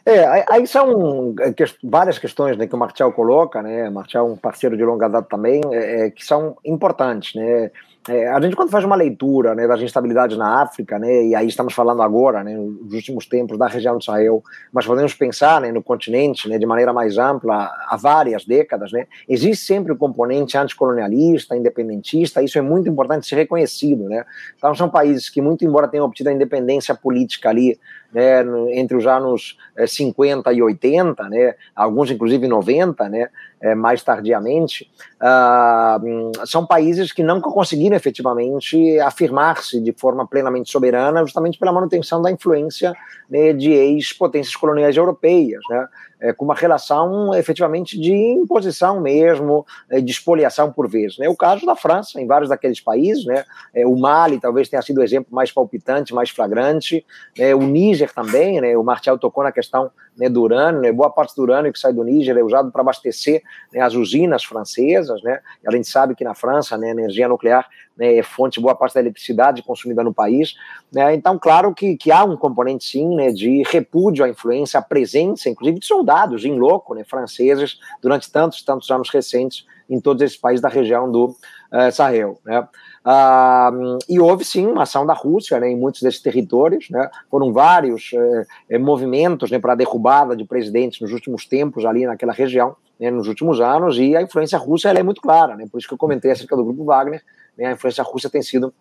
É, 0.06 0.44
aí 0.48 0.66
são 0.66 1.34
é, 1.40 1.52
várias 1.82 2.16
questões 2.18 2.56
né, 2.56 2.66
que 2.66 2.74
o 2.74 2.78
Martial 2.78 3.12
coloca, 3.12 3.60
né? 3.60 3.90
Martial 3.90 4.28
é 4.28 4.32
um 4.32 4.36
parceiro 4.36 4.76
de 4.76 4.84
longa 4.84 5.08
data 5.08 5.26
também, 5.28 5.60
é, 5.72 6.10
que 6.10 6.24
são 6.24 6.56
importantes, 6.64 7.34
né? 7.34 7.70
É, 8.08 8.28
a 8.28 8.40
gente 8.40 8.54
quando 8.54 8.70
faz 8.70 8.84
uma 8.84 8.94
leitura 8.94 9.54
né, 9.54 9.66
das 9.66 9.80
instabilidades 9.80 10.36
na 10.36 10.62
África, 10.62 10.98
né, 10.98 11.24
e 11.24 11.34
aí 11.34 11.48
estamos 11.48 11.74
falando 11.74 12.02
agora, 12.02 12.44
né, 12.44 12.54
nos 12.56 12.92
últimos 12.92 13.26
tempos 13.26 13.58
da 13.58 13.66
região 13.66 13.98
do 13.98 14.04
Sahel, 14.04 14.42
mas 14.72 14.86
podemos 14.86 15.12
pensar 15.14 15.60
né, 15.60 15.72
no 15.72 15.82
continente 15.82 16.48
né, 16.48 16.58
de 16.58 16.66
maneira 16.66 16.92
mais 16.92 17.18
ampla 17.18 17.68
há 17.88 17.96
várias 17.96 18.44
décadas, 18.44 18.92
né, 18.92 19.06
existe 19.28 19.64
sempre 19.64 19.92
o 19.92 19.96
componente 19.96 20.56
anticolonialista, 20.56 21.56
independentista, 21.56 22.42
isso 22.42 22.58
é 22.58 22.62
muito 22.62 22.88
importante 22.88 23.26
ser 23.26 23.36
reconhecido. 23.36 24.08
Né? 24.08 24.24
Então 24.56 24.74
são 24.74 24.88
países 24.88 25.28
que, 25.28 25.40
muito 25.42 25.64
embora 25.64 25.88
tenham 25.88 26.06
obtido 26.06 26.28
a 26.28 26.32
independência 26.32 26.94
política 26.94 27.48
ali 27.48 27.78
né, 28.12 28.42
entre 28.72 28.96
os 28.96 29.06
anos 29.06 29.58
50 29.86 30.50
eh, 30.50 30.54
e 30.54 30.62
80, 30.62 31.28
né, 31.28 31.54
alguns 31.74 32.10
inclusive 32.10 32.46
90, 32.46 33.08
né, 33.08 33.28
eh, 33.60 33.74
mais 33.74 34.02
tardiamente, 34.02 34.90
uh, 35.20 36.46
são 36.46 36.66
países 36.66 37.12
que 37.12 37.22
não 37.22 37.40
conseguiram 37.40 37.96
efetivamente 37.96 38.98
afirmar-se 39.00 39.80
de 39.80 39.92
forma 39.92 40.26
plenamente 40.26 40.70
soberana, 40.70 41.20
justamente 41.22 41.58
pela 41.58 41.72
manutenção 41.72 42.20
da 42.20 42.30
influência 42.30 42.94
né, 43.30 43.52
de 43.52 43.70
ex-potências 43.70 44.54
coloniais 44.54 44.96
europeias. 44.96 45.60
Né 45.70 45.88
é, 46.20 46.32
com 46.32 46.44
uma 46.44 46.54
relação 46.54 47.34
efetivamente 47.34 47.98
de 47.98 48.12
imposição 48.12 49.00
mesmo, 49.00 49.66
é, 49.90 50.00
de 50.00 50.10
espoliação 50.10 50.72
por 50.72 50.88
vezes. 50.88 51.18
Né? 51.18 51.28
O 51.28 51.36
caso 51.36 51.66
da 51.66 51.76
França, 51.76 52.20
em 52.20 52.26
vários 52.26 52.48
daqueles 52.48 52.80
países, 52.80 53.24
né? 53.24 53.44
É, 53.74 53.86
o 53.86 53.96
Mali 53.96 54.40
talvez 54.40 54.68
tenha 54.68 54.82
sido 54.82 54.98
o 54.98 55.02
exemplo 55.02 55.34
mais 55.34 55.52
palpitante, 55.52 56.14
mais 56.14 56.30
flagrante, 56.30 57.04
né? 57.38 57.54
o 57.54 57.62
Níger 57.62 58.12
também, 58.12 58.60
né? 58.60 58.76
o 58.76 58.82
Martial 58.82 59.18
tocou 59.18 59.44
na 59.44 59.52
questão 59.52 59.90
né, 60.16 60.28
do 60.28 60.42
urânio, 60.42 60.80
né, 60.80 60.90
boa 60.90 61.10
parte 61.10 61.34
do 61.36 61.42
urânio 61.42 61.72
que 61.72 61.78
sai 61.78 61.92
do 61.92 62.02
Níger 62.02 62.36
é 62.36 62.42
usado 62.42 62.70
para 62.70 62.80
abastecer 62.80 63.42
né, 63.72 63.80
as 63.80 63.94
usinas 63.94 64.44
francesas, 64.44 65.22
né, 65.22 65.40
a 65.66 65.70
gente 65.70 65.88
sabe 65.88 66.14
que 66.14 66.24
na 66.24 66.34
França 66.34 66.76
né, 66.76 66.88
a 66.88 66.90
energia 66.90 67.28
nuclear 67.28 67.68
né, 67.96 68.16
é 68.16 68.22
fonte 68.22 68.60
boa 68.60 68.74
parte 68.74 68.94
da 68.94 69.00
eletricidade 69.00 69.62
consumida 69.62 70.02
no 70.02 70.14
país, 70.14 70.54
né, 70.92 71.14
então 71.14 71.38
claro 71.38 71.74
que, 71.74 71.96
que 71.96 72.10
há 72.10 72.24
um 72.24 72.36
componente 72.36 72.84
sim 72.84 73.14
né, 73.14 73.30
de 73.30 73.62
repúdio 73.66 74.24
à 74.24 74.28
influência, 74.28 74.78
à 74.78 74.82
presença, 74.82 75.48
inclusive 75.50 75.80
de 75.80 75.86
soldados 75.86 76.44
em 76.44 76.58
loco, 76.58 76.94
né, 76.94 77.04
franceses, 77.04 77.78
durante 78.02 78.30
tantos, 78.30 78.62
tantos 78.62 78.90
anos 78.90 79.10
recentes 79.10 79.66
em 79.88 80.00
todos 80.00 80.22
esses 80.22 80.36
países 80.36 80.60
da 80.60 80.68
região 80.68 81.10
do 81.10 81.26
uh, 81.26 81.92
Sahel. 81.92 82.40
Né? 82.44 82.66
Uh, 83.06 83.98
e 84.08 84.18
houve 84.18 84.44
sim 84.44 84.66
uma 84.66 84.82
ação 84.82 85.06
da 85.06 85.14
Rússia 85.14 85.60
né, 85.60 85.70
em 85.70 85.76
muitos 85.76 86.02
desses 86.02 86.20
territórios, 86.20 86.90
né? 86.90 87.08
foram 87.30 87.52
vários 87.52 88.10
uh, 88.12 88.80
movimentos 88.80 89.48
né, 89.48 89.60
para 89.60 89.74
a 89.74 89.76
derrubada 89.76 90.34
de 90.34 90.44
presidentes 90.44 91.00
nos 91.00 91.12
últimos 91.12 91.46
tempos 91.46 91.84
ali 91.84 92.04
naquela 92.04 92.32
região, 92.32 92.74
né, 92.98 93.08
nos 93.08 93.28
últimos 93.28 93.60
anos, 93.60 93.96
e 93.96 94.16
a 94.16 94.22
influência 94.22 94.58
russa 94.58 94.88
é 94.90 95.02
muito 95.04 95.20
clara, 95.20 95.54
né, 95.54 95.68
por 95.70 95.78
isso 95.78 95.86
que 95.86 95.94
eu 95.94 95.98
comentei 95.98 96.32
acerca 96.32 96.56
do 96.56 96.64
Grupo 96.64 96.84
Wagner, 96.84 97.22
né, 97.56 97.66
a 97.66 97.72
influência 97.72 98.02
russa 98.02 98.28
tem 98.28 98.42
sido 98.42 98.74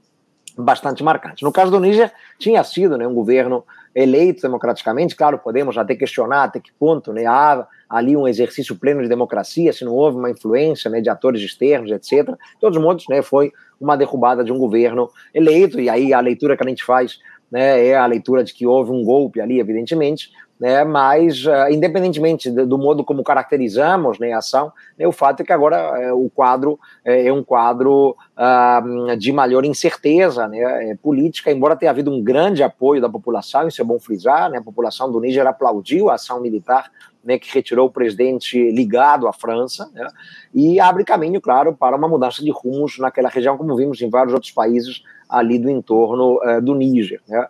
bastante 0.58 1.04
marcante. 1.04 1.44
No 1.44 1.52
caso 1.52 1.72
do 1.72 1.80
Níger, 1.80 2.12
tinha 2.40 2.64
sido 2.64 2.98
né, 2.98 3.08
um 3.08 3.14
governo 3.14 3.64
eleito 3.94 4.42
democraticamente, 4.42 5.16
claro, 5.16 5.38
podemos 5.38 5.78
até 5.78 5.96
questionar 5.96 6.44
até 6.44 6.60
que 6.60 6.72
ponto 6.74 7.14
né, 7.14 7.26
há 7.26 7.66
ali 7.90 8.16
um 8.18 8.28
exercício 8.28 8.76
pleno 8.76 9.02
de 9.02 9.08
democracia, 9.08 9.72
se 9.72 9.86
não 9.86 9.94
houve 9.94 10.18
uma 10.18 10.30
influência 10.30 10.90
né, 10.90 11.00
de 11.00 11.10
atores 11.10 11.42
externos, 11.42 11.92
etc. 11.92 12.28
De 12.28 12.60
todos 12.60 12.78
os 12.78 12.84
modos, 12.84 13.06
né, 13.08 13.22
foi 13.22 13.52
uma 13.80 13.96
derrubada 13.96 14.44
de 14.44 14.52
um 14.52 14.58
governo 14.58 15.10
eleito, 15.34 15.80
e 15.80 15.90
aí 15.90 16.14
a 16.14 16.20
leitura 16.20 16.58
que 16.58 16.64
a 16.64 16.68
gente 16.68 16.84
faz 16.84 17.20
né, 17.52 17.88
é 17.88 17.96
a 17.96 18.06
leitura 18.06 18.44
de 18.44 18.54
que 18.54 18.66
houve 18.66 18.92
um 18.92 19.04
golpe 19.04 19.40
ali, 19.40 19.60
evidentemente, 19.60 20.32
né, 20.60 20.84
mas 20.84 21.46
uh, 21.46 21.70
independentemente 21.70 22.50
do, 22.50 22.66
do, 22.66 22.78
modo 22.78 23.04
como 23.04 23.24
caracterizamos 23.24 24.18
né, 24.20 24.32
a 24.32 24.38
ação, 24.38 24.72
né, 24.98 25.06
o 25.06 25.12
fato 25.12 25.42
é 25.42 25.46
que 25.46 25.52
agora 25.52 26.14
uh, 26.14 26.26
o 26.26 26.30
quadro 26.30 26.80
é, 27.04 27.28
é 27.28 27.34
um 27.34 27.44
quadro 27.44 28.16
uh, 28.38 29.18
de 29.18 29.32
maior 29.32 29.66
incerteza 29.66 30.48
né, 30.48 30.98
política, 31.02 31.52
embora 31.52 31.76
tenha 31.76 31.92
havido 31.92 32.12
um 32.12 32.24
grande 32.24 32.64
apoio 32.64 33.02
da 33.02 33.10
população, 33.10 33.68
isso 33.68 33.82
é 33.82 33.86
bom 33.86 34.00
frisar, 34.00 34.50
né, 34.50 34.58
a 34.60 34.64
população 34.64 35.12
do 35.12 35.20
Níger 35.20 35.48
aplaudiu 35.48 36.10
a 36.10 36.16
ação 36.16 36.40
militar 36.40 36.90
né, 37.26 37.40
que 37.40 37.52
retirou 37.52 37.88
o 37.88 37.92
presidente 37.92 38.72
ligado 38.72 39.28
à 39.28 39.34
França, 39.34 39.90
né, 39.94 40.08
e 40.54 40.80
abre 40.80 41.04
caminho, 41.04 41.42
claro, 41.42 41.76
para 41.76 41.98
uma 41.98 42.08
mudança 42.08 42.44
de 42.44 42.52
rumos 42.52 43.00
naquela 43.00 43.28
região, 43.28 43.58
como 43.58 43.76
vimos 43.76 44.00
em 44.02 44.10
vários 44.10 44.34
outros 44.34 44.52
países 44.52 45.04
ali 45.28 45.58
do 45.58 45.70
entorno 45.70 46.38
uh, 46.38 46.62
do 46.62 46.76
Níger. 46.76 47.20
Né? 47.28 47.48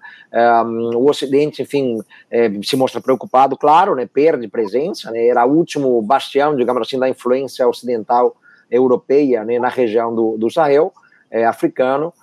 Um, 0.66 0.96
o 0.96 1.10
Ocidente, 1.10 1.62
enfim, 1.62 2.00
é, 2.32 2.50
se 2.64 2.78
mostra 2.78 3.02
preocupado, 3.02 3.58
claro, 3.58 3.96
né, 3.96 4.08
perde 4.12 4.48
presença, 4.48 5.12
né, 5.12 5.28
era 5.28 5.46
o 5.46 5.54
último 5.54 6.02
bastião, 6.02 6.56
digamos 6.56 6.82
assim, 6.82 6.98
da 6.98 7.10
influência 7.10 7.68
ocidental 7.68 8.38
europeia 8.72 9.44
né, 9.44 9.60
na 9.60 9.68
região 9.68 10.16
do, 10.16 10.38
do 10.38 10.50
Sahel 10.50 10.94
africano, 11.50 12.14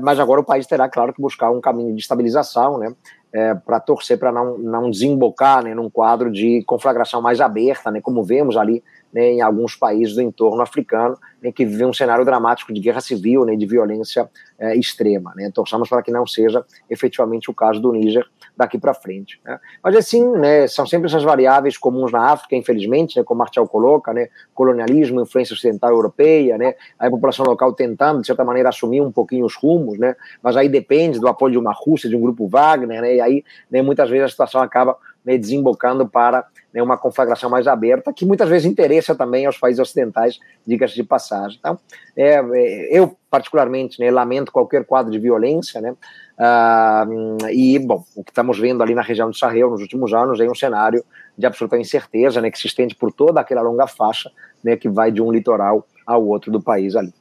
mas 0.00 0.18
agora 0.18 0.40
o 0.40 0.44
país 0.44 0.66
terá, 0.66 0.88
claro, 0.88 1.12
que 1.12 1.20
buscar 1.20 1.50
um 1.50 1.60
caminho 1.60 1.94
de 1.94 2.00
estabilização, 2.00 2.78
né, 2.78 2.94
é, 3.32 3.54
para 3.54 3.78
torcer 3.78 4.18
para 4.18 4.32
não, 4.32 4.58
não 4.58 4.90
desembocar 4.90 5.62
né, 5.62 5.74
num 5.74 5.88
quadro 5.88 6.30
de 6.30 6.62
conflagração 6.66 7.22
mais 7.22 7.40
aberta, 7.40 7.90
né, 7.90 8.00
como 8.00 8.22
vemos 8.24 8.56
ali 8.56 8.82
né, 9.12 9.32
em 9.32 9.40
alguns 9.40 9.74
países 9.74 10.14
do 10.14 10.22
entorno 10.22 10.62
africano, 10.62 11.16
né, 11.42 11.52
que 11.52 11.64
vivem 11.64 11.86
um 11.86 11.92
cenário 11.92 12.24
dramático 12.24 12.72
de 12.72 12.80
guerra 12.80 13.00
civil, 13.00 13.44
né, 13.44 13.56
de 13.56 13.66
violência 13.66 14.28
é, 14.58 14.76
extrema. 14.76 15.32
Né, 15.36 15.50
torçamos 15.52 15.88
para 15.88 16.02
que 16.02 16.10
não 16.10 16.26
seja 16.26 16.64
efetivamente 16.88 17.50
o 17.50 17.54
caso 17.54 17.80
do 17.80 17.92
Níger 17.92 18.26
daqui 18.60 18.78
para 18.78 18.92
frente. 18.92 19.40
Né. 19.42 19.58
Mas 19.82 19.96
assim, 19.96 20.22
né, 20.32 20.66
são 20.68 20.86
sempre 20.86 21.06
essas 21.06 21.22
variáveis 21.22 21.78
comuns 21.78 22.12
na 22.12 22.30
África, 22.30 22.54
infelizmente, 22.54 23.16
né, 23.16 23.24
como 23.24 23.38
Martial 23.38 23.66
coloca, 23.66 24.12
né, 24.12 24.28
colonialismo, 24.54 25.22
influência 25.22 25.54
ocidental 25.54 25.90
europeia, 25.90 26.58
né, 26.58 26.74
a 26.98 27.08
população 27.08 27.46
local 27.46 27.72
tentando, 27.72 28.20
de 28.20 28.26
certa 28.26 28.44
maneira, 28.44 28.68
assumir 28.68 29.00
um 29.00 29.10
pouquinho 29.10 29.46
os 29.46 29.56
rumos, 29.56 29.98
né, 29.98 30.14
mas 30.42 30.58
aí 30.58 30.68
depende 30.68 31.18
do 31.18 31.26
apoio 31.26 31.52
de 31.52 31.58
uma 31.58 31.72
Rússia, 31.72 32.08
de 32.10 32.14
um 32.14 32.20
grupo 32.20 32.46
Wagner, 32.46 33.00
né, 33.00 33.16
e 33.16 33.20
aí 33.20 33.44
né, 33.70 33.80
muitas 33.80 34.10
vezes 34.10 34.26
a 34.26 34.28
situação 34.28 34.60
acaba 34.60 34.96
né, 35.24 35.36
desembocando 35.36 36.08
para 36.08 36.46
né, 36.72 36.82
uma 36.82 36.96
conflagração 36.96 37.50
mais 37.50 37.66
aberta, 37.66 38.12
que 38.12 38.24
muitas 38.24 38.48
vezes 38.48 38.70
interessa 38.70 39.14
também 39.14 39.46
aos 39.46 39.58
países 39.58 39.80
ocidentais, 39.80 40.38
diga-se 40.66 40.94
de 40.94 41.02
passagem. 41.02 41.58
Então, 41.58 41.78
é, 42.16 42.34
é, 42.34 42.98
eu, 42.98 43.16
particularmente, 43.30 44.00
né, 44.00 44.10
lamento 44.10 44.52
qualquer 44.52 44.84
quadro 44.84 45.10
de 45.10 45.18
violência, 45.18 45.80
né, 45.80 45.94
uh, 46.40 47.48
e, 47.50 47.78
bom, 47.78 48.04
o 48.16 48.24
que 48.24 48.30
estamos 48.30 48.58
vendo 48.58 48.82
ali 48.82 48.94
na 48.94 49.02
região 49.02 49.30
do 49.30 49.36
Sahel 49.36 49.70
nos 49.70 49.80
últimos 49.80 50.12
anos 50.12 50.40
é 50.40 50.50
um 50.50 50.54
cenário 50.54 51.04
de 51.36 51.46
absoluta 51.46 51.78
incerteza, 51.78 52.40
né, 52.40 52.50
que 52.50 52.58
se 52.58 52.66
estende 52.66 52.94
por 52.94 53.12
toda 53.12 53.40
aquela 53.40 53.62
longa 53.62 53.86
faixa, 53.86 54.30
né, 54.64 54.76
que 54.76 54.88
vai 54.88 55.10
de 55.12 55.22
um 55.22 55.30
litoral 55.30 55.86
ao 56.06 56.26
outro 56.26 56.50
do 56.50 56.60
país 56.60 56.96
ali. 56.96 57.12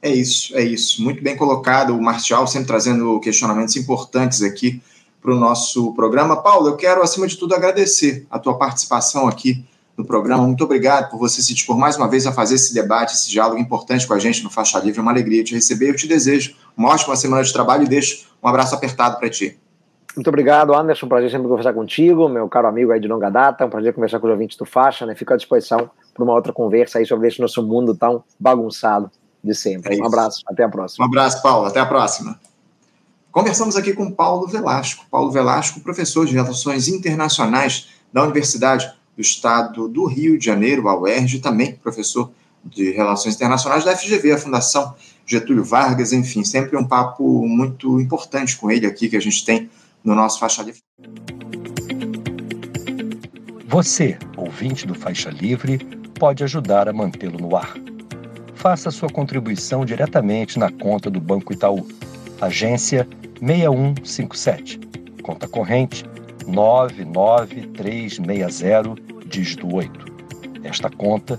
É 0.00 0.10
isso, 0.10 0.56
é 0.56 0.62
isso. 0.62 1.02
Muito 1.02 1.22
bem 1.22 1.36
colocado, 1.36 1.96
o 1.96 2.02
Martial, 2.02 2.46
sempre 2.46 2.66
trazendo 2.66 3.20
questionamentos 3.20 3.76
importantes 3.76 4.42
aqui 4.42 4.82
para 5.20 5.32
o 5.32 5.38
nosso 5.38 5.94
programa. 5.94 6.42
Paulo, 6.42 6.68
eu 6.68 6.76
quero, 6.76 7.02
acima 7.02 7.26
de 7.26 7.36
tudo, 7.36 7.54
agradecer 7.54 8.26
a 8.28 8.38
tua 8.38 8.58
participação 8.58 9.28
aqui 9.28 9.64
no 9.96 10.04
programa. 10.04 10.44
Muito 10.44 10.64
obrigado 10.64 11.08
por 11.08 11.18
você 11.18 11.40
se 11.40 11.54
dispor 11.54 11.78
mais 11.78 11.96
uma 11.96 12.08
vez 12.08 12.26
a 12.26 12.32
fazer 12.32 12.56
esse 12.56 12.74
debate, 12.74 13.14
esse 13.14 13.30
diálogo 13.30 13.60
importante 13.60 14.06
com 14.06 14.14
a 14.14 14.18
gente 14.18 14.42
no 14.42 14.50
Faixa 14.50 14.78
Livre. 14.80 14.98
É 14.98 15.02
uma 15.02 15.12
alegria 15.12 15.44
te 15.44 15.54
receber. 15.54 15.90
Eu 15.90 15.96
te 15.96 16.08
desejo 16.08 16.56
uma 16.76 16.90
ótima 16.90 17.14
semana 17.14 17.44
de 17.44 17.52
trabalho 17.52 17.84
e 17.84 17.88
deixo 17.88 18.26
um 18.42 18.48
abraço 18.48 18.74
apertado 18.74 19.18
para 19.18 19.30
ti. 19.30 19.58
Muito 20.14 20.28
obrigado, 20.28 20.74
Anderson. 20.74 21.06
Um 21.06 21.08
prazer 21.08 21.30
sempre 21.30 21.48
conversar 21.48 21.72
contigo, 21.72 22.28
meu 22.28 22.48
caro 22.48 22.68
amigo 22.68 22.92
aí 22.92 23.00
de 23.00 23.08
longa 23.08 23.30
data. 23.30 23.64
Um 23.64 23.70
prazer 23.70 23.94
conversar 23.94 24.20
com 24.20 24.26
os 24.26 24.32
ouvintes 24.32 24.56
do 24.56 24.66
Faixa, 24.66 25.06
né? 25.06 25.14
Fico 25.14 25.32
à 25.32 25.36
disposição 25.36 25.90
para 26.12 26.22
uma 26.22 26.34
outra 26.34 26.52
conversa 26.52 26.98
aí 26.98 27.06
sobre 27.06 27.28
esse 27.28 27.40
nosso 27.40 27.62
mundo 27.62 27.94
tão 27.94 28.22
bagunçado 28.38 29.10
de 29.42 29.54
sempre. 29.54 29.96
É 29.96 30.02
um 30.02 30.06
abraço, 30.06 30.42
até 30.46 30.64
a 30.64 30.68
próxima. 30.68 31.04
Um 31.04 31.08
abraço, 31.08 31.42
Paulo. 31.42 31.66
Até 31.66 31.80
a 31.80 31.86
próxima. 31.86 32.38
Conversamos 33.30 33.76
aqui 33.76 33.94
com 33.94 34.10
Paulo 34.10 34.46
Velasco. 34.46 35.06
Paulo 35.10 35.30
Velasco, 35.30 35.80
professor 35.80 36.26
de 36.26 36.34
Relações 36.34 36.88
Internacionais 36.88 37.88
da 38.12 38.22
Universidade 38.22 38.92
do 39.16 39.22
Estado 39.22 39.88
do 39.88 40.04
Rio 40.04 40.38
de 40.38 40.44
Janeiro, 40.44 40.86
a 40.88 40.98
UERJ, 40.98 41.40
também 41.40 41.74
professor 41.74 42.30
de 42.62 42.90
Relações 42.90 43.34
Internacionais 43.34 43.84
da 43.84 43.96
FGV, 43.96 44.32
a 44.32 44.38
Fundação 44.38 44.94
Getúlio 45.26 45.64
Vargas, 45.64 46.12
enfim, 46.12 46.44
sempre 46.44 46.76
um 46.76 46.86
papo 46.86 47.46
muito 47.46 48.00
importante 48.00 48.56
com 48.56 48.70
ele 48.70 48.86
aqui 48.86 49.08
que 49.08 49.16
a 49.16 49.20
gente 49.20 49.44
tem 49.44 49.70
no 50.04 50.14
nosso 50.14 50.38
Faixa 50.38 50.62
Livre. 50.62 50.80
Você, 53.66 54.18
ouvinte 54.36 54.86
do 54.86 54.94
Faixa 54.94 55.30
Livre, 55.30 55.78
pode 56.18 56.44
ajudar 56.44 56.88
a 56.88 56.92
mantê-lo 56.92 57.38
no 57.38 57.56
ar. 57.56 57.74
Faça 58.54 58.90
sua 58.90 59.08
contribuição 59.08 59.84
diretamente 59.84 60.58
na 60.58 60.70
conta 60.70 61.10
do 61.10 61.20
Banco 61.20 61.52
Itaú 61.52 61.86
agência 62.42 63.08
6157, 63.40 64.78
conta 65.22 65.46
corrente 65.46 66.04
99360, 66.46 68.96
dígito 69.26 69.72
8. 69.72 70.12
Esta 70.64 70.90
conta 70.90 71.38